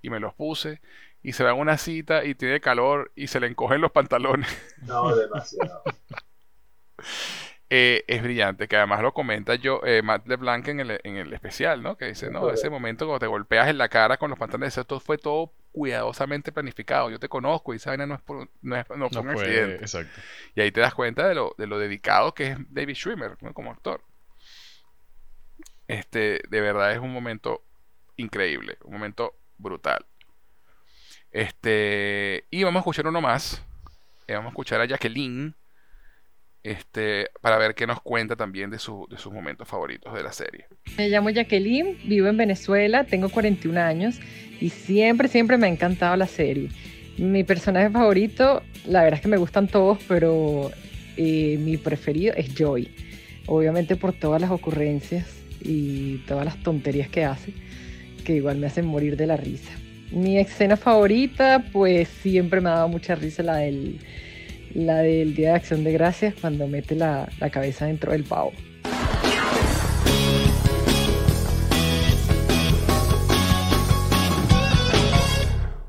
[0.02, 0.82] y me los puse.
[1.24, 4.48] Y se va a una cita y tiene calor y se le encogen los pantalones.
[4.82, 5.84] No, demasiado.
[7.70, 11.34] Eh, es brillante, que además lo comenta yo, eh, Matt LeBlanc en el, en el
[11.34, 11.96] especial, ¿no?
[11.98, 15.00] Que dice, no, ese momento cuando te golpeas en la cara con los pantalones, esto
[15.00, 17.10] fue todo cuidadosamente planificado.
[17.10, 19.30] Yo te conozco y esa vaina no es por, no es, no fue No un
[19.30, 19.76] accidente.
[19.82, 20.22] exacto.
[20.56, 23.54] Y ahí te das cuenta de lo, de lo dedicado que es David Schwimmer ¿no?
[23.54, 24.02] como actor.
[25.88, 27.64] Este, de verdad es un momento
[28.18, 30.06] increíble, un momento brutal.
[31.32, 33.64] Este, y vamos a escuchar uno más.
[34.28, 35.56] Eh, vamos a escuchar a Jacqueline.
[36.64, 40.32] Este, para ver qué nos cuenta también de, su- de sus momentos favoritos de la
[40.32, 40.66] serie.
[40.98, 44.20] Me llamo Jacqueline, vivo en Venezuela, tengo 41 años
[44.60, 46.70] y siempre, siempre me ha encantado la serie.
[47.18, 50.70] Mi personaje favorito, la verdad es que me gustan todos, pero
[51.18, 52.90] eh, mi preferido es Joy.
[53.48, 55.28] Obviamente por todas las ocurrencias
[55.64, 57.54] y todas las tonterías que hace,
[58.24, 59.72] que igual me hacen morir de la risa.
[60.12, 64.00] Mi escena favorita, pues siempre me ha dado mucha risa la del,
[64.76, 68.52] la del Día de Acción de Gracias, cuando mete la, la cabeza dentro del pavo.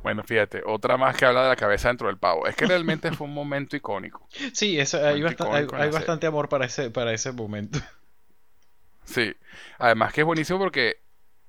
[0.02, 2.46] Bueno, fíjate, otra más que habla de la cabeza dentro del pavo.
[2.46, 4.28] Es que realmente fue un momento icónico.
[4.52, 7.78] Sí, eso, hay, bastante amor para ese, para ese momento.
[9.04, 9.34] Sí.
[9.78, 11.00] Además que es buenísimo porque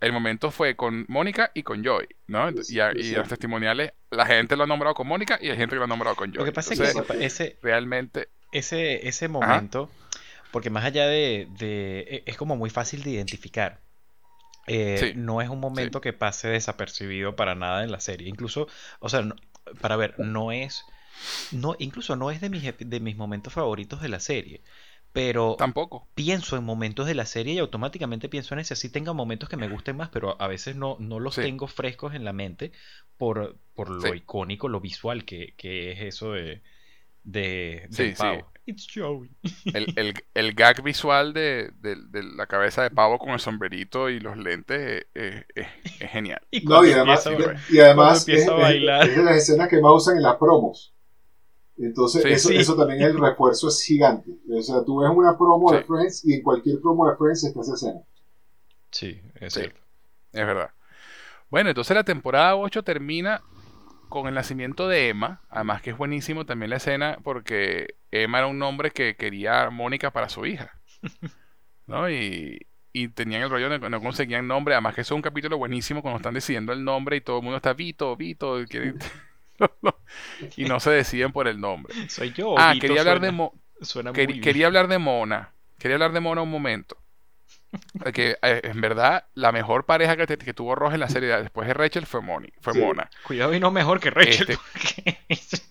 [0.06, 2.50] el momento fue con Mónica y con Joy, ¿no?
[2.70, 5.76] Y, a- y los testimoniales, la gente lo ha nombrado con Mónica y hay gente
[5.76, 6.40] que lo ha nombrado con Joy.
[6.40, 9.90] Lo que pasa Entonces, es que ese, realmente ese, ese momento,
[10.52, 13.82] porque más allá de, de- e- es como muy fácil de identificar.
[14.68, 18.30] Eh, Sí, no es un momento que pase desapercibido para nada en la serie.
[18.30, 18.68] Incluso,
[19.00, 19.36] o sea, no-
[19.82, 20.86] para ver, no es,
[21.52, 24.62] no, incluso no es de mis, ep- de mis momentos favoritos de la serie.
[25.14, 26.08] Pero tampoco.
[26.16, 28.74] pienso en momentos de la serie y automáticamente pienso en ese.
[28.74, 31.42] Así tenga momentos que me gusten más, pero a veces no, no los Sí.
[31.42, 32.72] tengo frescos en la mente
[33.18, 34.18] por, por lo Sí.
[34.18, 36.64] icónico, lo visual que, que es eso de,
[37.24, 38.52] de, Sí, del pavo.
[38.66, 39.30] It's Joey.
[39.74, 44.10] el, el, el gag visual de, de- de la cabeza de pavo con el sombrerito
[44.10, 45.68] y los lentes eh, eh, es,
[46.02, 46.42] es genial.
[46.52, 49.08] Y No, y además, empieza y además es, a es- bailar.
[49.10, 50.93] es de las escenas que más usan en las promos.
[51.78, 52.56] Entonces, Sí, eso, sí.
[52.58, 54.32] eso también el refuerzo es gigante.
[54.52, 55.84] O sea, tú ves una promo de.
[55.84, 58.02] Friends y en cualquier promo de Friends está esa escena.
[58.92, 59.62] Sí, es Sí.
[59.62, 59.80] cierto.
[60.32, 60.70] Es verdad.
[61.50, 63.42] Bueno, entonces la temporada 8 termina
[64.10, 65.42] con el nacimiento de Emma.
[65.50, 70.12] Además que es buenísimo también la escena porque Emma era un nombre que quería Mónica
[70.12, 70.80] para su hija.
[71.88, 72.10] ¿No?
[72.10, 74.76] Y, y tenían el rollo de que no conseguían nombre.
[74.76, 77.44] Además que eso es un capítulo buenísimo cuando están decidiendo el nombre y todo el
[77.44, 78.56] mundo está Vito, Vito.
[78.70, 78.98] quieren-
[80.58, 81.94] y no se deciden por el nombre.
[82.10, 82.56] Soy yo.
[82.58, 85.52] Ah, quería hablar de suena- Mo- suena muy quer- quería hablar de Mona.
[85.80, 86.98] Quería hablar de Mona un momento.
[88.14, 91.30] Que eh, en verdad la mejor pareja que, te- que tuvo Ross en la serie
[91.42, 92.80] después de Rachel fue Moni, fue Sí.
[92.80, 93.10] Mona.
[93.26, 94.48] Cuidado y no mejor que Rachel.
[94.52, 95.18] Este- porque-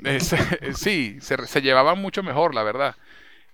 [0.03, 2.97] Es- eh, sí, se, se llevaban mucho mejor, la verdad.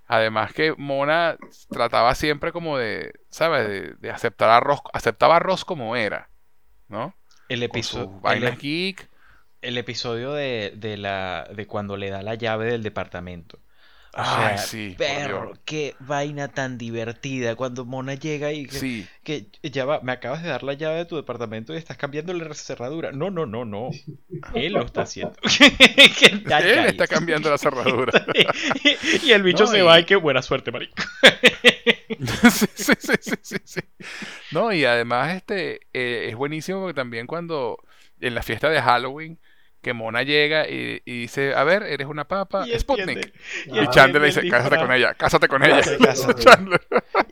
[0.06, 1.36] Además que Mona
[1.69, 3.69] trataba siempre como de, ¿sabes?
[3.69, 6.31] De, de aceptar a Ross, aceptaba a Ross como era,
[6.89, 7.15] ¿no?
[7.51, 8.05] el Con episodio.
[8.12, 9.09] sus vainas geek.
[9.60, 13.59] El episodio de, de la de cuando le da la llave del departamento.
[14.16, 19.09] O Ay, sea, sí, perro, qué vaina tan divertida cuando Mona llega y que, Sí,
[19.22, 22.32] que ya va, me acabas de dar la llave de tu departamento y estás cambiando
[22.32, 23.12] la cerradura.
[23.12, 24.01] No, no, no, no.
[24.52, 25.35] Él lo está haciendo.
[26.59, 28.14] Él está cambiando la cerradura.
[29.22, 30.94] y el bicho No, se y- va y qué buena suerte, marico.
[32.51, 33.80] sí, sí, sí, sí, sí, sí.
[34.51, 37.78] No, y además este eh, es buenísimo porque también cuando
[38.20, 39.39] en la fiesta de Halloween,
[39.82, 43.32] que Mona llega y, y dice, a ver, eres una papa, Y Sputnik.
[43.64, 45.76] Y, y Chandler le dice, cásate con ella, cásate con ella.
[45.76, 46.34] Cásate, cásate.
[46.42, 46.80] Chandler.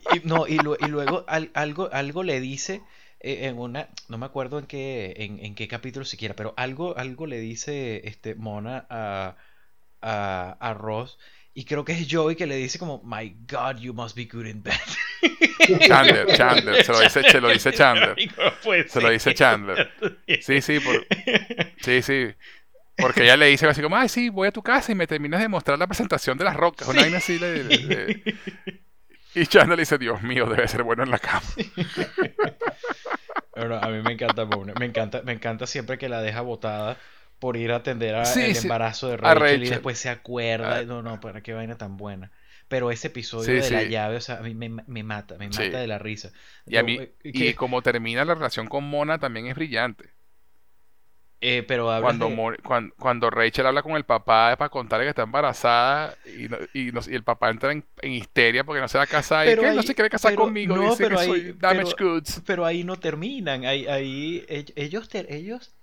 [0.09, 2.85] Y, no, y, lu- y luego al- algo, algo le dice
[3.19, 6.97] eh, en una, no me acuerdo en qué, en, en qué capítulo siquiera, pero algo,
[6.97, 9.35] algo le dice este Mona a,
[10.01, 11.17] a, a Ross.
[11.59, 14.45] Y creo que es Joey que le dice como, My God, you must be good
[14.45, 14.75] in bed.
[15.87, 18.15] Chandler, Chandler, se lo dice, se lo dice Chandler.
[18.63, 19.33] Puede Se lo dice.
[19.33, 19.91] Chandler.
[20.39, 21.07] Sí, sí, por-
[21.81, 22.27] sí, sí.
[22.95, 25.41] Porque ella le dice así como, ay, sí, voy a tu casa y me terminas
[25.41, 26.87] de mostrar la presentación de las rocas.
[26.89, 27.39] Una vaina así.
[27.39, 28.35] le- le- le-
[29.33, 31.41] Y Chandler le dice, Dios mío, debe ser bueno en la cama.
[33.55, 34.45] Pero a mí me encanta.
[34.79, 36.97] Me encanta, me encanta siempre que la deja botada
[37.39, 39.69] por ir a atender a- Sí, el sí, embarazo de a Rachel, y Rachel.
[39.69, 40.77] después se acuerda.
[40.77, 40.83] Ah.
[40.83, 42.31] No, no, para qué vaina tan buena.
[42.67, 45.47] Pero ese episodio Sí, de la llave, o sea, a mí me, me mata, me
[45.47, 46.31] mata de la risa.
[46.65, 50.09] Y a Yo, mí, eh, y como termina la relación con Mona también es brillante.
[51.39, 55.09] eh, pero Cuando, de- Mo- cuan- cuando, Rachel habla con el papá para contarle que
[55.09, 58.87] está embarazada y, no- y, no- y el papá entra en, en histeria porque no
[58.87, 61.03] se va a casar y Pero que no se quiere casar pero- conmigo, no, dice
[61.03, 62.41] pero que ahí- soy damaged pero- goods.
[62.45, 63.65] Pero ahí no terminan.
[63.65, 65.75] Ahí, ahí ell- ellos, ellos,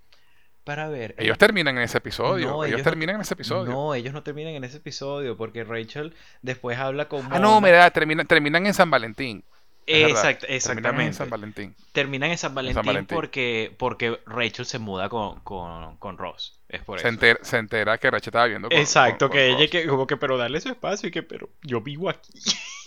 [0.65, 1.15] para ver.
[1.19, 2.47] Ellos terminan en ese episodio.
[2.49, 3.71] no, ellos, ellos no- terminan en ese episodio.
[3.73, 7.91] No, ellos no terminan en ese episodio porque Rachel después habla con ah, no, mira,
[7.91, 9.45] terminan, terminan en San Valentín.
[9.87, 11.13] Exact- terminan en exactamente.
[11.13, 11.75] San Valentín.
[11.93, 13.15] Terminan en San Valentín, Valentín.
[13.15, 16.59] Porque, porque Rachel se muda con, con, con Ross.
[16.71, 17.39] Es por Se eso.
[17.43, 19.69] se entera que Rachel estaba viendo con Exacto, que ella Ross.
[19.71, 22.33] que como que pero darle su espacio y que pero yo vivo aquí.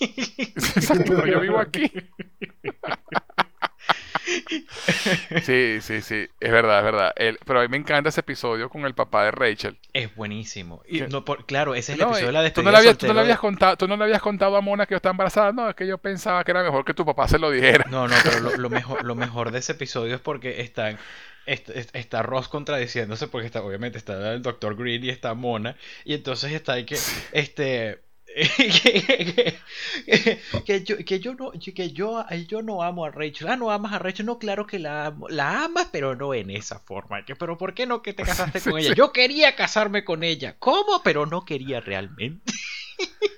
[0.00, 1.88] Exacto, yo vivo aquí.
[5.42, 7.12] Sí, sí, sí, es verdad, es verdad.
[7.16, 9.78] El- pero a mí me encanta ese episodio con el papá de Rachel.
[9.92, 10.82] Es buenísimo.
[10.86, 12.78] Y no, por- claro, ese es el No, episodio de la tú despedida no, le
[12.78, 14.96] habías, tú, no le habías contado, tú no le habías contado a Mona que yo
[14.96, 15.52] estaba embarazada.
[15.52, 17.86] No, es que yo pensaba que era mejor que tu papá se lo dijera.
[17.90, 20.98] No, no, pero lo, lo mejor, lo mejor de ese episodio es porque están,
[21.46, 24.76] est- est- está Ross contradiciéndose porque está, obviamente está el Dr.
[24.76, 26.98] Green y está Mona y entonces está ahí que,
[27.32, 28.00] este,
[28.38, 29.58] que,
[30.06, 33.48] que- que yo, que yo no, que yo, yo no amo a Rachel.
[33.48, 34.26] Ah, no amas a Rachel.
[34.26, 35.28] No, claro que la amo.
[35.28, 37.24] La amas, pero no en esa forma.
[37.24, 38.94] Que, pero ¿por qué no que te casaste con ella?
[38.94, 40.56] Yo quería casarme con ella.
[40.58, 41.02] ¿Cómo?
[41.02, 42.52] Pero no quería realmente.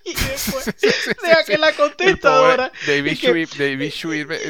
[0.07, 0.65] y después,
[1.23, 3.93] deja que la contestadora David Schwib, David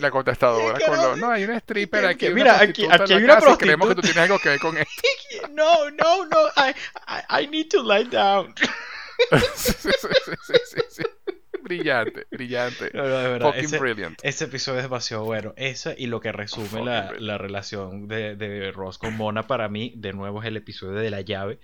[0.00, 0.78] la contestadora.
[0.86, 2.28] con no- no, hay una stripper aquí.
[2.30, 4.02] mira, una aquí- prostituta aquí hay una y creemos que tú prostituta.
[4.02, 5.02] tienes algo que ver con esto.
[5.52, 6.46] No, no, no.
[6.56, 6.70] I,
[7.08, 8.54] I, I need to lie down.
[9.54, 9.72] Sí,
[10.66, 11.02] sí, sí.
[11.62, 12.90] Brillante, brillante.
[12.94, 14.18] No, no, de verdad, Fucking ese, brilliant.
[14.24, 15.54] ese episodio es demasiado bueno.
[15.56, 20.12] Esa y lo que resume la relación de, de Ross con Mona para mí, de
[20.12, 21.60] nuevo, es el episodio de la llave.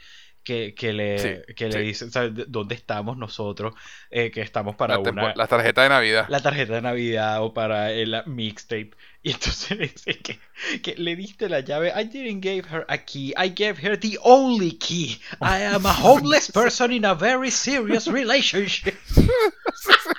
[0.46, 2.06] Que, que le, Sí, que le sí.
[2.06, 2.06] dice,
[2.46, 3.74] ¿Dónde estamos nosotros?
[4.12, 6.26] Eh, que estamos para La, una, la tarjeta de Navidad.
[6.28, 8.90] la tarjeta de Navidad o para el mixtape.
[9.26, 10.38] Y entonces dice que,
[10.82, 11.92] que le diste la llave.
[12.00, 13.34] I didn't give her a key.
[13.36, 15.18] I gave her the only key.
[15.40, 18.94] I am a homeless person in a very serious relationship.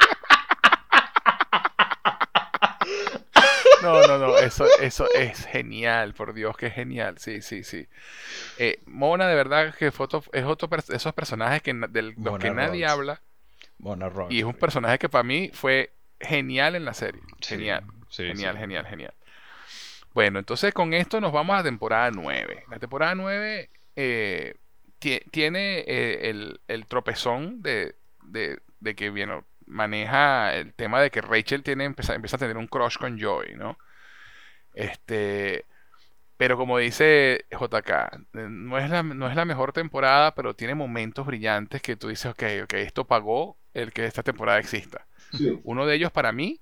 [4.43, 7.87] Eso, eso es genial, por Dios, que es genial, sí, sí, sí.
[8.59, 12.15] Eh, Mona, de verdad, que fue otro- es otro de esos personajes que, de los
[12.17, 13.21] Mona que nadie habla,
[13.79, 17.83] Mona y es un personaje que para mí fue genial en la serie, Sí, genial,
[18.09, 18.59] sí, genial, sí.
[18.61, 19.13] genial, genial.
[20.13, 22.63] Bueno, entonces con esto nos vamos a la temporada 9.
[22.69, 24.55] La temporada 9 eh,
[24.99, 31.11] tie- tiene eh, el, el tropezón de, de, de que bueno, maneja el tema de
[31.11, 33.77] que Rachel tiene, empieza, empieza a tener un crush con Joey, ¿no?
[34.77, 35.65] Este,
[36.37, 40.75] pero como dice JK, eh, no es la, no es la mejor temporada, pero tiene
[40.75, 45.07] momentos brillantes que tú dices, ok, ok, esto pagó el que esta temporada exista.
[45.31, 45.59] Sí.
[45.63, 46.61] Uno de ellos para mí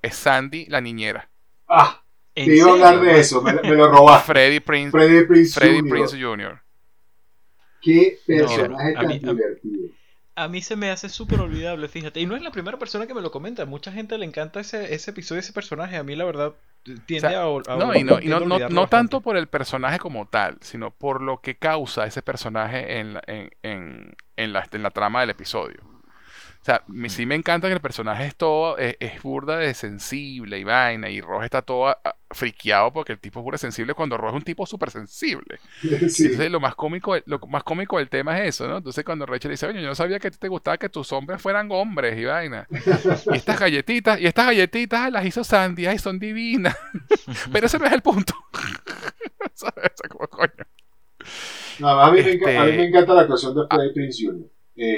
[0.00, 1.30] es Sandy, la niñera.
[1.68, 2.02] Ah,
[2.34, 4.32] ¿En te iba a hablar de eso, me, me lo robaste.
[4.32, 5.90] Freddie Prince, Freddie Prince Freddie Jr.
[5.90, 6.62] Prince Jr.
[7.82, 9.88] Qué personaje tan mí- divertido.
[10.34, 12.20] A mí se me hace súper olvidable, fíjate.
[12.20, 13.66] Y no es la primera persona que me lo comenta.
[13.66, 15.96] Mucha gente le encanta ese, ese episodio, ese personaje.
[15.96, 16.54] A mí, la verdad,
[17.06, 19.46] tiende O sea, a, a No, y no, y no, no, no tanto por el
[19.46, 24.52] personaje como tal, sino por lo que causa ese personaje en la, en, en, en
[24.52, 25.91] la, en la trama del episodio.
[26.62, 29.74] O sea, me- sí me encanta que el personaje es todo, es, es burda de
[29.74, 31.98] sensible y vaina, y Ross está todo ah,
[32.30, 35.58] friqueado porque el tipo es burda sensible cuando Ross es un tipo súper sensible.
[36.08, 36.24] Sí.
[36.26, 38.76] Entonces lo más cómico, lo más cómico del tema es eso, ¿no?
[38.76, 41.42] Entonces cuando Rachel dice, oye, yo no sabía que a te gustaba que tus hombres
[41.42, 42.68] fueran hombres y vaina.
[42.70, 46.76] Y estas galletitas, y estas galletitas las hizo Sandy, ay, son divinas.
[47.52, 48.34] Pero ese no es el punto.
[49.54, 49.90] ¿Sabes?
[50.08, 50.52] Como coño.
[51.80, 54.26] No, a, mí me enca- Este- a mí me encanta la actuación de Freddie Prinze
[54.26, 54.46] Jr.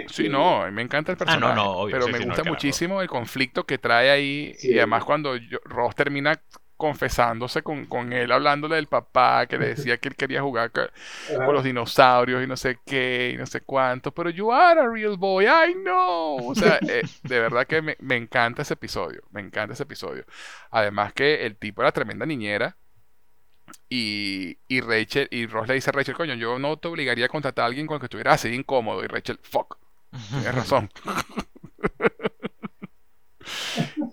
[0.06, 1.54] Sí, no, a mí me encanta el Ah, no, personaje.
[1.54, 4.54] no, obvio, pero sí, me sí, no, gusta muchísimo el conflicto que trae ahí.
[4.54, 4.72] Sí.
[4.72, 6.40] Y además cuando yo- Ross termina
[6.76, 11.54] confesándose con, con él, hablándole del papá, que le decía que él quería jugar con
[11.54, 15.16] los dinosaurios y no sé qué, y no sé cuánto, pero you are a real
[15.16, 16.50] boy, I know.
[16.50, 20.24] O sea, eh, de verdad que me, me encanta ese episodio, me encanta ese episodio.
[20.70, 22.76] Además que el tipo era tremenda niñera.
[23.88, 27.28] Y, y Rachel, y Ross le dice a Rachel, coño, yo no te obligaría a
[27.28, 29.04] contratar a alguien con el que estuvieras así de incómodo.
[29.04, 29.78] Y Rachel, fuck,
[30.30, 30.90] tienes razón.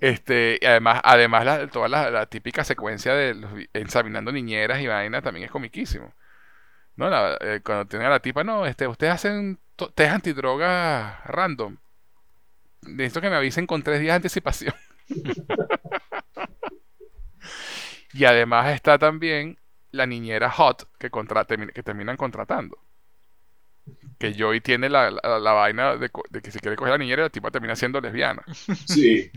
[0.01, 4.87] Este, y además, además la, toda la, la típica secuencia de los examinando niñeras y
[4.87, 6.13] vaina también es comiquísimo.
[6.97, 7.09] ¿No?
[7.09, 9.59] La- eh, cuando tienen a la tipa, no, este, ustedes hacen
[9.95, 11.77] test antidroga random.
[12.83, 14.73] Necesito que me avisen con tres días de anticipación.
[18.13, 19.57] y además está también
[19.91, 22.77] la niñera hot que, contra- que terminan contratando.
[24.19, 26.97] Que Joey tiene la, la- la vaina de, co- de que si quiere coger a
[26.97, 28.43] la niñera, la tipa termina siendo lesbiana.
[28.85, 29.31] Sí.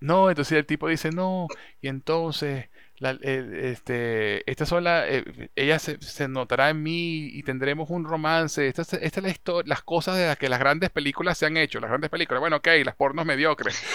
[0.00, 5.50] No, entonces el tipo dice, no, y entonces, la- eh, este, esta son la- eh,
[5.56, 8.68] ella se, se notará en mí y tendremos un romance.
[8.68, 11.46] Esta, es- esta es la historia, las cosas de las que las grandes películas se
[11.46, 12.40] han hecho, las grandes películas.
[12.40, 13.82] Bueno, ok, las pornos mediocres.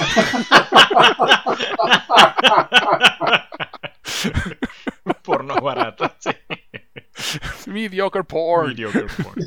[5.23, 6.11] Porno barato.
[6.19, 6.30] sí.
[7.68, 8.68] Mediocre porn.
[8.69, 9.41] Mediocre porn.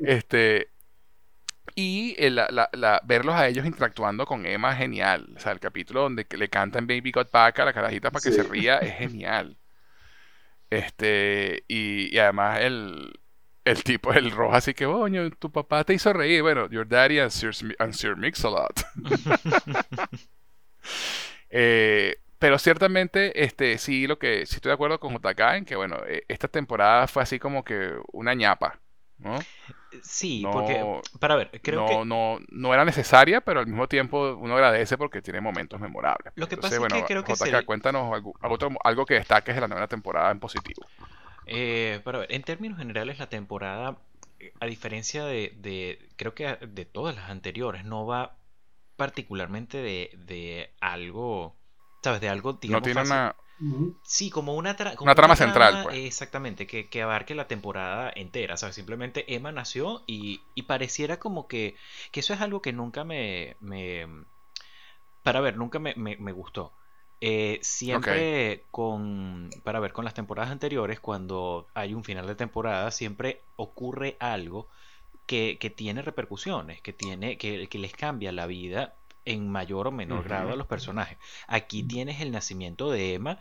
[0.00, 0.68] Este,
[1.74, 5.28] y el- la- la- verlos a ellos interactuando con Emma es genial.
[5.36, 8.30] O sea, el capítulo donde le cantan Baby Got Back a la carajita para que
[8.30, 8.36] Sí.
[8.36, 9.56] se ría es genial.
[10.70, 13.12] Este, y, y además el,
[13.64, 16.42] el tipo, el rojo, así que, coño, tu papá te hizo reír.
[16.42, 18.80] Bueno, your daddy and Sir, and Sir Mix-a-Lot.
[21.50, 25.76] Eh, pero ciertamente, este, sí, lo que sí estoy de acuerdo con JK en que,
[25.76, 28.80] bueno, eh, esta temporada fue así como que una ñapa,
[29.18, 29.38] ¿no?
[30.02, 30.90] Sí, No, porque,
[31.20, 34.98] para ver, creo no, que no, no era necesaria, pero al mismo tiempo uno agradece
[34.98, 36.32] porque tiene momentos memorables.
[36.34, 39.06] Lo que Entonces, pasa es que creo que JK, se cuéntanos algo, algo, otro- algo
[39.06, 40.90] que destaques de la novena temporada en positivo.
[41.46, 43.98] Eh, para ver, en términos generales, la temporada,
[44.60, 48.38] a diferencia de, de- creo que de todas las anteriores, no va
[48.96, 51.56] particularmente de, de algo,
[52.02, 52.20] ¿sabes?
[52.20, 53.02] De algo, No digamos, tiene fácil.
[53.02, 53.36] una...
[54.04, 55.96] Sí, como una, tra- como Una trama central, pues.
[56.06, 58.74] Exactamente, que, que abarque la temporada entera, ¿sabes?
[58.74, 61.76] Simplemente Emma nació y, y pareciera como que,
[62.10, 63.56] que eso es algo que nunca me...
[63.60, 64.06] me
[65.22, 66.74] para ver, nunca me, me- me gustó.
[67.20, 72.90] Eh, siempre con, para ver, con las temporadas anteriores, cuando hay un final de temporada,
[72.90, 74.68] siempre ocurre algo
[75.26, 79.92] que, que tiene repercusiones, que, tiene, que, que les cambia la vida en mayor o
[79.92, 81.18] menor grado a los personajes.
[81.46, 83.40] Aquí tienes el nacimiento de Emma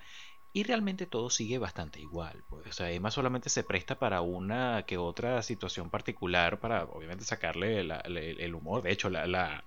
[0.54, 2.44] y realmente todo sigue bastante igual.
[2.50, 2.68] Pues.
[2.68, 7.84] O sea, Emma solamente se presta para una que otra situación particular para obviamente sacarle
[7.84, 8.82] la- la- el humor.
[8.84, 9.64] De hecho, la, la-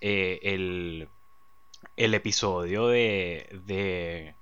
[0.00, 1.08] eh, el,
[1.96, 4.36] el episodio de, de,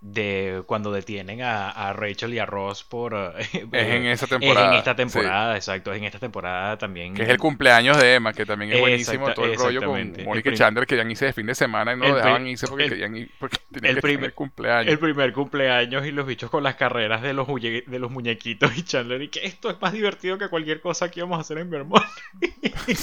[0.00, 3.14] de cuando detienen a, a Rachel y a Ross por...
[3.14, 4.68] eh, Es en esa es temporada.
[4.68, 4.96] en esta sí.
[4.96, 5.92] temporada, exacto.
[5.92, 7.14] Es en esta temporada también.
[7.14, 10.12] Que es el cumpleaños de Emma, que también es buenísimo Exacta- todo el rollo con.
[10.24, 12.66] Mónica y Chandler, que querían irse de fin de semana y no lo dejaban irse
[12.68, 14.92] porque el- querían ir, porque tenían el que primer- cumpleaños.
[14.92, 18.82] El primer cumpleaños y los bichos con las carreras de los, de los muñequitos y
[18.84, 21.70] Chandler y que esto es más divertido que cualquier cosa que íbamos a hacer en
[21.70, 22.04] Vermont.
[22.86, 22.94] Sí,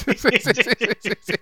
[1.22, 1.34] sí.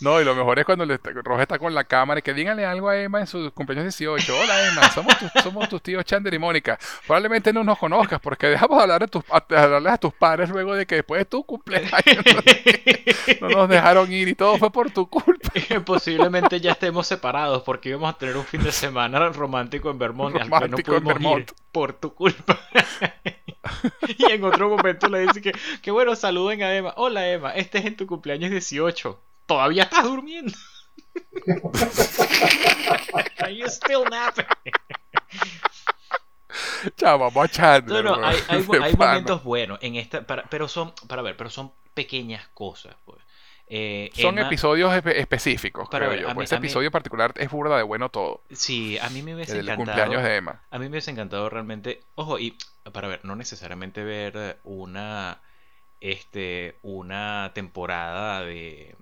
[0.00, 2.64] No, y lo mejor es cuando le Roja está con la cámara y que díganle
[2.64, 4.38] algo a Emma en su cumpleaños 18.
[4.38, 6.78] Hola Emma, somos, tus- somos tus tíos Chandler y Mónica.
[7.06, 10.12] Probablemente no nos conozcas porque dejamos de hablar de tus, a- de hablarles a tus
[10.14, 11.90] padres luego de que después de tu cumpleaños
[13.40, 15.48] no nos dejaron ir y todo fue por tu culpa.
[15.84, 20.36] Posiblemente ya estemos separados porque íbamos a tener un fin de semana romántico en Vermont
[20.36, 20.50] y al
[20.82, 22.58] que no en ir por tu culpa.
[24.18, 25.52] y en otro momento le dice que,
[25.82, 26.92] que bueno, saluden a Emma.
[26.96, 29.20] Hola Emma, este es en tu cumpleaños 18.
[29.46, 30.52] Todavía estás durmiendo.
[33.42, 34.44] Are you still napping?
[36.96, 38.04] Chao, vamos a Chandler.
[38.04, 41.50] No, no, hay, hay, hay momentos buenos en esta, para, pero son, para ver, pero
[41.50, 43.18] son pequeñas cosas, pues.
[43.72, 46.26] Eh, Son Emma- episodios espe- específicos, Para creo ver, yo.
[46.26, 48.42] Pues mí- ese a mí- episodio en particular es burda de bueno todo.
[48.50, 49.86] Sí, a mí me hubiese El encantado.
[49.86, 50.62] cumpleaños de Emma.
[50.70, 52.00] A mí me hubiese encantado realmente.
[52.16, 52.58] Ojo, y
[52.92, 55.40] para ver, no necesariamente ver una.
[56.00, 56.78] Este.
[56.82, 58.96] Una temporada de.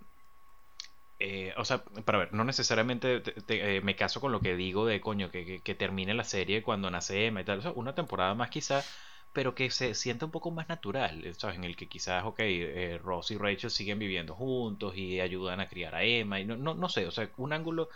[1.18, 4.56] Eh, o sea, para ver, no necesariamente te- te- eh, me caso con lo que
[4.56, 7.58] digo de coño, que, que- que termine la serie cuando nace Emma y tal.
[7.58, 8.86] O sea, una temporada más quizá,
[9.32, 11.56] pero que se sienta un poco más natural, eh, ¿sabes?
[11.56, 15.68] En el que quizás, ok, eh, Ross y Rachel siguen viviendo juntos y ayudan a
[15.68, 16.40] criar a Emma.
[16.40, 17.88] Y no, no, no sé, o sea, un ángulo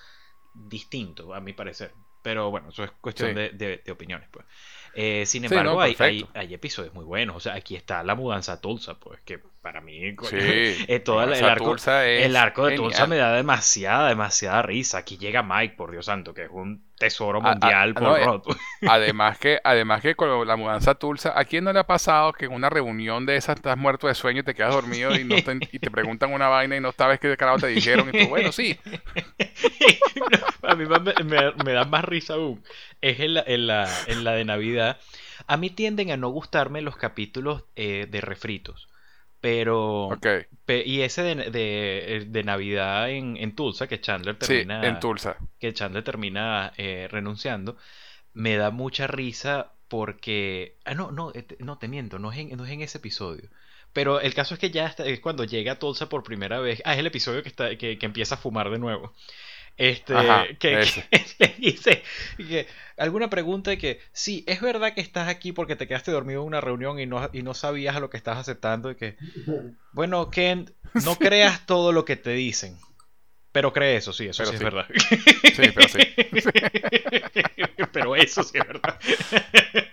[0.55, 1.95] distinto, a mi parecer.
[2.23, 3.35] Pero bueno, eso es cuestión Sí.
[3.35, 4.47] de, de- de opiniones, pues.
[4.95, 5.97] Eh, sin Sí, embargo, no, hay,
[6.35, 7.37] hay episodios muy buenos.
[7.37, 10.85] O sea, aquí está la mudanza a Tulsa, pues, que para mí, coño, Sí.
[10.89, 12.75] eh, todo el, arco, Tulsa es el arco de.
[12.77, 14.99] Tulsa me da demasiada, demasiada risa.
[14.99, 18.41] Aquí llega Mike, por Dios santo, que es un tesoro mundial por no, eh.
[18.89, 22.33] Además que, además que con la mudanza a Tulsa, ¿a quién no le ha pasado
[22.33, 25.25] que en una reunión de esas estás muerto de sueño y te quedas dormido y,
[25.25, 28.09] no te, y te preguntan una vaina y no sabes qué carajo te dijeron?
[28.13, 28.79] Y tú, bueno, sí.
[30.63, 32.63] a mí me, me- me da más risa aún.
[33.01, 34.99] Es en la, en la, en la de Navidad.
[35.47, 38.89] A mí tienden a no gustarme los capítulos eh, de refritos.
[39.43, 40.09] Pero.
[40.65, 44.87] Pe- y ese de, de- de Navidad en, en Tulsa, que Chandler Sí, termina.
[44.87, 45.37] en Tulsa.
[45.59, 47.77] que Chandler termina eh, renunciando,
[48.35, 50.77] me da mucha risa porque...
[50.85, 53.51] Ah, no, no, eh, no, te miento, no es, en, no es en ese episodio.
[53.93, 56.81] Pero el caso es que ya está- es cuando llega a Tulsa por primera vez.
[56.85, 59.13] Ah, es el episodio que, está, que, que empieza a fumar de nuevo.
[59.77, 62.03] Este, Ajá, que, que le dice
[62.37, 62.67] que
[62.97, 66.49] alguna pregunta de que sí, es verdad que estás aquí porque te quedaste dormido en
[66.49, 69.17] una reunión y no, y no sabías a lo que estás aceptando y que,
[69.93, 70.73] bueno, Ken,
[71.05, 72.77] no creas todo lo que te dicen,
[73.51, 74.57] pero cree eso, sí, eso sí, sí.
[74.57, 74.87] es verdad.
[75.55, 75.99] Sí, pero sí.
[77.93, 78.99] pero eso sí es verdad.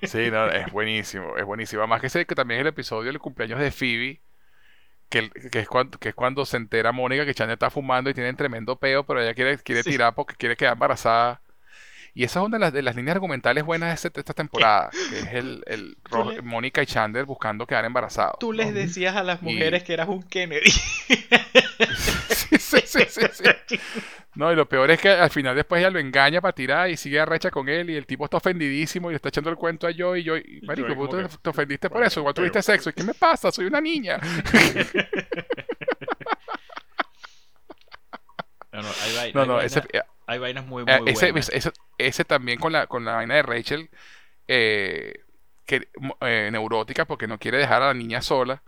[0.03, 1.81] Sí, no, es buenísimo, es buenísimo.
[1.81, 4.21] Además que ese que también es el episodio del cumpleaños de Phoebe,
[5.09, 8.13] que, que es cuando, que es cuando se entera Mónica que Chandler está fumando y
[8.13, 9.89] tiene tremendo peo, pero ella quiere, quiere Sí.
[9.91, 11.41] tirar porque quiere quedar embarazada.
[12.13, 14.33] Y esa es una de las, de las líneas argumentales buenas de, este- de esta
[14.33, 18.37] temporada, que es el, el le- Mónica y Chandler buscando quedar embarazados.
[18.39, 20.71] Tú les decías a las Y- mujeres que eras un Kennedy.
[22.49, 23.21] Sí, sí, sí, sí,
[23.67, 23.79] sí.
[24.35, 26.97] No, y lo peor es que al final después ella lo engaña para tirar y
[26.97, 29.87] sigue arrecha con él y el tipo está ofendidísimo y le está echando el cuento
[29.87, 32.19] a Joey y yo, y, marico, Joey ¿vos te, que, te ofendiste por bueno, eso,
[32.19, 32.89] igual pero- tuviste sexo.
[32.89, 33.51] ¿Y qué me pasa?
[33.51, 34.19] Soy una niña.
[38.71, 39.83] No, no, hay, vai- No, hay no, vainas, ese,
[40.27, 41.49] hay vainas muy, muy eh, ese, buenas.
[41.49, 43.89] ese, ese también con la, con la vaina de Rachel,
[44.47, 45.13] eh,
[45.65, 45.89] que,
[46.21, 48.63] eh, neurótica porque no quiere dejar a la niña sola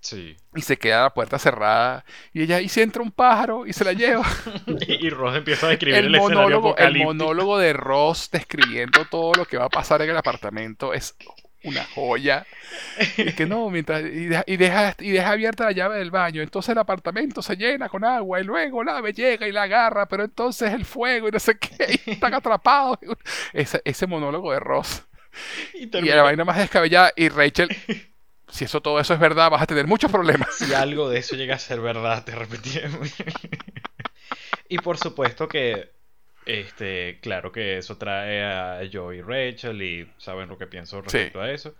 [0.00, 0.36] Sí.
[0.54, 3.84] y se queda la puerta cerrada y ella, y si entra un pájaro y se
[3.84, 4.24] la lleva.
[4.86, 9.34] Y, y Ross empieza a describir el, el monólogo, el monólogo de Ross describiendo todo
[9.34, 11.16] lo que va a pasar en el apartamento es
[11.64, 12.46] una joya.
[13.16, 16.42] Y que no, mientras y deja, y deja, y deja abierta la llave del baño,
[16.42, 20.06] entonces el apartamento se llena con agua y luego la ave llega y la agarra,
[20.06, 22.98] pero entonces el fuego y no sé qué, y están atrapados.
[23.52, 25.02] Ese, ese monólogo de Ross.
[25.74, 27.68] Y la vaina más descabellada y Rachel,
[28.48, 30.54] si eso todo eso es verdad, vas a tener muchos problemas.
[30.54, 32.88] Si algo de eso llega a ser verdad, te repetiré.
[34.68, 35.92] y por supuesto que,
[36.48, 41.40] este, claro que eso trae a Joey y Rachel y saben lo que pienso respecto
[41.40, 41.74] a eso.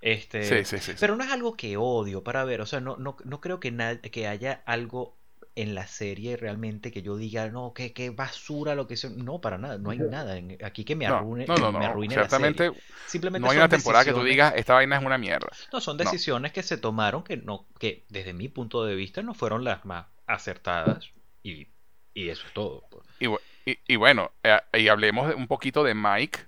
[0.00, 0.92] Este, Sí, sí, sí.
[0.92, 0.96] sí.
[1.00, 3.72] Pero no es algo que odio para ver, o sea, no, no, no creo que,
[4.10, 5.16] que haya algo
[5.54, 9.10] en la serie realmente que yo diga, no, qué, qué basura lo que sea.
[9.10, 11.90] No, para nada, no hay nada en- aquí que me arruine, no, no, me no,
[11.90, 12.82] arruine la Ciertamente serie.
[13.06, 15.48] Simplemente no hay una temporada que tú digas, esta vaina es una mierda.
[15.72, 16.04] no, son No.
[16.04, 19.84] decisiones que se tomaron que no, que desde mi punto de vista no fueron las
[19.84, 21.10] más acertadas
[21.42, 21.68] y,
[22.14, 22.84] y eso es todo.
[22.90, 23.06] pues.
[23.20, 23.26] Y,
[23.66, 26.40] y- y bueno, eh, y hablemos de- un poquito de Mike,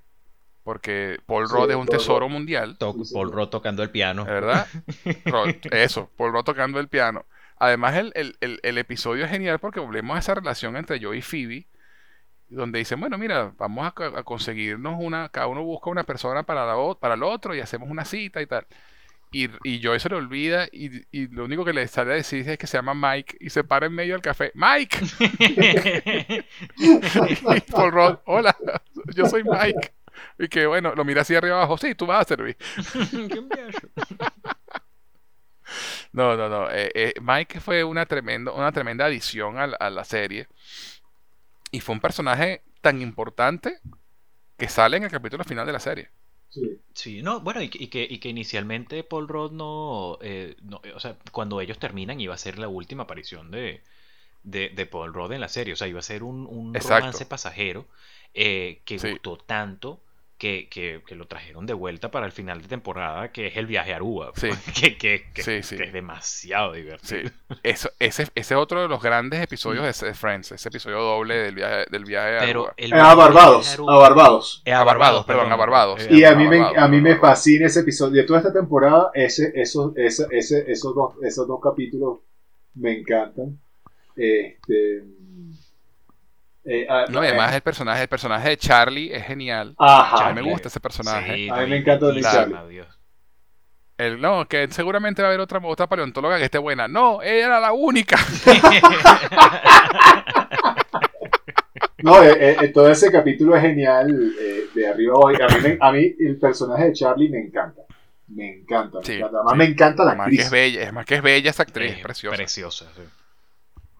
[0.62, 3.15] porque Paul Sí, Rudd es un Paul tesoro mundial, To- Sí, sí.
[3.15, 4.24] Paul Rudd tocando el piano.
[4.24, 4.66] ¿verdad?
[5.73, 7.27] Eso, Paul Rudd tocando el piano.
[7.59, 11.15] Además, el, el- el- el episodio es genial porque volvemos a esa relación entre yo
[11.15, 11.69] y Phoebe,
[12.49, 16.66] donde dicen, bueno, mira, vamos a, a conseguirnos una, cada uno busca una persona para,
[16.66, 18.66] la, para el otro y hacemos una cita y tal.
[19.36, 22.48] Y, y Joey se le olvida y, y lo único que le sale a decir
[22.48, 24.52] es que se llama Mike y se para en medio del café.
[24.55, 24.98] ¡Mike!
[26.78, 28.56] Y Paul Rudd, hola,
[29.15, 29.93] yo soy Mike.
[30.39, 32.56] Y que bueno, lo mira así arriba abajo, sí, tú vas a servir.
[36.12, 36.70] No, no, no.
[36.70, 40.47] eh, eh, Mike fue una tremenda, una tremenda adición a la, a la serie.
[41.70, 43.78] Y fue un personaje tan importante
[44.59, 46.11] que sale en el capítulo final de la serie.
[46.55, 46.81] Sí.
[46.95, 50.81] Sí, no, bueno, y, que- y que, y que inicialmente Paul Rudd no, eh, no,
[50.95, 53.83] o sea, cuando ellos terminan iba a ser la última aparición de,
[54.45, 57.87] de, de Paul Rudd en la serie, o sea, iba a ser un, romance pasajero
[58.35, 59.09] eh, que Sí.
[59.09, 60.04] gustó tanto
[60.36, 63.66] que, que, que lo trajeron de vuelta para el final de temporada, que es el
[63.66, 64.48] viaje a Aruba, Sí.
[64.81, 65.77] que, que, que- Sí, sí.
[65.77, 66.81] que es demasiado Sí.
[66.81, 67.31] divertido.
[67.62, 71.55] Eso, ese, ese es otro de los grandes episodios de Friends, ese episodio doble del
[71.55, 72.74] viaje, del viaje a Pero Aruba.
[72.77, 74.62] el Eh, a Barbados, a Barbados.
[74.65, 76.02] Eh, A Barbados, perdón, a Barbados.
[76.02, 77.39] Eh, Y a a mí, me, Barbados, a mí me Barbados.
[77.39, 78.20] fascina ese episodio.
[78.20, 82.19] De toda esta temporada, ese, esos, ese, ese- esos, dos, esos dos capítulos
[82.74, 83.59] me encantan.
[84.16, 85.02] Este,
[86.65, 89.74] eh, ah, No, y además el personaje, el personaje de Charlie es genial.
[89.78, 90.28] Ajá.
[90.28, 91.35] A mí me gusta ese personaje.
[91.35, 92.82] Sí, A mí me encanta bellísima, Charlie.
[93.97, 96.89] El, no, que seguramente va a haber otra, otra paleontóloga que esté buena.
[96.89, 98.16] No, ella era la única.
[102.03, 105.28] No, eh, eh, todo ese capítulo es genial eh, de arriba abajo.
[105.43, 107.82] A mí, me- a mí el personaje de Charlie me encanta.
[108.28, 108.99] Me encanta.
[108.99, 109.36] Me Sí, encanta.
[109.39, 109.59] Además sí.
[109.59, 110.41] me encanta la actriz.
[110.41, 112.36] es bella, es más que es bella esa actriz, es preciosa.
[112.36, 113.03] Preciosa, sí.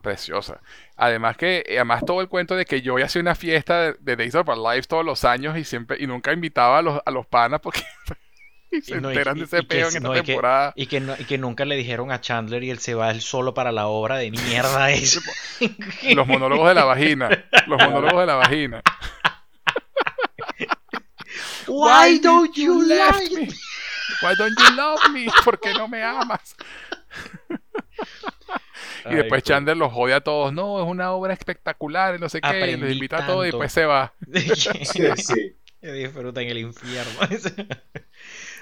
[0.05, 0.61] Preciosa.
[0.97, 4.35] Además que, además todo el cuento de que yo hacía una fiesta de, de Days
[4.37, 7.27] of Our Lives todos los años y siempre, y nunca invitaba a los, a los
[7.27, 7.83] panas porque
[8.71, 10.73] y se no, enteran y- de ese y que peo en esta no, que- temporada.
[10.77, 13.23] Y que, no- y que nunca le dijeron a Chandler y él se va él
[13.23, 15.21] solo para la obra de mierda esa.
[16.15, 17.29] Los monólogos de la vagina.
[17.67, 18.83] Los monólogos de la vagina.
[21.67, 23.49] Why don't you like me?
[24.23, 25.27] Why don't you love me?
[25.45, 26.55] ¿Por qué no me amas?
[29.11, 29.43] Y después.
[29.43, 30.53] Chandler los jode a todos.
[30.53, 32.71] No, es una obra espectacular y no sé qué.
[32.73, 34.13] y les invita a todos y después se va.
[34.33, 34.85] Sí,
[35.17, 35.57] sí.
[35.83, 37.13] Disfruta en el infierno.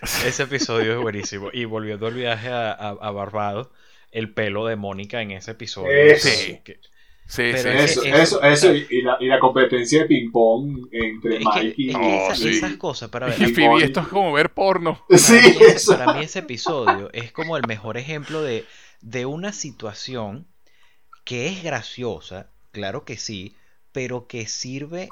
[0.02, 1.50] Ese, episodio es buenísimo.
[1.52, 3.68] Y volviendo al viaje a, a- a Barbados,
[4.10, 5.90] el pelo de Mónica en ese episodio.
[5.92, 6.28] Eso.
[6.28, 6.58] Sí.
[6.64, 6.80] que-
[7.24, 7.68] Sí, sí.
[7.68, 11.74] es- Eso, eso- eso, y, la, y la competencia de ping-pong entre es que- Mike
[11.78, 11.90] y.
[11.90, 12.48] es que Oh, esa- sí.
[12.48, 13.54] esas cosas, para ver, Y.
[13.54, 15.02] Phoebe, esto es como ver porno.
[15.08, 15.96] Sí, mí, eso.
[15.96, 18.64] para mí ese episodio es como el mejor ejemplo de,
[19.02, 20.46] de una situación
[21.24, 23.54] que es graciosa, claro que sí,
[23.92, 25.10] pero que sirve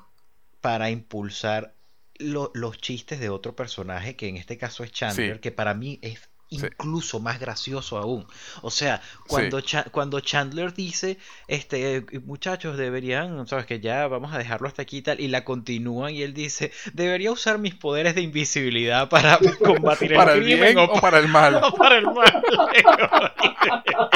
[0.60, 1.74] para impulsar
[2.16, 5.40] lo- los chistes de otro personaje, que en este caso es Chandler, Sí.
[5.40, 6.66] que para mí es Sí.
[6.66, 8.26] incluso más gracioso aún.
[8.62, 11.16] O sea, cuando, Cha- cuando Chandler dice,
[11.46, 15.44] este, muchachos deberían, sabes que ya vamos a dejarlo hasta aquí y tal, y la
[15.44, 20.42] continúan y él dice, debería usar mis poderes de invisibilidad para combatir el ¿Para el
[20.42, 21.54] crimen bien o, o pa- para el mal?
[21.62, 22.42] o para el mal.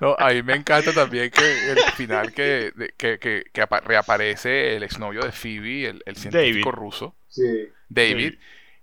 [0.00, 3.80] No, a mí me encanta también que el final que, de- que, que, que apa-
[3.80, 6.78] reaparece el exnovio de Phoebe, el, el científico David.
[6.80, 7.68] ruso, Sí.
[7.88, 8.38] David, y,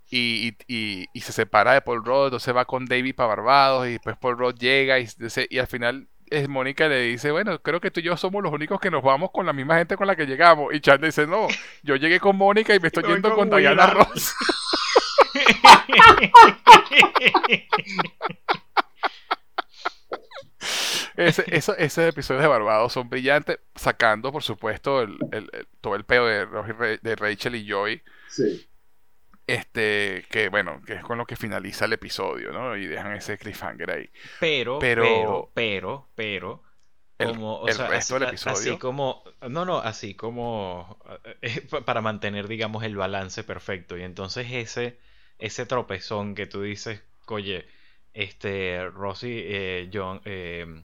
[0.10, 3.92] y, y- y se separa de Paul Rudd, entonces va con David para Barbados y
[3.94, 7.80] después Paul Rudd llega y, dice- y al final es Mónica le dice, bueno, creo
[7.80, 10.08] que tú y yo somos los únicos que nos vamos con la misma gente con
[10.08, 10.74] la que llegamos.
[10.74, 11.48] Y Chandler dice, no,
[11.84, 13.94] yo llegué con Mónica y me estoy yendo con con Diana Willa".
[14.04, 14.36] Ross.
[21.16, 25.96] Ese, eso- esos episodios de Barbados son brillantes, sacando, por supuesto, el, el- el- todo
[25.96, 28.68] el peo de, de Rachel y Joy, Sí.
[29.48, 32.76] Este, que bueno, que es con lo que finaliza el episodio, ¿no?
[32.78, 34.10] Y dejan ese cliffhanger ahí.
[34.40, 36.64] Pero, Pero- pero, pero, pero,
[37.18, 38.56] El- como, o el sea, resto así, del episodio.
[38.58, 41.00] así como, no, no, así como
[41.42, 43.98] eh, pa- para mantener, digamos, el balance perfecto.
[43.98, 45.00] Y entonces ese,
[45.40, 47.66] ese tropezón que tú dices, oye,
[48.14, 50.84] este, Rosy, eh, John, eh,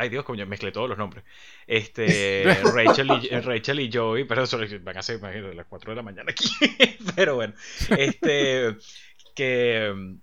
[0.00, 1.24] ay Dios, coño, mezclé todos los nombres.
[1.66, 2.44] Este,
[2.74, 5.96] Rachel y, eh, Rachel y Joey, pero eso van a ser imagínate, las 4 de
[5.96, 6.48] la mañana aquí.
[7.16, 7.52] pero bueno,
[7.96, 8.76] este,
[9.34, 10.16] que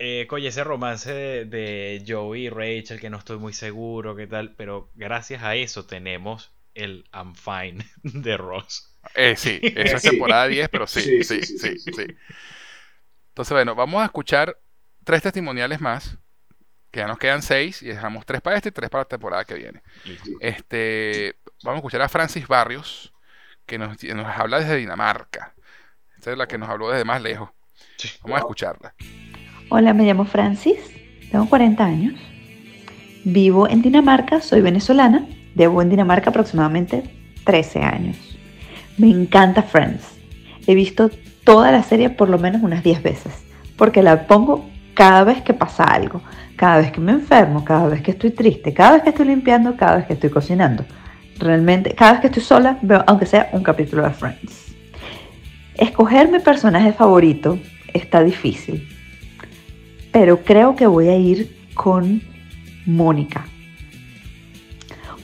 [0.00, 4.26] eh, coño, ese romance de, de Joey y Rachel, que no estoy muy seguro, qué
[4.26, 8.96] tal, pero gracias a eso tenemos el I'm fine de Ross.
[9.14, 12.06] Eh, sí, eso es temporada 10, pero sí, sí, Sí, sí, sí, sí, sí, sí.
[13.28, 14.58] Entonces, bueno, vamos a escuchar
[15.04, 16.18] tres testimoniales más,
[16.98, 19.44] que ya nos quedan seis, y dejamos tres para este y tres para la temporada
[19.44, 19.82] que viene.
[20.40, 23.14] Este, vamos a escuchar a Francis Barrios,
[23.66, 25.54] que nos, nos habla desde Dinamarca.
[26.16, 27.50] Esta es la que nos habló desde más lejos.
[28.22, 28.94] Vamos a escucharla.
[29.68, 30.78] Hola, me llamo Francis,
[31.30, 32.20] tengo 40 años,
[33.24, 37.04] vivo en Dinamarca, soy venezolana, llevo en Dinamarca aproximadamente
[37.44, 38.16] 13 años.
[38.96, 40.04] Me encanta Friends,
[40.66, 41.10] he visto
[41.44, 43.44] toda la serie por lo menos unas 10 veces,
[43.76, 46.22] porque la pongo cada vez que pasa algo,
[46.58, 49.76] cada vez que me enfermo, cada vez que estoy triste, cada vez que estoy limpiando,
[49.76, 50.84] cada vez que estoy cocinando.
[51.38, 54.74] Realmente, cada vez que estoy sola, veo aunque sea un capítulo de Friends.
[55.76, 57.60] Escoger mi personaje favorito
[57.94, 58.88] está difícil,
[60.10, 62.22] pero creo que voy a ir con
[62.84, 63.46] Mónica.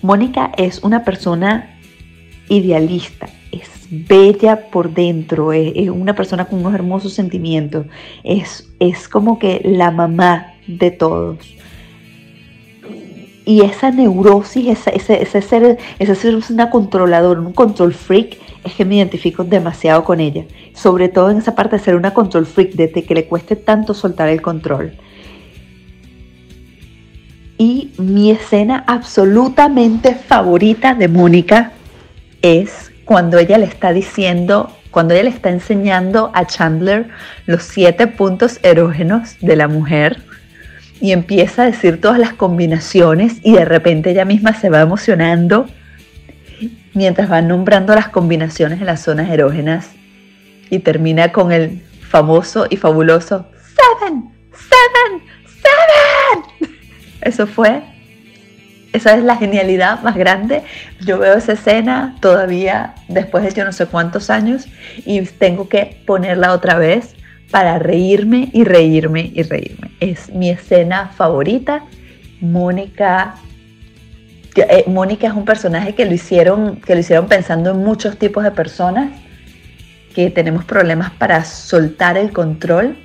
[0.02, 1.77] Mónica es una persona
[2.48, 3.27] idealista,
[3.62, 7.86] es bella por dentro, es, una persona con unos hermosos sentimientos,
[8.22, 11.39] es, es como que la mamá de todos.
[13.47, 18.86] Y esa neurosis, ese, ese ser, ese ser una controladora, un control freak, es que
[18.86, 20.47] me identifico demasiado con ella.
[20.72, 23.93] Sobre todo en esa parte de ser una control freak, de que le cueste tanto
[23.93, 24.97] soltar el control.
[27.59, 31.72] Y mi escena absolutamente favorita de Mónica
[32.43, 37.09] es cuando ella le está diciendo, cuando ella le está enseñando a Chandler
[37.47, 40.22] los siete puntos erógenos de la mujer
[41.01, 45.66] y empieza a decir todas las combinaciones y de repente ella misma se va emocionando
[46.94, 49.90] mientras va nombrando las combinaciones en las zonas erógenas
[50.70, 53.47] y termina con el famoso y fabuloso
[54.01, 55.22] Seven, Seven,
[56.60, 56.70] Seven.
[57.20, 57.82] Eso fue
[58.95, 60.62] esa es la genialidad más grande.
[61.01, 64.69] Yo veo esa escena todavía después de yo no sé cuántos años
[65.05, 67.16] y tengo que ponerla otra vez
[67.51, 69.91] para reírme y reírme y reírme.
[69.99, 71.85] Es mi escena favorita.
[72.41, 73.35] Mónica
[74.57, 78.45] eh, Mónica es un personaje que lo hicieron que lo hicieron pensando en muchos tipos
[78.45, 79.11] de personas
[80.15, 82.97] que tenemos problemas para soltar el control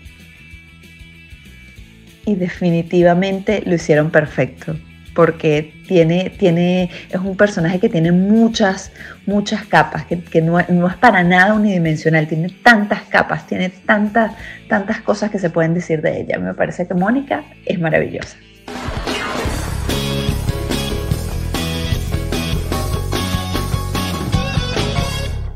[2.28, 4.76] y definitivamente lo hicieron perfecto
[5.20, 8.90] porque tiene, tiene, es un personaje que tiene muchas,
[9.26, 14.32] muchas capas, que, no, es para nada unidimensional, tiene tantas capas, tiene tantas,
[14.70, 16.40] tantas cosas que se pueden decir de ella.
[16.40, 18.38] Me parece que Mónica es maravillosa.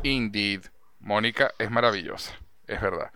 [0.02, 0.60] Indeed.
[1.00, 2.34] Mónica es maravillosa,
[2.66, 3.10] es verdad.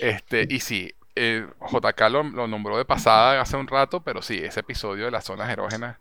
[0.00, 4.60] Este, y sí, eh, JK lo, nombró de pasada hace un rato, pero sí, ese
[4.60, 5.98] episodio de las zonas erógenas.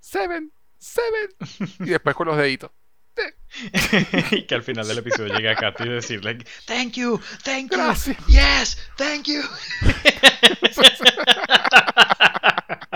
[0.00, 1.28] Seven, Seven.
[1.80, 2.70] Y después con los deditos.
[4.30, 8.14] y que al final del episodio llegue a Katy y decirle Thank you, thank you,
[8.28, 9.42] yes, thank you.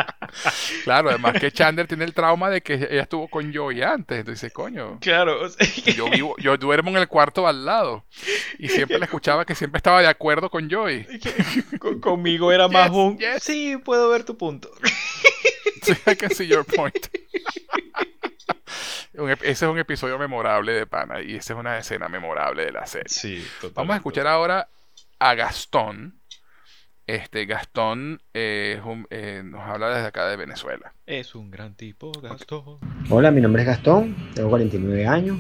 [0.84, 4.18] Claro, además que Chandler tiene el trauma de que ella estuvo con Joey antes.
[4.18, 4.98] Entonces, coño.
[5.00, 5.48] Claro.
[5.96, 8.04] yo, vivo, yo duermo en el cuarto al lado.
[8.58, 11.06] Y siempre le escuchaba que siempre estaba de acuerdo con Joey.
[12.00, 13.18] conmigo era más un.
[13.40, 14.70] Sí, puedo ver tu punto.
[15.82, 17.06] sí, I can see your point.
[19.42, 22.86] ese es un episodio memorable de Pana y esa es una escena memorable de la
[22.86, 23.08] serie.
[23.08, 24.68] Sí, Vamos a escuchar ahora
[25.18, 26.21] a Gastón
[27.06, 28.80] este Gastón eh,
[29.10, 30.94] eh, nos habla desde acá de Venezuela.
[31.06, 32.78] Es un gran tipo, Gastón.
[33.10, 35.38] Hola, mi nombre es Gastón, tengo 49 años,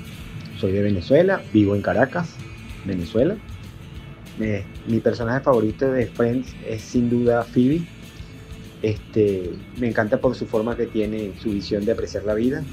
[0.58, 2.36] soy de Venezuela, vivo en Caracas,
[2.84, 3.36] Venezuela.
[4.86, 7.82] mi personaje favorito de Friends es sin duda Phoebe.
[8.82, 12.64] Este, me encanta por su forma que tiene, su visión de apreciar la vida.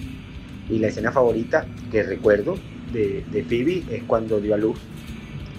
[0.68, 2.56] Y la escena favorita que recuerdo
[2.91, 4.80] de, de Phoebe es cuando dio a luz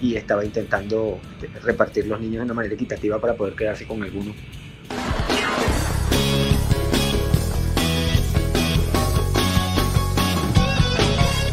[0.01, 1.19] y estaba intentando
[1.61, 4.33] repartir los niños de una manera equitativa para poder quedarse con alguno.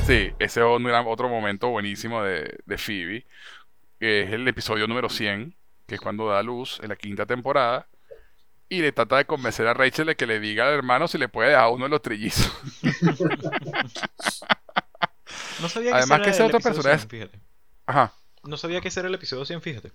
[0.07, 0.67] Sí, ese es
[1.07, 3.27] otro momento buenísimo de, de Phoebe,
[4.01, 5.55] que es el episodio número 100,
[5.87, 7.87] que es cuando da luz en la quinta temporada,
[8.71, 11.29] y le trata de convencer a Rachel de que le diga al hermano si le
[11.29, 12.51] puede dejar uno de los trillizos.
[15.61, 17.31] no sabía que Además que ese otro personaje...
[17.85, 18.15] Ajá.
[18.45, 19.93] No sabía que ese era el episodio 100, fíjate.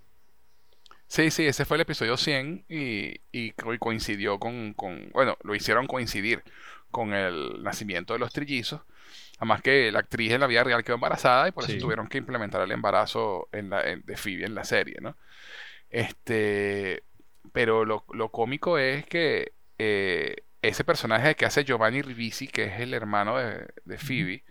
[1.07, 4.76] Sí, sí, ese fue el episodio 100 y, y coincidió con,
[5.14, 6.44] Bueno, lo hicieron coincidir
[6.90, 8.82] con el nacimiento de los trillizos.
[9.38, 12.18] Además que la actriz en la vida real quedó embarazada y por eso tuvieron que
[12.18, 15.18] implementar el embarazo en la, de Phoebe en la serie, ¿no?
[15.90, 17.03] Este,
[17.52, 22.94] pero lo, cómico es que eh, ese personaje que hace Giovanni Ribisi, que es el
[22.94, 24.44] hermano de, de Phoebe,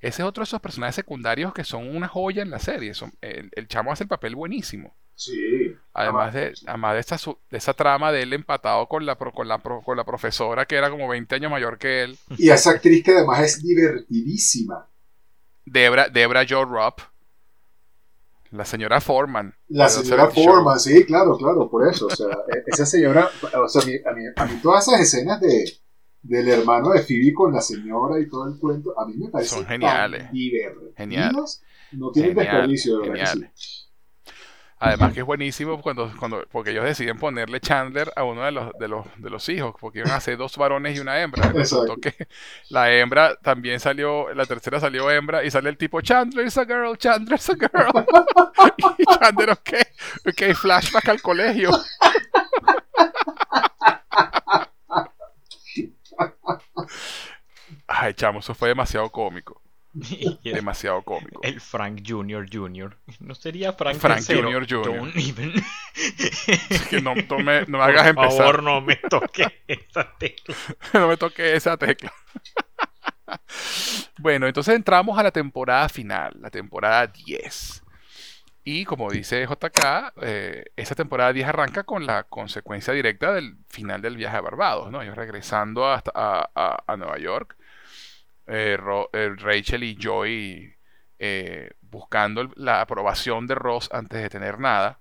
[0.00, 2.92] ese es otro de esos personajes secundarios que son una joya en la serie.
[3.20, 4.94] el, chamo hace el papel buenísimo.
[5.14, 5.74] Sí.
[5.94, 7.16] Además de, además de, esa,
[7.50, 10.90] de esa trama de él empatado con la, con, la, con la profesora que era
[10.90, 12.18] como 20 años mayor que él.
[12.36, 14.86] Y esa actriz que además es divertidísima.
[15.64, 17.00] Debra, Debra Joe Rupp.
[18.50, 19.54] La señora Foreman.
[19.68, 22.06] La señora Foreman, sí, claro, claro, por eso.
[22.06, 25.64] O sea, e, esa señora, o sea, a mí, a mí todas esas escenas de,
[26.22, 29.54] del hermano de Phoebe con la señora y todo el cuento, a mí me parece
[29.54, 30.28] Son geniales.
[30.96, 31.62] Geniales.
[31.92, 33.34] No tienen desperdicio, de verdad.
[34.78, 38.72] Además que es buenísimo cuando, cuando, porque ellos deciden ponerle Chandler a uno de los,
[38.78, 41.48] de los, de los hijos, porque iban a ser dos varones y una hembra.
[41.54, 42.28] Resultó que
[42.68, 46.66] la hembra también salió, la tercera salió hembra y sale el tipo Chandler is a
[46.66, 48.06] girl, Chandler is a girl.
[48.98, 49.72] y Chandler, ok,
[50.28, 51.70] ok, flashback al colegio.
[57.86, 59.62] Ay, chamo, eso fue demasiado cómico.
[60.44, 61.40] demasiado cómico.
[61.42, 62.46] El Frank Jr.
[62.52, 62.98] Jr.
[63.20, 64.66] No sería Frank, Frank Jr.
[64.68, 65.12] Jr.
[66.90, 68.28] que no, me, no me hagas empezar.
[68.28, 70.54] Por favor, no me toques esa tecla.
[70.92, 72.12] no me toques esa tecla.
[74.18, 77.82] bueno, entonces entramos a la temporada final, la temporada 10.
[78.68, 84.02] Y como dice JK, eh, esa temporada 10 arranca con la consecuencia directa del final
[84.02, 85.00] del viaje a Barbados, ¿no?
[85.00, 87.56] Ellos regresando hasta, a, Nueva York,
[88.48, 88.76] eh,
[89.12, 90.76] eh, Rachel y Joy
[91.80, 94.98] buscando la aprobación de Ross antes de tener nada.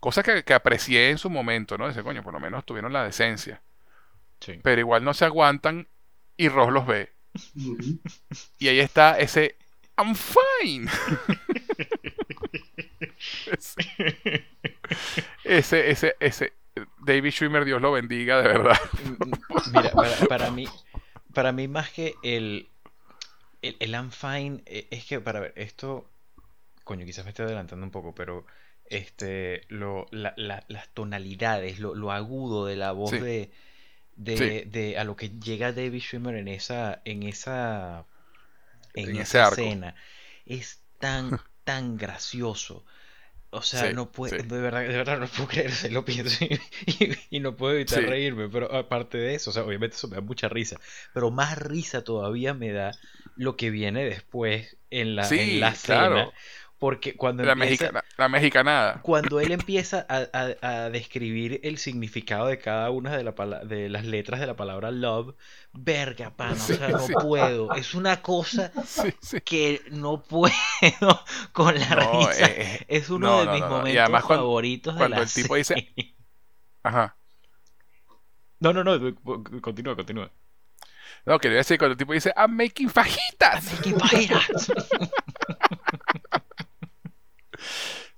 [0.00, 1.88] Cosa que, que, aprecié en su momento, ¿no?
[1.88, 3.60] Dice, coño, por lo menos tuvieron la decencia.
[4.62, 5.88] Pero igual no se aguantan
[6.38, 7.12] y Ross los ve.
[8.58, 9.56] y ahí está ese
[9.98, 10.90] I'm fine.
[15.44, 16.52] ese, ese, ese,
[17.04, 18.78] David Schwimmer, Dios lo bendiga, de verdad.
[19.72, 20.66] Mira, para, para mí,
[21.34, 22.68] para mí más que el,
[23.62, 26.08] el, el I'm fine, eh, es que, para ver, esto,
[26.84, 28.46] coño, quizás me estoy adelantando un poco, pero
[28.86, 33.18] este, lo, la- la- las tonalidades, lo, lo agudo de la voz Sí.
[33.18, 33.50] de,
[34.16, 34.70] de, Sí.
[34.70, 38.04] de a lo que llega David Schwimmer en esa, en esa,
[38.94, 39.94] en, En esa escena,
[40.46, 41.30] es tan,
[41.64, 42.84] tan gracioso.
[43.50, 44.36] O sea, Sí, no puedo, sí.
[44.38, 46.54] de verdad, de verdad no puedo creer, se lo pienso y,
[46.86, 48.06] y- y no puedo evitar Sí.
[48.06, 50.80] reírme, pero aparte de eso, o sea, obviamente eso me da mucha risa,
[51.12, 52.98] pero más risa todavía me da
[53.36, 56.32] lo que viene después en la, en la cena.
[56.82, 59.00] Porque cuando La, empieza, mexicana, la mexicanada.
[59.02, 63.60] cuando él empieza a, a- a describir el significado de cada una de, la pala-
[63.60, 65.36] de las letras de la palabra love,
[65.72, 67.12] verga, pan, o sea, no sí.
[67.22, 67.72] puedo.
[67.76, 69.40] Es una cosa Sí, sí.
[69.42, 70.52] que no puedo
[71.52, 72.46] con la No, risa.
[72.46, 73.74] eh, es uno no, de no, mis no, no.
[73.76, 75.94] Y momentos además cuando- favoritos de cuando la el tipo dice-.
[76.82, 77.16] Ajá.
[78.58, 78.98] No, no, no,
[79.60, 80.32] continúa, continúa.
[81.26, 83.72] No, quería decir cuando el tipo dice, I'm making fajitas.
[83.72, 84.72] Making fajitas.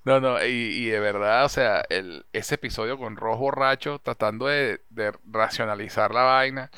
[0.05, 4.47] No, no, y, y de verdad, o sea, el, ese episodio con Ross borracho tratando
[4.47, 6.71] de, de racionalizar la vaina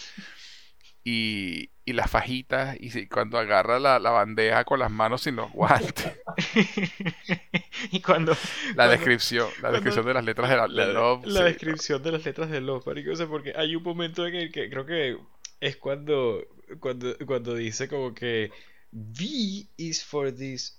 [1.05, 5.37] y, y las fajitas y si- cuando agarra la, la bandeja con las manos sin
[5.37, 6.13] los guantes.
[7.91, 11.27] y cuando La cuando- descripción, la cuando- descripción de las letras de, la, de Love.
[11.27, 11.45] la sí.
[11.47, 14.53] descripción de las letras de Love, marico, o sea, porque hay un momento en el
[14.53, 15.19] que creo que
[15.61, 16.45] es cuando,
[16.81, 18.51] cuando, cuando dice como que
[18.93, 20.76] V is for this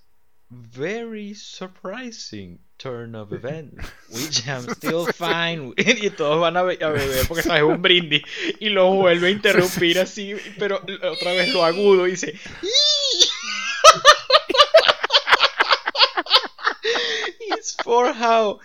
[0.50, 5.78] very surprising turn of events, which I'm still fine with.
[6.04, 8.24] Y todos van a, be- a beber porque sabes, es un brindis.
[8.60, 12.40] Y lo vuelve a interrumpir así, pero otra vez lo agudo y dice.
[17.40, 18.60] It's for how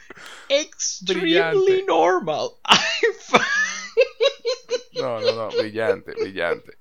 [0.50, 2.78] extremely normal I
[3.18, 3.44] find.
[4.94, 6.72] No, no, no, brillante, brillante.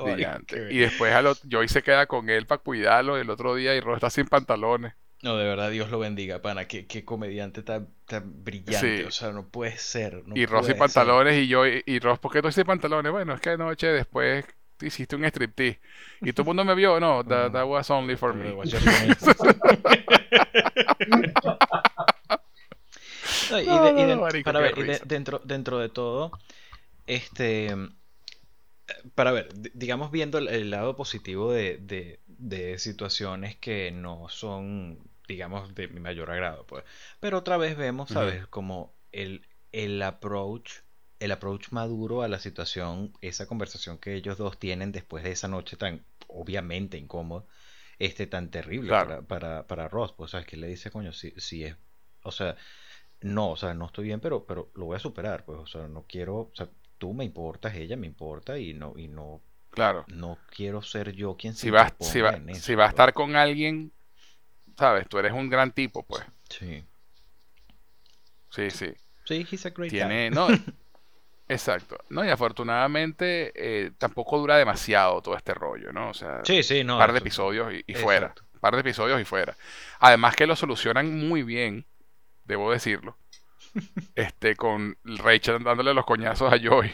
[0.00, 0.68] Brillante.
[0.70, 3.80] Y después al ot- Joy se queda con él para cuidarlo el otro día y
[3.80, 4.94] Ross está sin pantalones.
[5.22, 6.66] No, de verdad, Dios lo bendiga, pana.
[6.66, 8.98] Qué, qué comediante tan, tan brillante.
[8.98, 9.02] Sí.
[9.04, 10.22] O sea, no puede ser.
[10.26, 13.10] No y Ross sin pantalones y yo, y, y Ross, ¿por qué no sin pantalones?
[13.10, 14.44] Bueno, es que anoche después
[14.82, 15.80] hiciste un striptease.
[16.20, 18.52] Y todo el mundo me vio, no, that, that was only for me.
[23.50, 25.04] No, y de- y de- No, marico, para qué ver, y de- risa.
[25.06, 26.32] dentro, dentro de todo,
[27.06, 27.74] este,
[29.14, 34.28] para ver, di- digamos viendo el, el lado positivo de, de- de situaciones que no
[34.28, 34.98] son,
[35.28, 36.84] digamos, de mi mayor agrado, pues.
[37.20, 38.10] Pero otra vez vemos.
[38.10, 38.46] ¿sabes?
[38.48, 40.70] Como el, el approach,
[41.20, 45.48] el approach maduro a la situación, esa conversación que ellos dos tienen después de esa
[45.48, 47.44] noche tan obviamente incómoda,
[47.98, 49.08] este tan terrible Claro.
[49.08, 50.46] para, para, para Ross, pues, ¿sabes?
[50.46, 51.76] Que le dice, coño, si, si es,
[52.22, 52.56] o sea,
[53.20, 55.88] no, o sea, no estoy bien, pero, pero lo voy a superar, pues, o sea,
[55.88, 56.68] no quiero, o sea,
[57.04, 60.08] tú me importas, ella me importa y no, y no, Claro.
[60.08, 62.92] no quiero ser yo quien se Si si interponga va, en eso, si vas a
[62.92, 62.94] pues.
[62.94, 63.92] estar con alguien,
[64.78, 66.24] sabes, tú eres un gran tipo, pues.
[66.48, 66.84] Sí.
[68.50, 68.94] Sí, sí.
[69.24, 69.98] Sí, he's a great guy.
[69.98, 70.48] Tiene, no,
[71.48, 71.98] exacto.
[72.10, 76.10] No, y afortunadamente eh, tampoco dura demasiado todo este rollo, ¿no?
[76.10, 78.34] O sea, Sí, sí, no, par de episodios y, y fuera.
[78.60, 79.56] Par de episodios y fuera.
[80.00, 81.86] Además que lo solucionan muy bien,
[82.44, 83.18] debo decirlo.
[84.14, 86.90] Este, con Rachel dándole los coñazos a Joy.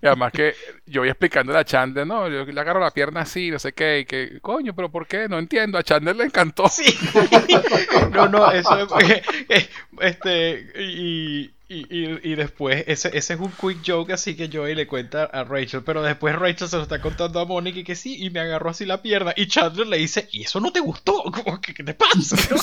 [0.00, 0.54] Y además que
[0.86, 4.04] Joy explicándole a Chandler, no, yo le agarro la pierna así, no sé qué, y
[4.06, 5.28] que, coño, pero ¿por qué?
[5.28, 6.68] No entiendo, a Chandler le encantó.
[6.68, 6.84] Sí.
[8.12, 9.68] No, no, eso es porque, eh,
[10.00, 14.74] este, y, y, y, y después, ese, ese es un quick joke así que Joey
[14.74, 17.94] le cuenta a Rachel, pero después Rachel se lo está contando a Mónica y que
[17.94, 20.80] sí, y me agarró así la pierna, y Chandler le dice, ¿y eso no te
[20.80, 21.22] gustó?
[21.24, 22.36] Como que, ¿qué te pasa?
[22.50, 22.56] ¿no?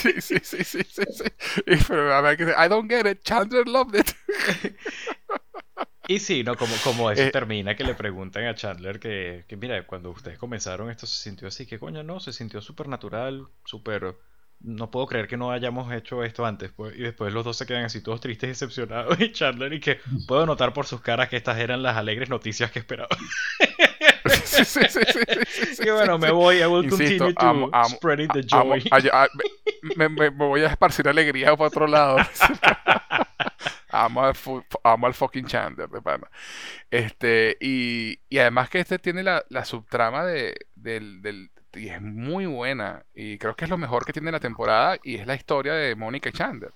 [0.00, 1.24] Sí, sí, sí, sí, sí, sí.
[1.66, 4.10] Y, pero a ver, que I don't get it, Chandler loved it.
[6.08, 9.56] Y sí, no, como, como eso Eh, termina que le preguntan a Chandler que, que,
[9.56, 13.46] mira, cuando ustedes comenzaron esto se sintió así, que coño, no, se sintió súper natural,
[13.64, 14.16] súper...
[14.62, 16.94] No puedo creer que no hayamos hecho esto antes, pues.
[16.96, 19.18] Y después los dos se quedan así todos tristes y decepcionados.
[19.20, 22.70] Y Chandler y que puedo notar por sus caras que estas eran las alegres noticias
[22.70, 23.16] que esperaba.
[24.44, 27.46] Sí, sí, sí, sí, sí, sí, Y bueno, me voy, I will Insisto, continue to
[27.46, 28.88] amo- amo- spreading the amo- joy.
[28.90, 29.28] ay- ay-
[29.96, 32.16] me, me- me voy a esparcir alegría para otro lado.
[33.90, 34.34] amo, al
[34.84, 36.28] amo al fucking Chandler, de pana.
[36.90, 42.00] Este, y, y además que este tiene la, la subtrama de, del, del- y es
[42.02, 43.04] muy buena.
[43.14, 44.98] Y creo que es lo mejor que tiene la temporada.
[45.02, 46.72] Y es la historia de Mónica y Chandler.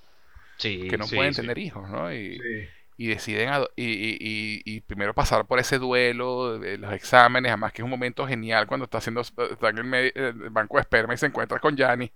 [0.56, 1.40] Sí, que no sí, pueden sí.
[1.40, 2.12] tener hijos, ¿no?
[2.12, 2.68] Y, Sí.
[2.97, 7.85] Y deciden y, y- primero pasar por ese duelo de los exámenes, además que es
[7.85, 11.59] un momento genial cuando está haciendo está en el, banco de esperma y se encuentra
[11.59, 12.12] con Yanni.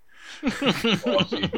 [1.04, 1.50] Oh, sí.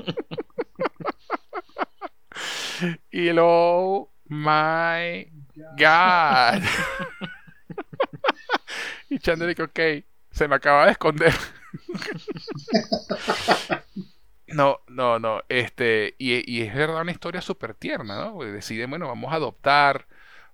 [3.10, 5.30] y el oh my
[5.76, 6.62] god.
[9.10, 9.80] y Chandler dice, ok,
[10.30, 11.34] se me acaba de esconder.
[14.50, 15.42] No, no, no.
[15.48, 18.38] Este, y, y es verdad una historia súper tierna, ¿no?
[18.42, 20.06] Deciden, bueno, vamos a adoptar,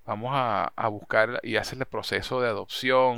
[0.05, 3.17] vamos a, a buscar y hacen el proceso de adopción.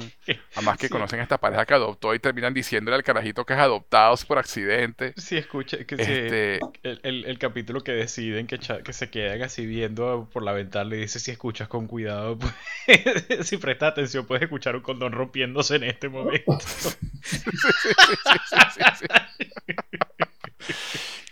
[0.55, 0.93] Además que Sí.
[0.93, 4.39] conocen a esta pareja que adoptó y terminan diciéndole al carajito que es adoptado por
[4.39, 5.13] accidente.
[5.17, 8.59] Sí, escucha, que sí, Este- el, el- el capítulo que deciden que,
[8.93, 12.39] se quedan así viendo por la ventana le dice si escuchas con cuidado,
[12.87, 16.57] pues, si prestas atención puedes escuchar un condón rompiéndose en este momento.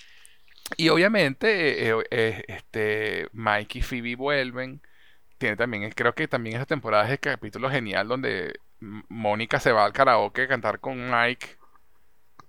[0.77, 4.83] Y obviamente, eh, eh, este, Mike y Phoebe vuelven.
[5.39, 9.73] Tiene también, eh, creo que también esa temporada es el capítulo genial donde Mónica se
[9.73, 11.49] va al karaoke a cantar con Mike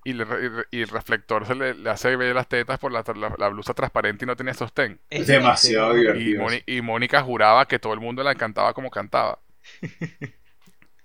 [0.04, 0.26] y, le
[0.72, 4.26] el reflector se le, le hace ver las tetas por la, la- la blusa transparente
[4.26, 5.00] y no tenía sostén.
[5.10, 6.42] Es demasiado Y, divertido.
[6.42, 9.40] Móni- y Mónica juraba que todo el mundo la cantaba como cantaba.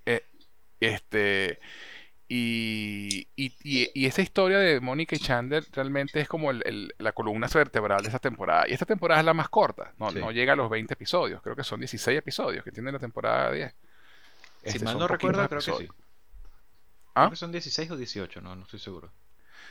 [0.05, 0.23] Eh,
[0.79, 1.59] este
[2.27, 6.93] y, y, y- y esa historia de Mónica y Chandler realmente es como el- el-
[6.97, 8.65] la columna vertebral de esta temporada.
[8.67, 10.19] Y esta temporada es la más corta, no, Sí.
[10.19, 13.51] no llega a los 20 episodios, creo que son 16 episodios que tiene la temporada
[13.51, 13.73] 10.
[14.63, 15.69] Si Este, mal no recuerdo, creo que sí.
[15.71, 15.93] episodios.
[15.93, 17.29] Creo ¿Ah?
[17.29, 19.11] que son 16 o 18, no, no estoy seguro.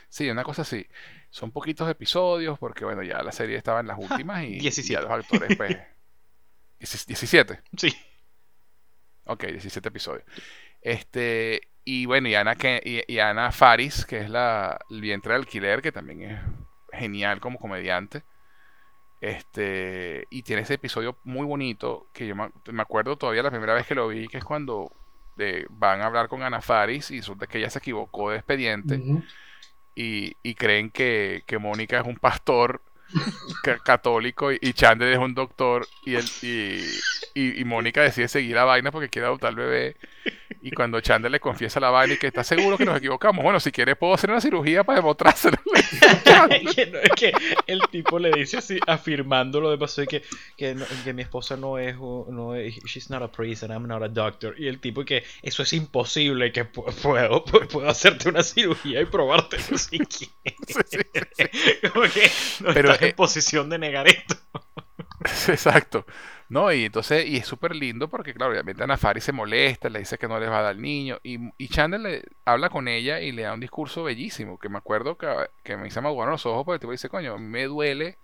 [0.07, 0.85] Sí, una cosa así.
[1.31, 3.97] Son poquitos episodios porque, bueno, ya la serie estaba en las
[4.27, 4.93] últimas y 17.
[4.93, 5.77] ya los actores, pues...
[7.07, 7.59] 17.
[7.77, 7.93] Sí.
[9.25, 10.23] Ok, 17 episodios.
[10.81, 15.33] Este, y bueno, y Ana, que, y, y Ana Faris, que es la el vientre
[15.33, 16.39] de alquiler, que también es
[16.91, 18.23] genial como comediante.
[19.21, 23.73] Este, y tiene ese episodio muy bonito que yo me, me acuerdo todavía la primera
[23.73, 24.91] vez que lo vi, que es cuando
[25.37, 29.01] eh, van a hablar con Ana Faris y resulta que ella se equivocó de expediente
[29.95, 32.81] y, y creen que, que Mónica es un pastor
[33.83, 36.79] católico y, y Chandler es un doctor y, él, y,
[37.33, 39.95] y, y Mónica decide seguir la vaina porque quiere adoptar al bebé
[40.61, 43.59] y cuando Chandler le confiesa la vaina y que está seguro que nos equivocamos, bueno,
[43.59, 45.57] si quieres puedo hacer una cirugía para demostrárselo.
[46.75, 47.33] que, no, es que
[47.67, 50.23] el tipo le dice así, afirmando lo de paso de que,
[50.55, 53.85] que, no- que mi esposa no es, no es, she's not a priest and I'm
[53.87, 54.55] not a doctor.
[54.57, 59.01] Y el tipo que eso es imposible, que pu- puedo, pu- puedo hacerte una cirugía
[59.01, 60.31] y probártelo si quieres.
[61.91, 62.31] Como que
[62.61, 64.35] no Pero, en eh, posición de negar esto.
[65.47, 66.05] Exacto.
[66.49, 69.99] No, y entonces, y es súper lindo porque, claro, obviamente Ana Faris se molesta, le
[69.99, 72.87] dice que no les va a dar al niño, y, y Chandler le habla con
[72.87, 75.27] ella y le da un discurso bellísimo, que me acuerdo que,
[75.63, 78.17] que me hizo aguar los ojos porque el tipo dice, coño, me duele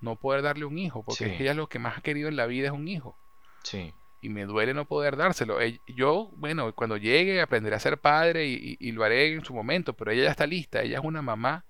[0.00, 1.30] no poder darle un hijo, porque Sí.
[1.30, 3.16] es que ella lo que más ha querido en la vida es un hijo,
[3.62, 3.94] Sí.
[4.20, 5.58] y me duele no poder dárselo.
[5.86, 9.54] Yo, bueno, cuando llegue aprenderé a ser padre y, y- y lo haré en su
[9.54, 11.64] momento, pero ella ya está lista, ella es una mamá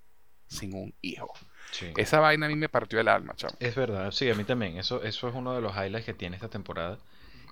[0.49, 1.33] sin un hijo.
[1.73, 1.93] Sí.
[1.97, 3.55] Esa vaina a mí me partió el alma, chamo.
[3.61, 4.79] Es verdad, sí, a mí también.
[4.79, 6.99] Eso, eso es uno de los highlights que tiene esta temporada.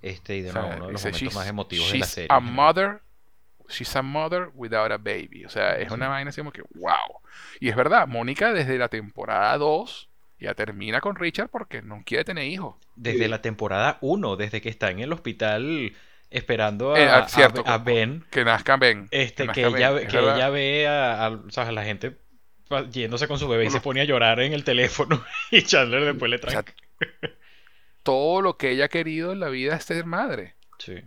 [0.02, 1.98] Este, y de O sea, nuevo, uno de los dice, momentos "She's- más emotivos de
[1.98, 2.28] la serie.
[2.30, 2.56] A en general".
[2.74, 3.00] mother,
[3.68, 5.44] she's a mother without a baby.
[5.46, 7.20] O sea, es una vaina así como que, wow.
[7.60, 10.08] Y es verdad, Mónica desde la temporada 2
[10.38, 12.76] ya termina con Richard porque no quiere tener hijos.
[12.96, 15.94] Desde la temporada 1, desde que está en el hospital
[16.30, 18.24] esperando a, Eh, a- cierto, a Ben.
[18.30, 19.08] Que nazca Ben.
[19.10, 20.36] Este, nazca que ella, Ben, ve- es que verdad.
[20.36, 22.18] ella ve a, a- a la gente
[22.82, 26.30] yéndose con su bebé y se pone a llorar en el teléfono y Chandler después
[26.30, 26.64] le trae.
[28.02, 30.54] Todo lo que ella ha querido en la vida es ser madre.
[30.78, 31.02] Sí.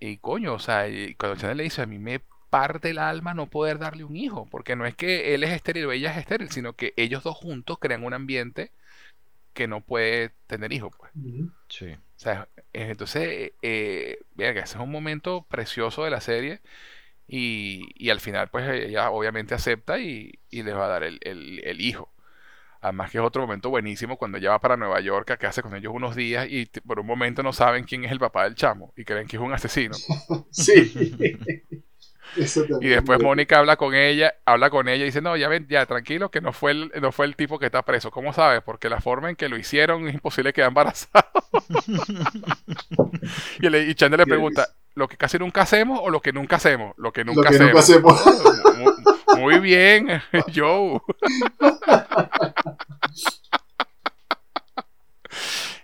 [0.00, 2.20] Y coño, o sea, y cuando Chandler le dice, a mí me
[2.50, 5.86] parte el alma no poder darle un hijo, porque no es que él es estéril
[5.86, 8.70] o ella es estéril, sino que ellos dos juntos crean un ambiente
[9.54, 11.10] que no puede tener hijos, pues.
[11.68, 11.92] Sí.
[11.92, 16.60] O sea, eh, entonces, eh, verga, ese es un momento precioso de la serie.
[17.26, 21.18] Y, y al final, pues ella obviamente acepta y, y les va a dar el,
[21.22, 22.12] el- el hijo.
[22.82, 25.74] Además que es otro momento buenísimo cuando ella va para Nueva York a quedarse con
[25.76, 28.92] ellos unos días y por un momento no saben quién es el papá del chamo
[28.96, 29.94] y creen que es un asesino.
[30.50, 31.16] Sí.
[32.36, 35.66] Eso Y después Mónica habla con ella, habla con ella y dice, no, ya ven,
[35.68, 38.10] ya tranquilo, que no fue el, no fue el tipo que está preso.
[38.10, 38.60] ¿Cómo sabes?
[38.62, 41.28] Porque la forma en que lo hicieron es imposible que embarazado.
[43.60, 46.56] y, le, y Chandler le pregunta, ¿lo que casi nunca hacemos o lo que nunca
[46.56, 46.94] hacemos?
[46.96, 47.78] Lo que Lo nunca hacemos.
[47.78, 48.24] hacemos.
[48.78, 50.22] Mu- Muy bien,
[50.54, 51.00] Joe.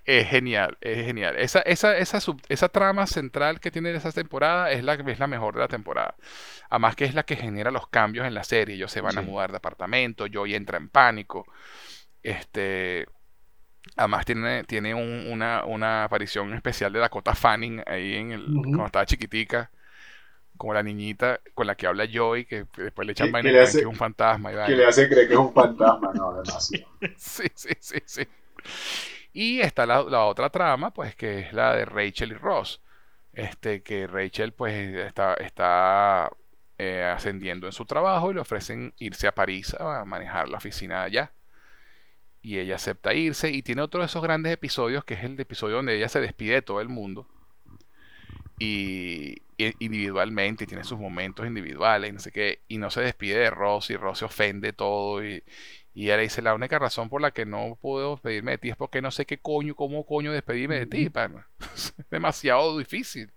[0.04, 1.36] Es genial, es genial.
[1.36, 5.26] Esa, esa, esa, sub- esa trama central que tiene esa temporada es la, es la
[5.26, 6.14] mejor de la temporada.
[6.68, 8.76] Además que es la que genera los cambios en la serie.
[8.76, 11.46] Ellos se van a mudar de apartamento, Joey entra en pánico.
[12.22, 13.06] Este,
[13.96, 18.86] además tiene, tiene un- una, una aparición especial de Dakota Fanning ahí en el, cuando
[18.86, 19.70] estaba chiquitica.
[20.56, 23.52] como la niñita con la que habla Joy, que después le echan vaina que y
[23.52, 24.52] le creen hace- que es un fantasma.
[24.52, 26.86] y Que le hace creer que es un fantasma, no, demasiado.
[27.16, 28.28] Sí, sí, sí, sí.
[29.32, 32.80] Y está la, la otra trama, pues, que es la de Rachel y Ross.
[33.32, 36.30] Este, que Rachel, pues, está, está
[36.78, 41.02] eh, ascendiendo en su trabajo y le ofrecen irse a París a manejar la oficina
[41.04, 41.32] allá.
[42.42, 45.76] Y ella acepta irse y tiene otro de esos grandes episodios, que es el episodio
[45.76, 47.26] donde ella se despide de todo el mundo.
[48.58, 53.00] Y, y individualmente, y tiene sus momentos individuales, y no sé qué, y no se
[53.00, 55.42] despide de Ross, y Ross se ofende todo, y,
[55.94, 58.70] y ella le dice, la única razón por la que no puedo despedirme de ti
[58.70, 61.48] es porque no sé qué coño, cómo coño despedirme de ti, pana.
[61.74, 63.32] Es demasiado difícil.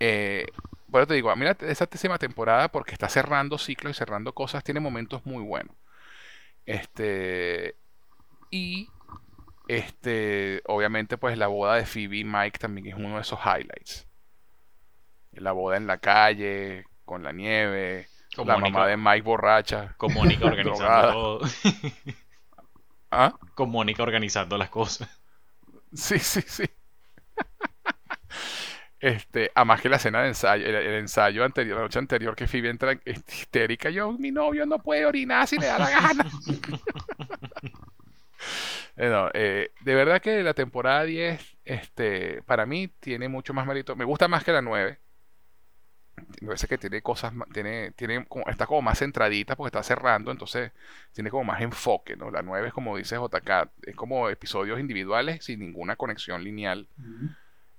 [0.00, 0.46] Eh,
[0.88, 4.80] bueno, te digo, mira esa décima temporada porque está cerrando ciclos y cerrando cosas, tiene
[4.80, 5.74] momentos muy buenos.
[6.66, 7.76] Este,
[8.50, 8.88] y
[9.68, 14.06] este, obviamente, pues la boda de Phoebe y Mike también es uno de esos highlights.
[15.32, 19.94] La boda en la calle, con la nieve, la mamá de Mike borracha.
[19.96, 21.40] Con Mónica organizando todo.
[23.10, 23.34] ¿Ah?
[23.54, 25.08] Con Mónica organizando las cosas.
[25.92, 26.64] Sí, sí, sí.
[29.04, 32.70] Este, además que la escena de ensayo, el, ensayo anterior, la noche anterior que Phoebe
[32.70, 36.26] entra histérica, yo, mi novio no puede orinar si le da la gana.
[38.96, 43.66] Eh, no, eh, de verdad que la temporada 10, este, para mí tiene mucho más
[43.66, 43.96] mérito.
[43.96, 45.00] Me gusta más que la 9.
[46.42, 50.30] Me parece que tiene cosas, tiene, tiene como, está como más centradita porque está cerrando,
[50.30, 50.72] entonces
[51.12, 52.30] tiene como más enfoque, ¿no?
[52.30, 56.86] La 9 es como dice JK, es como episodios individuales sin ninguna conexión lineal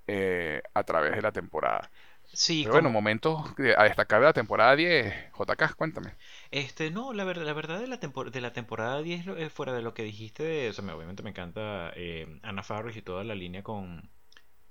[0.07, 1.89] eh, a través de la temporada.
[2.33, 3.43] Sí, Pero bueno, momentos
[3.77, 6.15] a destacar de la temporada 10, JK, cuéntame.
[6.51, 9.73] Este, no, la verdad, la verdad de la, de la temporada 10, lo- eh, fuera
[9.73, 13.01] de lo que dijiste, de, o sea, me- obviamente me encanta eh, Anna Faris y
[13.01, 14.09] toda la línea con,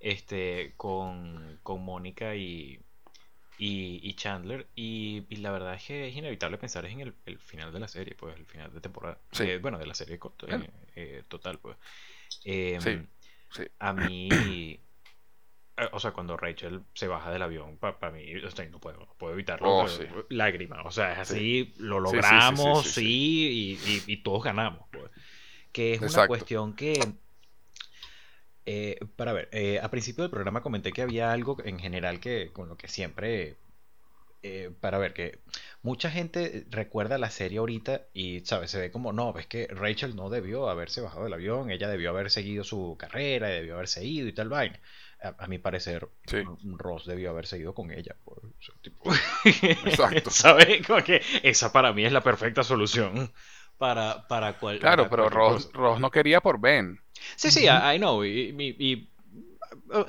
[0.00, 2.80] este, con, con Mónica y,
[3.58, 7.38] y, y Chandler, y, y la verdad es que es inevitable pensar en el, el
[7.40, 9.44] final de la serie, pues, el final de temporada, Sí.
[9.44, 11.76] Eh, bueno, de la serie eh, eh, total, pues.
[12.44, 13.06] Em, Sí,
[13.50, 13.64] sí.
[13.78, 14.80] A mí,
[15.92, 19.34] o sea, cuando Rachel se baja del avión, para mí, o sea, no puedo, puedo
[19.34, 20.04] evitarlo, Oh, sí.
[20.30, 23.06] lágrima, o sea, es así, lo Sí, sí, logramos, sí.
[23.06, 25.10] Y, y- y todos ganamos, pues.
[25.72, 27.14] Que es una cuestión que,
[28.66, 32.50] eh, para ver, eh, a principio del programa comenté que había algo en general que,
[32.52, 33.56] con lo que siempre,
[34.42, 35.40] eh, para ver, que
[35.82, 38.70] mucha gente recuerda la serie ahorita y, ¿sabes?
[38.72, 42.10] Se ve como, no, ves que Rachel no debió haberse bajado del avión, ella debió
[42.10, 44.80] haber seguido su carrera, debió haberse ido y tal vaina.
[45.24, 46.08] A, a mi parecer,
[46.76, 48.14] Ross debió haber seguido con ella.
[48.26, 49.10] o sea, tipo-
[49.88, 50.30] Exacto.
[50.30, 50.86] ¿Sabes?
[50.86, 53.32] Como que esa para mí es la perfecta solución
[53.78, 55.70] para, para cual- Claro, para pero Ross.
[55.72, 57.00] Ross no quería por Ben.
[57.36, 58.24] Sí, sí, I, I know.
[58.24, 59.08] Y, y- y-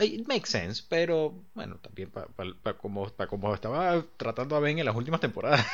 [0.02, 4.86] it makes sense, pero bueno, también para como, pa como estaba tratando a Ben en
[4.86, 5.66] las últimas temporadas.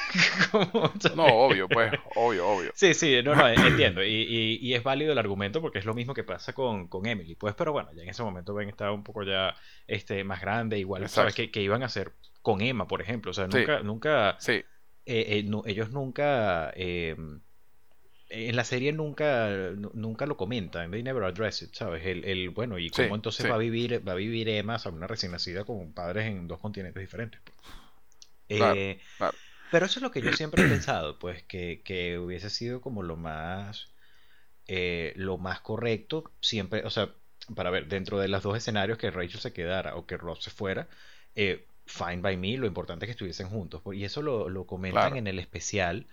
[1.15, 2.71] No, obvio, pues, obvio, obvio.
[2.75, 4.03] Sí, sí, no, no, entiendo.
[4.03, 7.05] Y, y- y es válido el argumento porque es lo mismo que pasa con, con
[7.05, 7.35] Emily.
[7.35, 9.55] Pues, pero bueno, ya en ese momento Ben estaba un poco ya
[9.87, 11.35] este, más grande, igual, ¿sabes?
[11.35, 13.31] Que, que iban a hacer con Emma, por ejemplo.
[13.31, 13.57] O sea, Sí.
[13.59, 14.53] nunca, nunca, Sí.
[14.53, 14.65] eh,
[15.05, 17.15] eh, nu- ellos nunca, eh,
[18.31, 22.05] en la serie nunca, nu- nunca lo comentan, they never address it, ¿sabes?
[22.05, 23.49] El, el bueno, y Sí, cómo entonces sí.
[23.49, 26.47] va a vivir, va a vivir Emma, o sea, una recién nacida con padres en
[26.47, 27.41] dos continentes diferentes.
[28.53, 29.39] Claro, Eh, claro.
[29.69, 33.03] pero eso es lo que yo siempre he pensado, pues, que, que hubiese sido como
[33.03, 33.93] lo más,
[34.67, 37.15] eh, lo más correcto, siempre, o sea,
[37.55, 40.51] para ver, dentro de los dos escenarios que Rachel se quedara o que Ross se
[40.51, 40.89] fuera,
[41.35, 43.81] eh, fine by me, lo importante es que estuviesen juntos.
[43.83, 45.17] pues, Y eso lo, lo comentan Claro.
[45.17, 46.07] en el especial,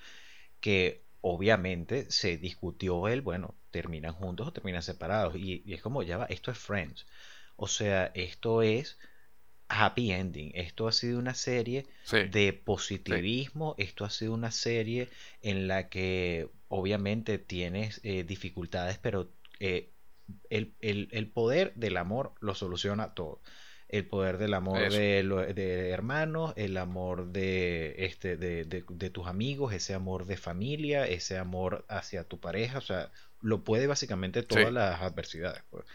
[0.60, 5.36] que obviamente se discutió el, bueno, terminan juntos o terminan separados.
[5.36, 7.06] Y, y es como, ya va, esto es Friends.
[7.56, 8.98] O sea, esto es
[9.68, 10.52] happy ending.
[10.54, 12.18] Esto ha sido una serie Sí.
[12.30, 13.74] de positivismo.
[13.78, 15.08] Esto ha sido una serie
[15.42, 19.30] en la que obviamente tienes eh, dificultades, pero
[19.60, 19.90] eh,
[20.50, 23.40] el, el- el poder del amor lo soluciona todo.
[23.88, 25.22] El poder del amor de,
[25.54, 31.06] de hermanos, el amor de, este, de, de- de tus amigos, ese amor de familia,
[31.06, 33.10] ese amor hacia tu pareja, o sea,
[33.40, 34.74] lo puede básicamente todas Sí.
[34.74, 35.62] las adversidades.
[35.70, 35.86] pues.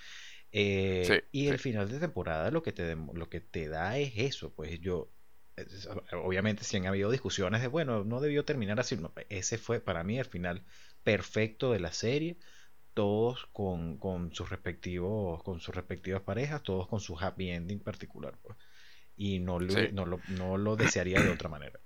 [0.51, 1.59] Eh, Sí, y el sí.
[1.59, 5.11] final de temporada lo que te, lo que te da es eso, pues yo,
[6.23, 10.03] obviamente si han habido discusiones de, bueno, no debió terminar así, no, ese fue para
[10.03, 10.65] mí el final
[11.03, 12.37] perfecto de la serie,
[12.93, 18.37] todos con, con sus respectivos, con sus respectivas parejas, todos con su happy ending particular,
[18.41, 18.57] pues.
[19.17, 19.89] Y no, lo- Sí.
[19.89, 21.79] no, lo, no lo desearía de otra manera.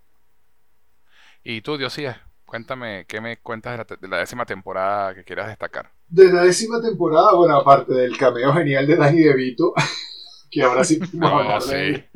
[1.43, 5.23] Y tú, Diosías, cuéntame, ¿qué me cuentas de la, te- de la décima temporada que
[5.23, 5.91] quieras destacar?
[6.09, 9.73] De la décima temporada, bueno, aparte del cameo genial de Danny DeVito,
[10.51, 11.81] que ahora sí No, hablar de sí.
[11.81, 12.09] él.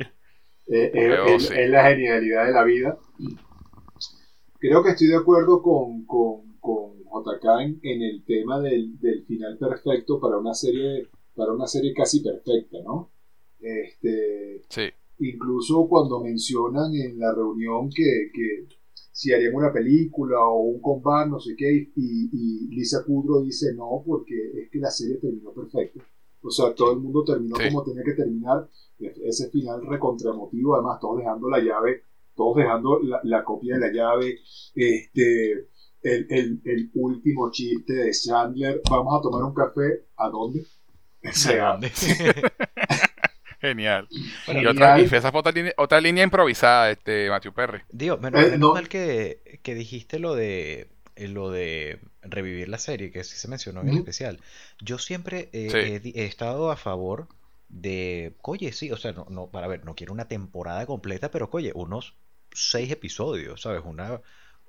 [0.68, 1.56] Eh, es, oh, es- sí.
[1.56, 2.98] es la genialidad de la vida.
[4.60, 9.26] Creo que estoy de acuerdo con, con, con JK en, en el tema del, del
[9.26, 13.12] final perfecto para una serie para una serie casi perfecta, ¿no?
[13.60, 14.82] Este, Sí.
[15.20, 18.68] incluso cuando mencionan en la reunión que, que
[19.14, 23.74] si harían una película o un combat, no sé qué, y, y Lisa Kudrow dice
[23.76, 26.04] no, porque es que la serie terminó perfecta.
[26.44, 27.64] O sea, todo el mundo terminó Sí.
[27.70, 28.68] como tenía que terminar.
[29.00, 32.04] Ese final recontramotivo, además, todos dejando la llave,
[32.36, 34.40] todos dejando la, la copia de la llave.
[34.76, 35.68] Este,
[36.04, 40.62] el, el, el último chiste de Chandler, vamos a tomar un café, ¿a dónde?
[41.24, 41.80] O sea,
[43.60, 44.08] Genial.
[44.46, 47.82] Bueno, y otra, y esa fue otra línea, otra línea improvisada, este Matthew Perry.
[47.92, 48.74] Digo, menos, Eh, menos no.
[48.74, 53.48] mal que, que dijiste lo de eh, lo de revivir la serie, que sí se
[53.48, 54.40] mencionó en el especial.
[54.80, 55.78] Yo siempre eh, Sí.
[55.80, 57.28] he, di- he estado a favor
[57.70, 61.48] de, oye, sí, o sea, no, no, para ver, no quiero una temporada completa, pero
[61.52, 62.16] oye, unos
[62.52, 63.82] seis episodios, ¿sabes?
[63.86, 64.22] Una,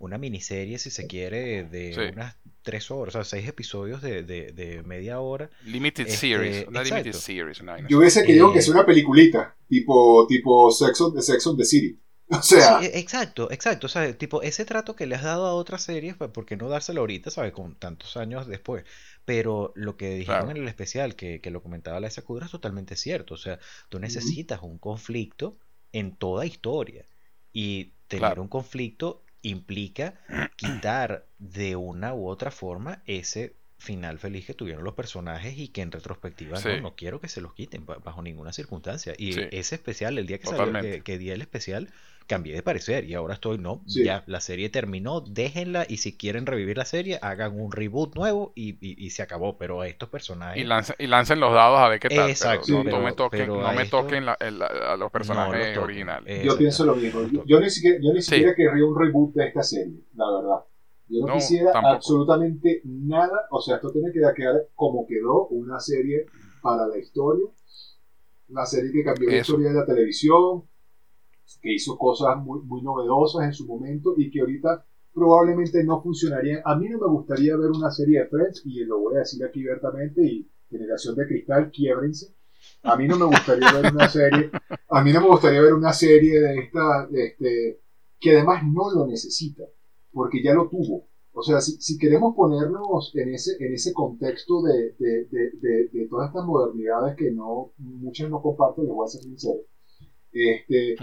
[0.04, 2.00] una miniserie, si se quiere, de Sí.
[2.12, 5.50] unas tres horas, o sea, seis episodios de, de, de media hora.
[5.64, 7.18] Limited Este, series, una limited exacto.
[7.26, 7.60] series.
[7.60, 11.22] una vaina yo hubiese querido Eh, que sea una peliculita, tipo, tipo Sex on, the
[11.22, 11.98] Sex on the City.
[12.28, 13.86] O sea, Sí, e- exacto, exacto.
[13.86, 16.56] O sea, tipo, ese trato que le has dado a otras series, pues, ¿por qué
[16.56, 17.52] no dárselo ahorita, ¿sabes?
[17.52, 18.84] Con tantos años después.
[19.26, 20.50] Pero lo que dijeron Claro.
[20.56, 23.34] en el especial, que, que lo comentaba la Sakura, es totalmente cierto.
[23.34, 23.58] O sea,
[23.90, 25.58] tú necesitas un conflicto
[25.92, 27.04] en toda historia.
[27.52, 28.42] Y tener Claro.
[28.42, 30.14] un conflicto implica
[30.56, 35.82] quitar de una u otra forma ese final feliz que tuvieron los personajes y que
[35.82, 36.68] en retrospectiva Sí.
[36.68, 39.14] no, no quiero que se los quiten ba- bajo ninguna circunstancia.
[39.18, 39.40] Y Sí.
[39.50, 41.88] ese especial, el día que salió, que, que di el especial,
[42.26, 44.04] cambié de parecer y ahora estoy, no, Sí.
[44.04, 48.52] ya, la serie terminó, déjenla y si quieren revivir la serie, hagan un reboot nuevo
[48.54, 51.78] y, y- y se acabó, pero a estos personajes Y, lancen, y lancen los dados
[51.80, 52.30] a ver qué tal.
[52.30, 54.62] Exacto, pero no, pero- no me toquen, pero no a me esto toquen la- el-
[54.62, 56.44] a los personajes no originales.
[56.44, 57.22] yo pienso lo mismo.
[57.30, 58.30] Yo, yo ni siquiera, yo ni Sí.
[58.30, 60.64] siquiera querría un reboot de esta serie, la verdad.
[61.08, 61.94] Yo no, No, quisiera tampoco.
[61.94, 63.46] absolutamente nada.
[63.50, 66.26] O sea, esto tiene que quedar como quedó, una serie
[66.62, 67.46] para la historia.
[68.48, 69.52] Una serie que cambió la Eso.
[69.52, 70.64] historia de la televisión,
[71.60, 76.62] que hizo cosas muy, muy novedosas en su momento y que ahorita probablemente no funcionarían.
[76.64, 79.44] A mí no me gustaría ver una serie de Friends, y lo voy a decir
[79.44, 82.34] aquí abiertamente, y Generación de Cristal, quiebrense.
[82.82, 84.50] A mí no me gustaría ver una serie,
[84.88, 87.80] a mí no me gustaría ver una serie de esta, este,
[88.18, 89.64] que además no lo necesita,
[90.12, 91.08] porque ya lo tuvo.
[91.34, 95.88] O sea, si, si queremos ponernos en ese, en ese contexto de, de, de, de,
[95.92, 99.60] de todas estas modernidades que no, muchas no comparten, les voy a ser sincero.
[100.32, 100.96] Este,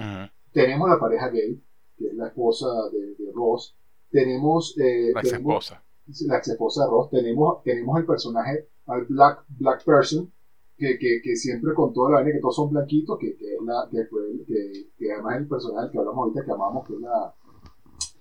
[0.52, 1.62] tenemos la pareja gay,
[1.98, 3.76] que es la esposa de, de Ross.
[4.10, 5.84] Tenemos, eh, La ex tenemos esposa.
[6.28, 7.10] la ex esposa de Ross.
[7.12, 10.32] Tenemos, tenemos el personaje, al black, black person,
[10.78, 13.62] que, que, que siempre con toda la vaina que todos son blanquitos, que, que, es
[13.64, 16.94] la, que, fue, que, además es el personaje del que hablamos ahorita que amamos, que
[16.94, 17.36] es la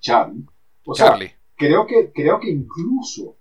[0.00, 0.44] Charlie.
[0.84, 1.30] O sea, Charlie.
[1.56, 3.36] creo que, creo que incluso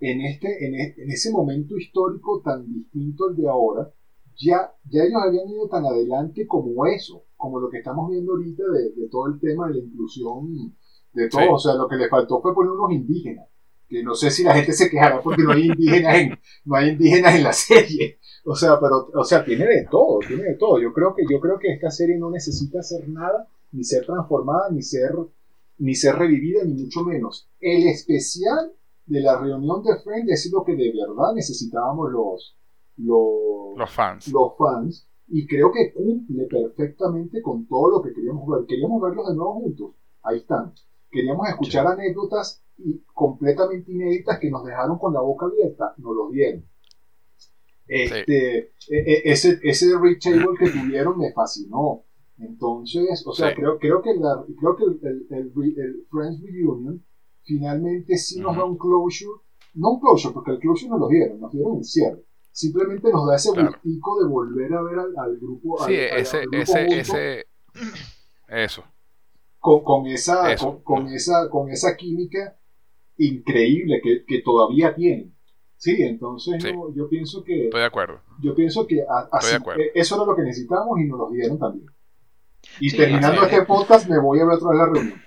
[0.00, 3.92] en, este, en, e- en ese momento histórico tan distinto al de ahora,
[4.38, 8.62] ya, ya ellos habían ido tan adelante como eso, como lo que estamos viendo ahorita
[8.72, 10.74] de, de todo el tema de la inclusión,
[11.12, 11.40] de todo.
[11.40, 11.48] Sí.
[11.50, 13.48] O sea, lo que le faltó fue poner unos indígenas,
[13.88, 16.90] que no sé si la gente se quejará porque no hay indígenas en, no hay
[16.90, 18.18] indígenas en la serie.
[18.44, 20.80] O sea, pero, o sea, tiene de todo, tiene de todo.
[20.80, 24.70] Yo creo que, yo creo que esta serie no necesita hacer nada, ni ser transformada,
[24.70, 25.12] ni ser
[25.78, 27.48] ni ser revivida, ni mucho menos.
[27.60, 28.72] El especial
[29.06, 32.56] de la reunión de Friends es lo que de verdad necesitábamos los,
[33.04, 34.28] los, Los fans.
[34.28, 38.66] los fans, y creo que cumple perfectamente con todo lo que queríamos ver.
[38.66, 39.92] Queríamos verlos de nuevo juntos.
[40.22, 40.72] Ahí están.
[41.10, 45.94] Queríamos escuchar anécdotas y completamente inéditas que nos dejaron con la boca abierta.
[45.98, 46.64] Nos los dieron.
[47.86, 50.16] Este, e- e- ese, ese Table
[50.58, 52.04] que tuvieron me fascinó.
[52.38, 53.56] Entonces, o sea, Sí.
[53.56, 57.04] creo, creo que, la, creo que el, el, el Friends Reunion
[57.42, 59.40] finalmente sí nos da un closure.
[59.74, 62.24] No un closure, porque el closure nos lo dieron, nos dieron el cierre.
[62.52, 63.70] Simplemente nos da ese Claro.
[63.70, 65.78] gustico de volver a ver al, al grupo.
[65.86, 67.46] Sí, al- ese, al grupo ese, junto ese.
[68.48, 68.84] Eso.
[69.58, 70.82] con, con esa, Eso.
[70.84, 72.56] con, con esa, con esa química
[73.16, 75.34] increíble que, que todavía tienen.
[75.76, 76.72] Sí, entonces Sí.
[76.72, 78.20] no, yo pienso que Estoy de acuerdo.
[78.40, 79.80] yo pienso que a- así- de acuerdo.
[79.82, 81.86] eh, eso era lo que necesitábamos y nos lo dieron también.
[82.80, 85.22] Y Sí, terminando este podcast me voy a ver otra vez la reunión.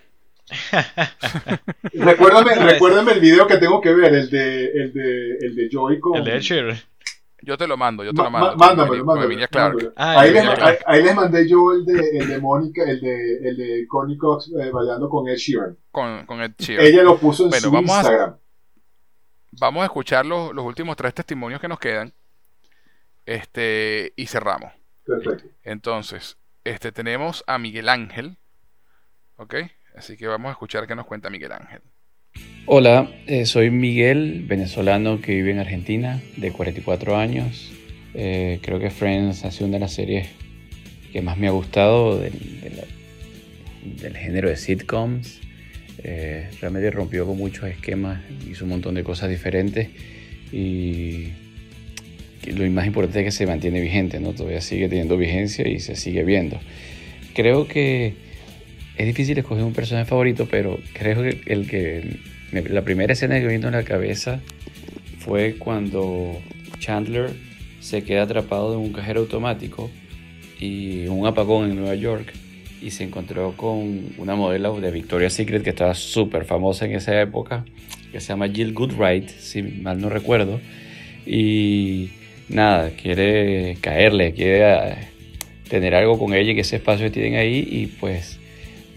[1.94, 6.00] recuérdame, recuérdame el video que tengo que ver, el de, el de, el de Joy
[6.00, 6.18] con...
[6.18, 6.78] El de Ed Sheeran.
[7.46, 8.56] Yo te lo mando, yo te lo mando.
[8.58, 9.94] ma- mándamelo, Con mándamelo.
[9.96, 10.34] Ah, ahí,
[10.86, 14.48] ahí- les mandé yo el de, el de Mónica, el de, el de Courtney Cox
[14.60, 15.78] eh, bailando con Ed Sheeran.
[15.92, 16.86] Con, con Ed Sheeran.
[16.86, 18.38] Ella lo puso en Bueno, su vamos a- Instagram.
[19.58, 22.12] Vamos a escuchar los, los últimos tres testimonios que nos quedan.
[23.26, 24.72] Este, y cerramos.
[25.06, 25.46] Perfecto.
[25.64, 28.38] Entonces, este, tenemos a Miguel Ángel.
[29.38, 29.56] ¿Ok?
[29.96, 31.82] Así que vamos a escuchar qué nos cuenta Miguel Ángel.
[32.68, 37.72] Hola, eh, soy Miguel, venezolano que vive en Argentina, de 44 años.
[38.16, 40.30] Eh, creo que Friends ha sido una de las series
[41.14, 42.34] que más me ha gustado del,
[44.02, 45.42] del género de sitcoms.
[46.04, 49.90] Eh, realmente rompió con muchos esquemas, hizo un montón de cosas diferentes
[50.52, 51.28] y
[52.48, 54.34] lo más importante es que se mantiene vigente, ¿no?
[54.34, 56.60] todavía sigue teniendo vigencia y se sigue viendo.
[57.36, 58.25] Creo que
[58.98, 62.18] es difícil escoger un personaje favorito, pero creo que el que
[62.52, 64.40] la primera escena que me vino en la cabeza
[65.20, 66.40] fue cuando
[66.80, 67.32] Chandler
[67.80, 69.90] se queda atrapado en un cajero automático
[70.60, 72.34] y un apagón en Nueva York
[72.82, 77.20] y se encontró con una modelo de Victoria's Secret que estaba súper famosa en esa
[77.20, 77.66] época,
[78.12, 80.62] que se llama Jill Goodright, si mal no recuerdo,
[81.26, 82.12] y
[82.48, 84.96] nada, quiere caerle, quiere eh,
[85.68, 88.40] tener algo con ella en ese espacio que tienen ahí y pues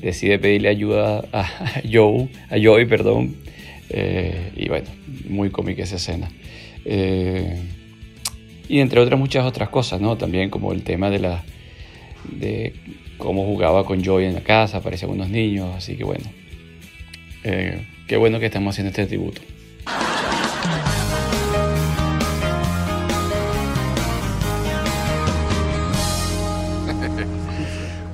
[0.00, 1.46] decide pedirle ayuda a,
[1.90, 3.36] Joe, a Joey, perdón,
[3.90, 4.88] eh, y bueno,
[5.28, 6.30] muy cómica esa escena.
[6.84, 7.60] Eh,
[8.68, 10.16] y entre otras muchas otras cosas, ¿no?
[10.16, 11.42] También como el tema de la
[12.30, 12.74] de
[13.16, 16.24] cómo jugaba con Joey en la casa, aparecían unos niños, así que bueno,
[17.44, 19.40] eh, qué bueno que estamos haciendo este tributo.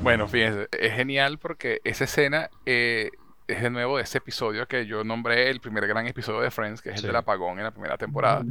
[0.05, 3.11] Bueno, fíjense, es genial porque esa escena eh,
[3.49, 6.91] es de nuevo ese episodio que yo nombré el primer gran episodio de Friends, que
[6.91, 8.45] es el del apagón en la primera temporada.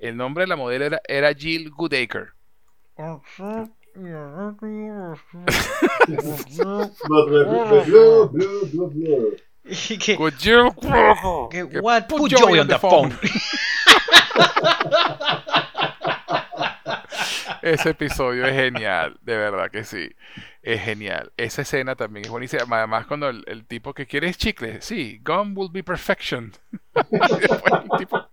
[0.00, 2.30] El nombre de la modelo era, era Jill Goodacre.
[10.16, 10.72] Could you
[11.82, 13.16] what put Joey on the phone?
[17.62, 20.14] Ese episodio es genial, de verdad que sí.
[20.62, 21.32] Es genial.
[21.36, 22.78] Esa escena también es buenísima.
[22.78, 26.52] Además, cuando el, el tipo que quiere es chicle, sí, gum will be perfection.
[27.98, 28.26] tipo,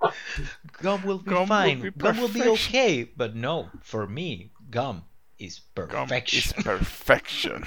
[0.81, 1.81] gum will be gum fine.
[1.81, 5.03] Will be gum will be okay, but no, for me, gum
[5.37, 6.07] is perfection.
[6.07, 7.63] Gum is perfection.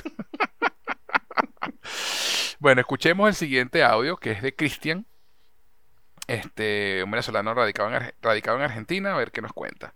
[2.58, 5.06] bueno, escuchemos el siguiente audio que es de Cristian,
[6.26, 9.94] este, un venezolano radicado en, radicado en Argentina, a ver qué nos cuenta.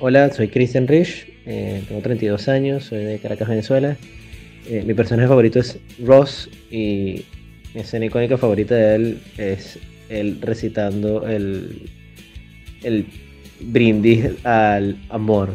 [0.00, 3.96] Hola, soy Christian Rich, eh, tengo 32 años, soy de Caracas, Venezuela.
[4.70, 7.24] Eh, mi personaje favorito es Ross y
[7.74, 9.76] mi escena icónica favorita de él es
[10.08, 11.90] él recitando el,
[12.84, 13.06] el
[13.58, 15.52] brindis al amor,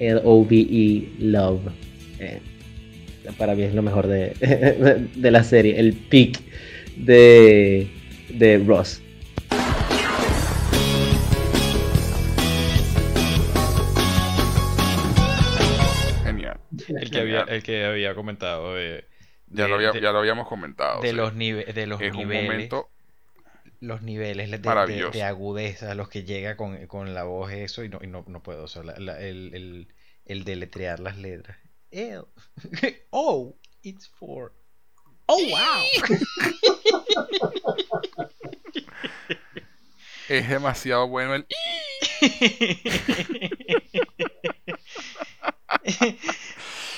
[0.00, 1.60] el O-V-E, love.
[2.18, 2.40] Eh,
[3.38, 6.40] para mí es lo mejor de, de la serie, el peak
[6.96, 7.86] de,
[8.36, 9.03] de Ross.
[17.40, 19.04] Había, el que había comentado de,
[19.48, 21.00] ya, lo ya lo habíamos comentado.
[21.00, 22.70] De los, de los niveles.
[23.80, 24.58] los niveles de,
[25.12, 28.42] de, agudeza, los que llega con, con, la voz eso y no, y no, no
[28.42, 28.64] puedo.
[28.64, 29.88] O sea, la, el, el,
[30.24, 31.58] el, deletrear las letras.
[33.10, 34.52] oh, it's for.
[35.26, 35.84] Oh, wow.
[40.28, 41.46] es demasiado bueno el.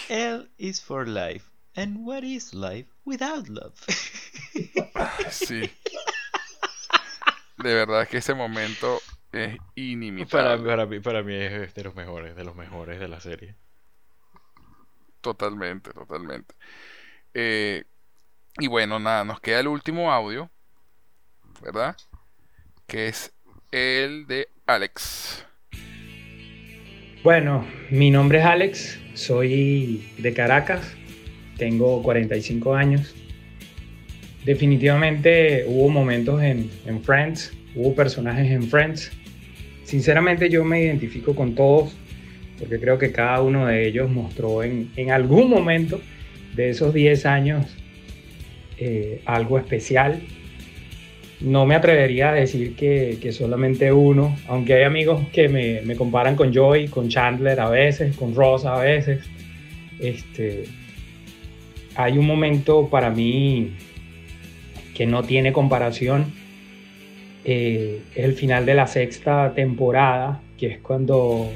[0.08, 1.50] L is for life.
[1.74, 3.74] And what is life without love?
[5.30, 5.70] sí.
[7.58, 9.00] De verdad que ese momento
[9.32, 10.64] es inimitable.
[10.64, 13.54] Para, mí, para mí es de los mejores, de los mejores de la serie.
[15.20, 16.54] Totalmente, totalmente.
[17.34, 17.84] Eh,
[18.58, 20.50] y bueno, nada, nos queda el último audio,
[21.60, 21.96] ¿verdad?
[22.86, 23.34] Que es
[23.72, 25.44] el de Alex.
[27.22, 30.94] Bueno, mi nombre es Alex, soy de Caracas,
[31.56, 33.14] tengo 45 años.
[34.44, 36.70] Definitivamente hubo momentos en,
[37.02, 39.10] Friends, hubo personajes en Friends.
[39.84, 41.96] Sinceramente yo me identifico con todos,
[42.58, 46.00] porque creo que cada uno de ellos mostró en, algún momento
[46.54, 47.66] de esos 10 años
[48.78, 50.20] eh, algo especial.
[51.40, 56.54] No me atrevería a decir que, solamente uno, aunque hay amigos que me, comparan con
[56.54, 59.28] Joey, con Chandler a veces, con Ross a veces.
[60.00, 60.64] Este,
[61.94, 63.72] hay un momento para mí
[64.94, 66.32] que no tiene comparación.
[67.44, 71.52] Eh, es el final de la sexta temporada, que es cuando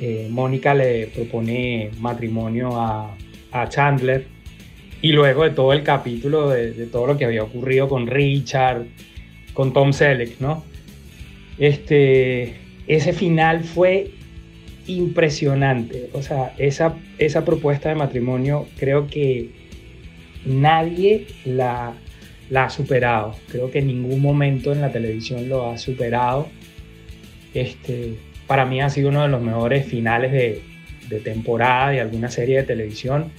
[0.00, 3.14] eh, Mónica le propone matrimonio a,
[3.52, 4.35] a Chandler
[5.06, 8.86] y luego de todo el capítulo, de, todo lo que había ocurrido con Richard,
[9.54, 10.64] con Tom Selleck, ¿no?
[11.58, 12.56] Este,
[12.88, 14.10] ese final fue
[14.88, 16.10] impresionante.
[16.12, 19.50] O sea, esa, esa propuesta de matrimonio creo que
[20.44, 21.94] nadie la,
[22.52, 23.36] ha superado.
[23.46, 26.48] Creo que en ningún momento en la televisión lo ha superado.
[27.54, 28.16] Este,
[28.48, 30.62] para mí ha sido uno de los mejores finales de,
[31.08, 33.30] de temporada de alguna serie de televisión.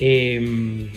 [0.00, 0.88] Em,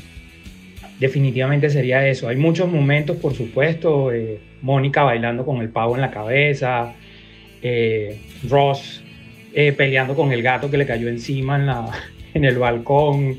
[0.99, 2.27] definitivamente sería eso.
[2.29, 4.11] Hay muchos momentos, por supuesto.
[4.11, 6.93] eh, Mónica bailando con el pavo en la cabeza.
[7.61, 8.17] eh,
[8.49, 9.01] Ross
[9.53, 11.85] eh, peleando con el gato que le cayó encima en, la,
[12.33, 13.37] en el balcón.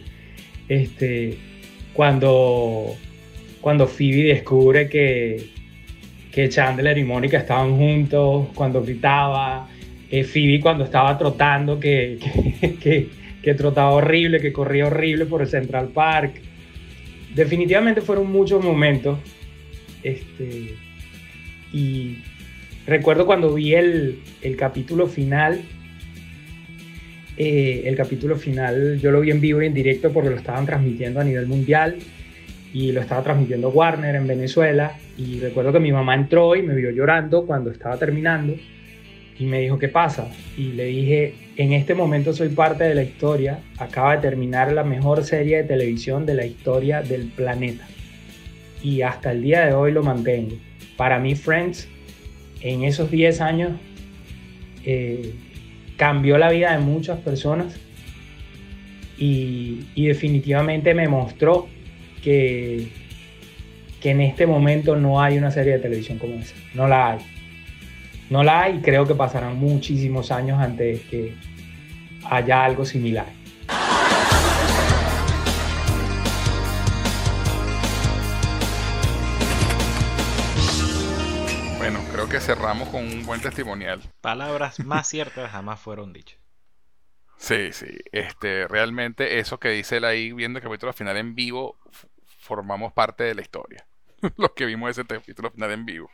[0.69, 1.36] Este,
[1.93, 2.95] cuando,
[3.61, 5.45] cuando Phoebe descubre que,
[6.32, 9.69] que Chandler y Mónica estaban juntos, cuando gritaba.
[10.11, 12.19] Phoebe cuando estaba trotando, que-
[13.45, 16.41] que trotaba horrible, que corría horrible por el Central Park.
[17.35, 19.19] Definitivamente fueron muchos momentos.
[20.03, 20.75] Este,
[21.73, 22.19] y
[22.87, 25.61] recuerdo cuando vi el, el capítulo final.
[27.37, 30.66] eh, el capítulo final yo lo vi en vivo y en directo porque lo estaban
[30.66, 31.97] transmitiendo a nivel mundial
[32.73, 34.97] y lo estaba transmitiendo Warner en Venezuela.
[35.16, 38.55] Y recuerdo que mi mamá entró y me vio llorando cuando estaba terminando
[39.39, 40.31] y me dijo, ¿qué pasa?
[40.57, 44.82] Y le dije, en este momento soy parte de la historia, acaba de terminar la
[44.82, 47.86] mejor serie de televisión de la historia del planeta.
[48.82, 50.56] Y hasta el día de hoy lo mantengo.
[50.97, 51.89] Para mí Friends,
[52.60, 53.72] en esos 10 años,
[54.85, 55.35] eh,
[55.97, 57.76] cambió la vida de muchas personas
[59.16, 61.68] y, y definitivamente me mostró
[62.22, 62.89] que,
[64.01, 66.55] que en este momento no hay una serie de televisión como esa.
[66.74, 67.34] No la hay.
[68.30, 71.36] No la hay y creo que pasarán muchísimos años antes de que
[72.24, 73.26] haya algo similar.
[81.76, 84.01] Bueno, creo que cerramos con un buen testimonial.
[84.22, 86.38] Palabras más ciertas jamás fueron dichas.
[87.36, 87.98] Sí, sí.
[88.10, 91.76] Este, realmente eso que dice él ahí viendo el capítulo final en vivo,
[92.38, 93.86] formamos parte de la historia.
[94.38, 96.10] Los que vimos ese capítulo final en vivo.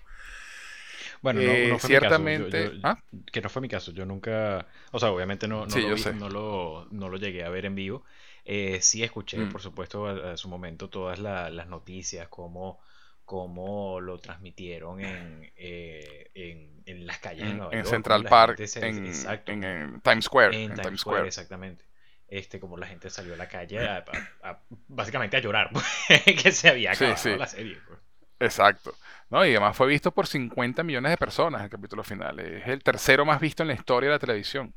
[1.23, 2.45] Bueno, no, Eh, no fue ciertamente.
[2.45, 2.73] mi caso.
[2.73, 2.99] Yo- yo- ¿Ah?
[3.33, 3.93] Que no fue mi caso.
[3.93, 4.67] Yo nunca.
[4.93, 7.67] O sea, obviamente no, no, Sí, lo, vi- no, lo, no lo llegué a ver
[7.67, 8.05] en vivo.
[8.45, 9.51] Eh, sí escuché, Mm.
[9.53, 12.81] por supuesto, a, a su momento todas la- las noticias, cómo,
[13.27, 17.91] cómo lo transmitieron en, eh, en, en las calles de En, Nueva en York.
[17.91, 20.57] Central Park, se- en, exacto, en- Times Square.
[20.57, 21.29] en Times Times Square, Square.
[21.29, 21.85] exactamente.
[22.27, 24.05] Este, como la gente salió a la calle a-
[24.43, 25.71] a- básicamente a llorar
[26.45, 27.37] que se había Sí, acabado sí.
[27.39, 27.77] la serie.
[27.87, 28.00] pues.
[28.41, 28.95] Exacto.
[29.31, 32.41] No, y además fue visto por 50 millones de personas el capítulo final.
[32.41, 34.75] Es el tercero más visto en la historia de la televisión.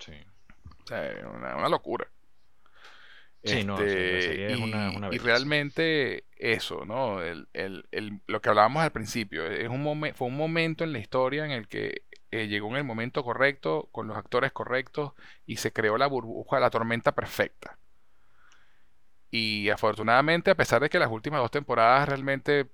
[0.00, 0.12] Sí.
[0.84, 2.08] O sea, una, una locura.
[3.42, 5.24] Sí, no, sí, la Este, serie es una- y- una y belleza.
[5.26, 7.22] realmente eso, ¿no?
[7.22, 10.92] El, el- el- lo que hablábamos al principio, es un momen- fue un momento en
[10.92, 12.02] la historia en el que
[12.32, 15.12] eh, llegó en el momento correcto, con los actores correctos,
[15.46, 17.78] y se creó la burbuja, la tormenta perfecta.
[19.30, 22.68] Y afortunadamente, a pesar de que las últimas dos temporadas realmente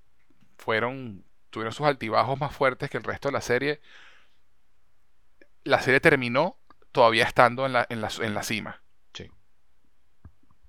[0.58, 3.80] fueron, tuvieron sus altibajos más fuertes que el resto de la serie,
[5.64, 6.56] la serie terminó
[6.92, 8.80] todavía estando en la, en la, en la cima.
[9.12, 9.30] Sí.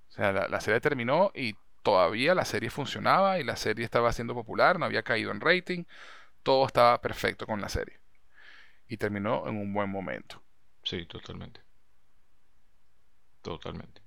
[0.10, 4.12] O sea, la, la serie terminó y todavía la serie funcionaba y la serie estaba
[4.12, 5.84] siendo popular, no había caído en rating,
[6.44, 8.00] todo estaba perfecto con la serie.
[8.88, 10.44] Y terminó en un buen momento.
[10.84, 11.62] Sí, totalmente.
[13.42, 14.02] Totalmente.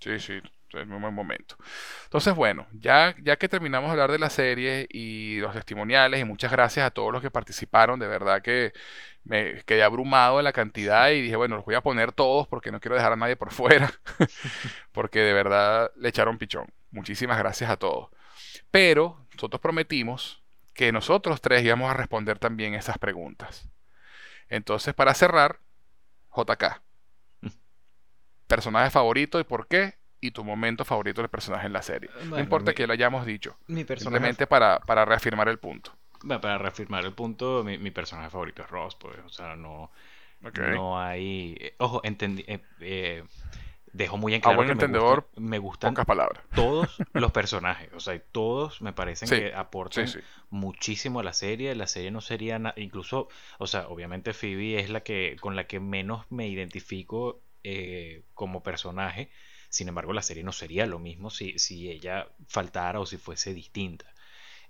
[0.00, 0.40] Sí, sí,
[0.72, 1.56] en un buen momento.
[2.04, 6.24] Entonces, bueno, ya, ya que terminamos de hablar de la serie y los testimoniales, y
[6.24, 8.72] muchas gracias a todos los que participaron, de verdad que
[9.24, 12.70] me quedé abrumado de la cantidad y dije, bueno, los voy a poner todos porque
[12.70, 13.92] no quiero dejar a nadie por fuera,
[14.92, 16.66] porque de verdad le echaron pichón.
[16.90, 18.10] Muchísimas gracias a todos.
[18.70, 20.42] Pero nosotros prometimos
[20.74, 23.68] que nosotros tres íbamos a responder también esas preguntas.
[24.48, 25.60] Entonces, para cerrar,
[26.36, 26.82] JK,
[28.54, 32.10] personaje favorito y por qué, y tu momento favorito del personaje en la serie.
[32.36, 35.92] no importa mi- que lo hayamos dicho, mi personaje- simplemente para, para reafirmar el punto.
[36.22, 39.90] Bueno, para reafirmar el punto, mi, mi personaje favorito es Ross, pues, o sea, no,
[40.52, 41.56] no hay...
[41.60, 43.24] eh, Ojo, entendí, eh, eh,
[43.92, 46.44] dejo muy en A claro buen que me gustan, me gustan palabras.
[46.54, 50.26] todos los personajes, o sea, todos me parecen Sí, que aportan sí, sí.
[50.50, 53.28] muchísimo a la serie, la serie no sería nada, incluso,
[53.58, 58.62] o sea, obviamente Phoebe es la que, con la que menos me identifico eh, como
[58.62, 59.30] personaje,
[59.70, 63.54] sin embargo la serie no sería lo mismo si, si ella faltara o si fuese
[63.54, 64.14] distinta.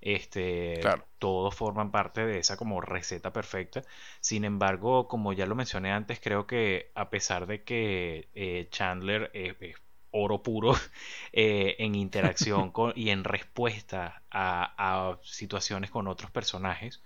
[0.01, 1.07] Este, Claro.
[1.19, 3.83] todos forman parte de esa como receta perfecta.
[4.21, 9.31] Sin embargo, como ya lo mencioné antes, creo que a pesar de que eh, Chandler
[9.35, 9.77] es, es
[10.11, 10.75] oro puro
[11.33, 17.03] eh, en interacción con, y en respuesta a, a situaciones con otros personajes,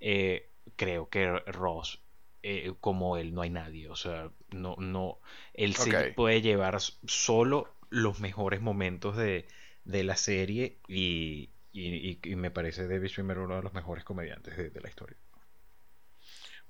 [0.00, 2.02] eh, creo que Ross
[2.42, 3.88] eh, como él no hay nadie.
[3.88, 5.20] O sea, no, no,
[5.54, 5.94] él se Ok.
[5.94, 9.46] puede llevar solo los mejores momentos de,
[9.84, 14.04] de la serie y, y- y- y me parece David Schwimmer uno de los mejores
[14.04, 15.16] comediantes de, de la historia.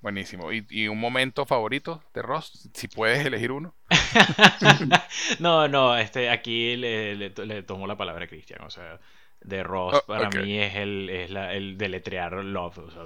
[0.00, 0.52] Buenísimo.
[0.52, 2.68] ¿Y, y un momento favorito de Ross?
[2.74, 3.74] Si puedes elegir uno.
[5.40, 9.00] No, no, este, aquí le, le, le tomo la palabra a Cristian, o sea,
[9.40, 10.30] de Ross Oh, para ok.
[10.30, 13.02] mí es el, es la, el deletrear love, o sea,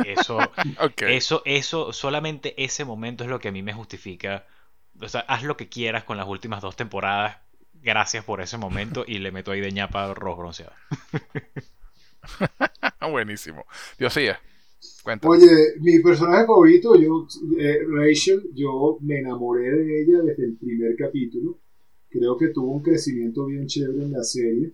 [0.00, 0.52] eso,
[1.04, 4.46] eso, eso, solamente ese momento es lo que a mí me justifica,
[5.00, 7.38] o sea, haz lo que quieras con las últimas dos temporadas,
[7.74, 10.72] gracias por ese momento y le meto ahí de ñapa Ross bronceado.
[13.10, 13.64] Buenísimo.
[13.98, 14.40] Diosía,
[15.02, 15.38] cuéntame.
[15.38, 15.48] Oye,
[15.80, 17.26] mi personaje favorito, yo,
[17.58, 21.58] eh, Rachel, yo me enamoré de ella desde el primer capítulo.
[22.08, 24.72] Creo que tuvo un crecimiento bien chévere en la serie,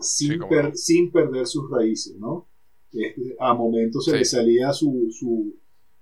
[0.00, 0.76] sin, per- no.
[0.76, 2.48] sin perder sus raíces, ¿no?
[2.92, 4.16] Este, a momentos se Sí.
[4.18, 5.54] le salía su, su,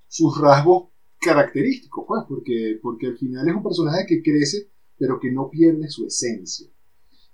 [0.08, 0.88] sus rasgos
[1.20, 4.68] característicos, pues, porque, porque al final es un personaje que crece,
[4.98, 6.66] pero que no pierde su esencia.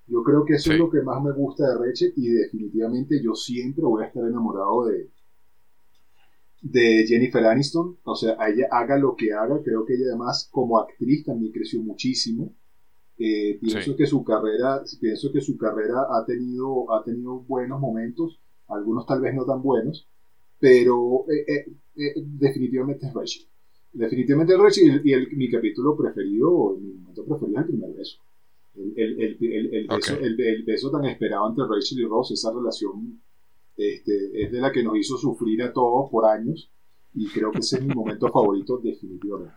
[0.09, 3.35] Yo creo que eso es lo que más me gusta de Rachel y definitivamente yo
[3.35, 5.11] siempre voy a estar enamorado de,
[6.62, 7.97] de Jennifer Aniston.
[8.05, 11.53] O sea, a ella haga lo que haga, creo que ella además como actriz también
[11.53, 12.55] creció muchísimo.
[13.19, 13.97] Eh, pienso Sí.
[13.97, 18.39] que su carrera, pienso que su carrera ha tenido, ha tenido buenos momentos,
[18.69, 20.07] algunos tal vez no tan buenos,
[20.59, 23.47] pero eh, eh, eh, definitivamente es Rachel.
[23.93, 28.19] Definitivamente es Rachel y, el, mi capítulo preferido, mi momento preferido es el primer beso.
[28.77, 30.21] El, el, el, beso, Ok.
[30.21, 33.21] el, el beso tan esperado entre Rachel y Ross, esa relación
[33.77, 36.71] este, es de la que nos hizo sufrir a todos por años
[37.15, 39.55] y creo que ese es mi momento favorito definitivamente.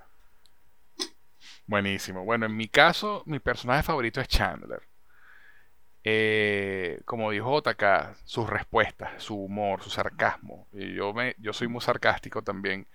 [1.68, 2.26] Buenísimo.
[2.26, 4.81] Bueno, en mi caso, mi personaje favorito es Chandler.
[6.03, 10.67] Eh, como dijo JK, sus respuestas, su humor, su sarcasmo.
[10.71, 12.88] Yo, me, yo soy muy sarcástico también.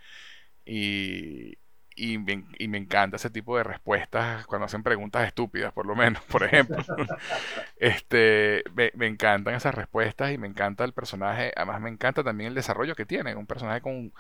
[0.65, 1.59] Y,
[1.97, 5.97] y, me, y me encanta ese tipo de respuestas cuando hacen preguntas estúpidas, por lo
[5.97, 6.83] menos, por ejemplo.
[7.77, 11.53] este, me, me encantan esas respuestas y me encanta el personaje.
[11.57, 13.35] Además, me encanta también el desarrollo que tiene.
[13.37, 14.13] Un personaje con,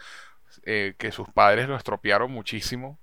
[0.64, 2.98] eh, que sus padres lo estropearon muchísimo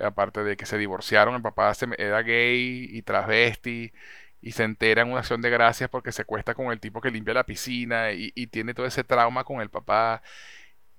[0.00, 3.92] aparte de que se divorciaron, el papá se- era gay y travesti
[4.44, 7.10] y se entera en una acción de gracias porque se cuesta con el tipo que
[7.10, 10.22] limpia la piscina y, tiene todo ese trauma con el papá,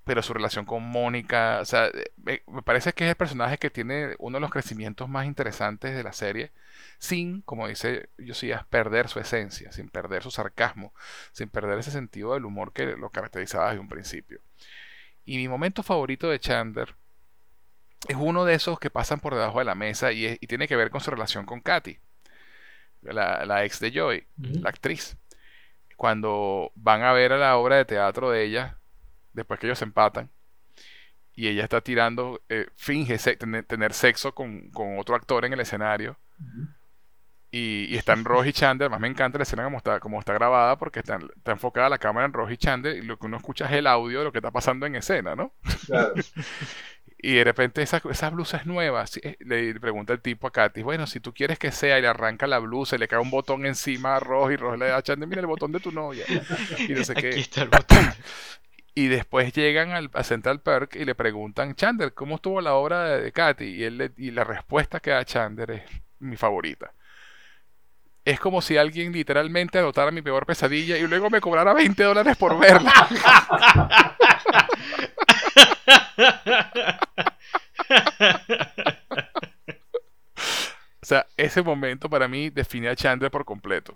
[0.03, 3.57] pero su relación con Mónica, o sea, eh, me, me parece que es el personaje
[3.59, 6.51] que tiene uno de los crecimientos más interesantes de la serie,
[6.99, 10.93] sin, como dice Josías, perder su esencia, sin perder su sarcasmo,
[11.31, 14.39] sin perder ese sentido del humor que lo caracterizaba desde un principio.
[15.25, 16.95] Y mi momento favorito de Chandler
[18.07, 20.67] es uno de esos que pasan por debajo de la mesa y, es- y tiene
[20.67, 21.99] que ver con su relación con Katy,
[23.13, 24.27] la, la ex de Joy,
[24.61, 25.17] la actriz.
[25.97, 28.77] Cuando van a ver a la obra de teatro de ella,
[29.33, 30.29] después que ellos se empatan,
[31.33, 35.53] y ella está tirando, eh, finge se- tener, tener sexo con, con otro actor en
[35.53, 36.17] el escenario.
[37.51, 40.33] Y, y están Ross y Chandler, además me encanta la escena como está, como está
[40.33, 43.37] grabada porque está, está enfocada la cámara en Ross y Chandler y lo que uno
[43.37, 45.53] escucha es el audio de lo que está pasando en escena, ¿no?
[45.85, 46.13] Claro.
[47.27, 49.07] Y de repente esa, esa blusa es nueva.
[49.07, 52.01] sí, eh, Le pregunta el tipo a Katy, bueno, si tú quieres que sea, y
[52.03, 54.87] le arranca la blusa y le cae un botón encima a Ross y Ross le
[54.87, 56.23] da a Chandler, mira el botón de tu novia.
[56.87, 57.29] Y no sé qué.
[57.29, 58.13] Aquí está el botón.
[58.93, 63.03] Y después llegan al, a Central Perk y le preguntan, Chandler, ¿cómo estuvo la obra
[63.05, 63.65] de, de Katy?
[63.65, 65.83] Y, él le- y la respuesta que da Chandler es
[66.19, 66.93] mi favorita.
[68.23, 72.37] Es como si alguien literalmente anotara mi peor pesadilla y luego me cobrara 20 dólares
[72.37, 72.93] por verla.
[81.05, 83.95] O sea, ese momento para mí define a Chandler por completo.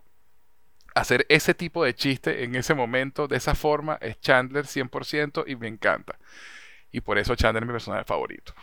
[0.94, 5.56] Hacer ese tipo de chiste en ese momento, de esa forma, es Chandler 100% y
[5.56, 6.20] me encanta.
[6.92, 8.54] Y por eso Chandler es mi personaje favorito.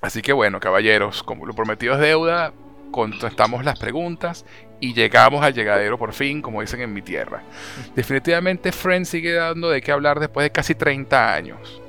[0.00, 2.52] Así que bueno, caballeros, como lo prometido es deuda,
[2.92, 4.46] contestamos las preguntas
[4.78, 7.42] y llegamos al llegadero por fin, como dicen en mi tierra.
[7.96, 11.81] Definitivamente Friends sigue dando de qué hablar después de casi 30 años.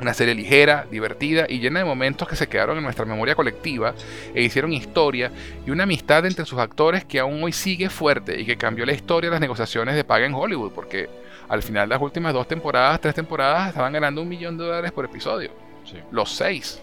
[0.00, 3.94] Una serie ligera, divertida y llena de momentos que se quedaron en nuestra memoria colectiva
[4.34, 5.30] e hicieron historia
[5.66, 8.92] y una amistad entre sus actores que aún hoy sigue fuerte y que cambió la
[8.92, 11.08] historia de las negociaciones de paga en Hollywood, porque
[11.48, 15.04] al final las últimas dos temporadas, tres temporadas, estaban ganando un millón de dólares por
[15.06, 15.50] episodio.
[16.10, 16.82] Los seis.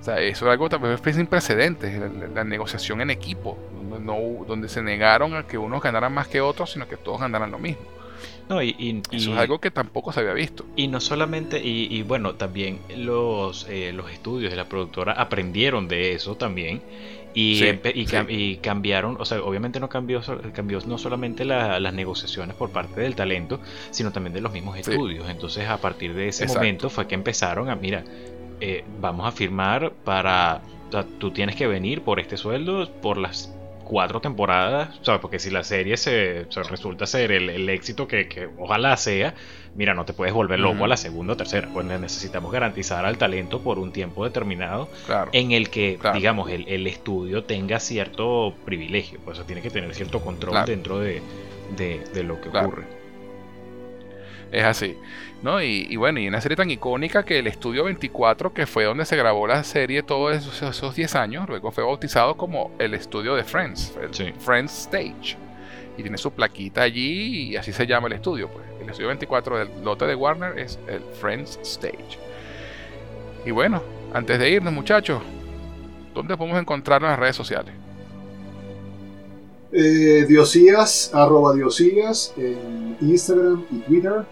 [0.00, 4.00] O sea, eso es algo también sin precedentes, la, la- la negociación en equipo, donde,
[4.00, 7.50] no, donde se negaron a que unos ganaran más que otros, sino que todos ganaran
[7.50, 7.82] lo mismo.
[8.48, 10.64] No, y, y- Eso y- es algo que tampoco se había visto.
[10.76, 15.88] Y no solamente, y, y bueno, también los, eh, los estudios de la productora aprendieron
[15.88, 16.82] de eso también.
[17.34, 18.34] Y, Sí, y, cam- sí.
[18.34, 20.20] y cambiaron, o sea, obviamente no cambió,
[20.52, 23.58] cambió no solamente la- las negociaciones por parte del talento,
[23.90, 25.26] sino también de los mismos estudios.
[25.30, 26.60] Entonces, a partir de ese Exacto.
[26.60, 28.04] momento fue que empezaron a, mira,
[28.60, 33.16] eh, vamos a firmar para, o sea, tú tienes que venir por este sueldo por
[33.16, 33.50] las
[33.84, 35.20] cuatro temporadas, ¿sabes?
[35.20, 39.34] Porque si la serie se, se resulta ser el, el éxito que, que ojalá sea,
[39.74, 41.68] mira, no te puedes volver loco a la segunda o tercera.
[41.72, 45.30] Pues necesitamos garantizar al talento por un tiempo determinado Claro.
[45.32, 46.16] en el que, Claro.
[46.16, 49.18] digamos, el, el estudio tenga cierto privilegio.
[49.24, 50.66] Pues tiene que tener cierto control Claro.
[50.66, 51.22] dentro de,
[51.76, 52.84] de- de lo que ocurre.
[54.50, 54.96] Es así.
[55.42, 55.62] ¿No?
[55.62, 59.04] Y, y bueno, y una serie tan icónica que el Estudio 24, que fue donde
[59.04, 63.34] se grabó la serie todos esos, esos 10 años, luego fue bautizado como el estudio
[63.34, 65.36] de Friends, el Friends Stage.
[65.98, 68.48] Y tiene su plaquita allí y así se llama el estudio.
[68.48, 68.64] Pues.
[68.80, 72.18] El Estudio 24 del lote de Warner es el Friends Stage.
[73.44, 73.82] Y bueno,
[74.12, 75.22] antes de irnos muchachos,
[76.14, 77.74] ¿dónde podemos encontrarnos en las redes sociales?
[79.72, 84.24] Eh, Diosías, arroba Diosías en Instagram y Twitter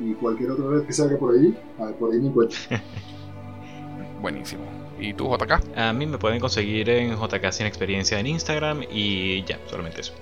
[0.00, 1.54] y cualquier otra red que salga por allí.
[1.78, 2.58] A ver, por ahí me encuentro.
[4.20, 4.64] Buenísimo.
[4.98, 5.76] ¿Y tú, JK?
[5.76, 10.12] A mí me pueden conseguir en JK Sin Experiencia en Instagram y ya, solamente eso.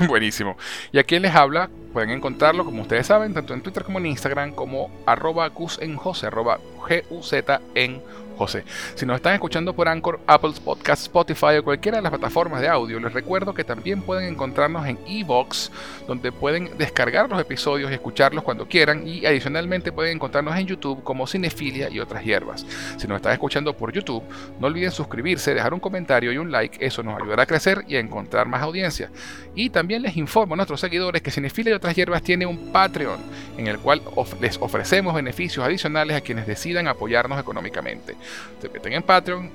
[0.06, 0.56] Buenísimo.
[0.92, 4.06] Y a quien les habla, pueden encontrarlo, como ustedes saben, tanto en Twitter como en
[4.06, 8.02] Instagram, como arroba Gus en José, arroba G-U-Z en
[8.38, 8.64] José.
[8.94, 12.68] Si nos están escuchando por Anchor, Apple Podcast, Spotify o cualquiera de las plataformas de
[12.68, 15.70] audio, les recuerdo que también pueden encontrarnos en Evox,
[16.06, 19.06] donde pueden descargar los episodios y escucharlos cuando quieran.
[19.06, 22.64] Y adicionalmente pueden encontrarnos en YouTube como Cinefilia y otras hierbas.
[22.96, 24.22] Si nos están escuchando por YouTube,
[24.60, 27.96] no olviden suscribirse, dejar un comentario y un like, eso nos ayudará a crecer y
[27.96, 29.10] a encontrar más audiencia.
[29.54, 33.20] Y también les informo a nuestros seguidores que Cinefilia y otras hierbas tiene un Patreon,
[33.56, 34.00] en el cual
[34.40, 38.14] les ofrecemos beneficios adicionales a quienes decidan apoyarnos económicamente.
[38.60, 39.50] Se meten en Patreon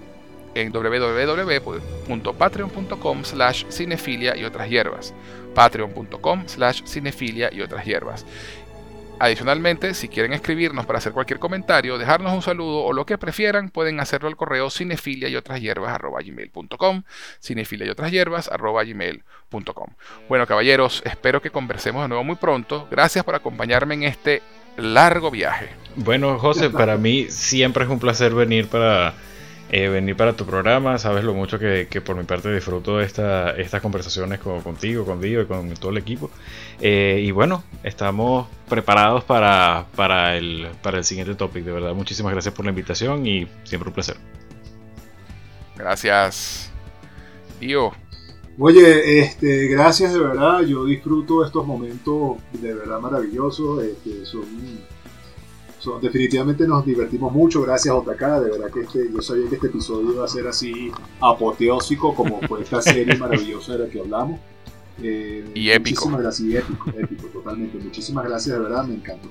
[0.56, 5.14] en www.patreon.com slash cinefilia y otras hierbas.
[5.56, 8.24] Patreon.com slash cinefilia y otras hierbas.
[9.20, 13.70] Adicionalmente, si quieren escribirnos para hacer cualquier comentario, dejarnos un saludo o lo que prefieran,
[13.70, 17.04] pueden hacerlo al correo cinefilia y otras hierbas gmail.com,
[17.40, 19.88] cinefilia y otras hierbas gmail.com.
[20.28, 22.88] Bueno, caballeros, espero que conversemos de nuevo muy pronto.
[22.90, 24.42] Gracias por acompañarme en este
[24.78, 25.70] largo viaje.
[25.96, 29.14] Bueno, José, para mí siempre es un placer venir para
[29.70, 30.98] eh, venir para tu programa.
[30.98, 35.06] Sabes lo mucho que, que por mi parte disfruto de esta, estas conversaciones con- contigo,
[35.06, 36.32] con Dio y con todo el equipo.
[36.82, 41.64] Eh, y bueno, estamos preparados para, para, el, para el siguiente topic.
[41.64, 44.18] De verdad, muchísimas gracias por la invitación y siempre un placer.
[45.76, 46.72] Gracias.
[47.60, 47.92] Tío,
[48.60, 50.62] Oye, este, gracias de verdad.
[50.62, 53.84] Yo disfruto estos momentos de verdad maravillosos.
[53.84, 54.44] Este, son,
[55.80, 57.62] son- definitivamente nos divertimos mucho.
[57.64, 58.22] Gracias, JK.
[58.42, 62.40] De verdad que este, yo sabía que este episodio iba a ser así apoteósico como
[62.42, 64.40] fue esta serie maravillosa de la que hablamos.
[65.02, 66.02] Eh, Y épico.
[66.10, 66.48] Muchísimas gracias.
[66.50, 67.78] Y épico, épico, totalmente.
[67.80, 68.86] Muchísimas gracias, de verdad.
[68.86, 69.30] Me encantó.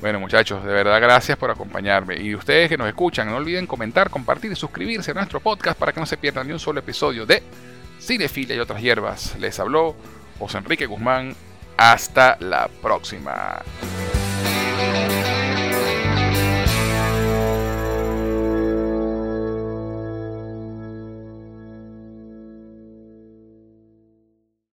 [0.00, 2.20] Bueno, muchachos, de verdad gracias por acompañarme.
[2.20, 5.92] Y ustedes que nos escuchan, no olviden comentar, compartir y suscribirse a nuestro podcast para
[5.92, 7.42] que no se pierdan ni un solo episodio de
[8.00, 9.36] Cinefilia y otras hierbas.
[9.38, 9.94] Les habló
[10.38, 11.34] José Enrique Guzmán.
[11.76, 13.62] Hasta la próxima.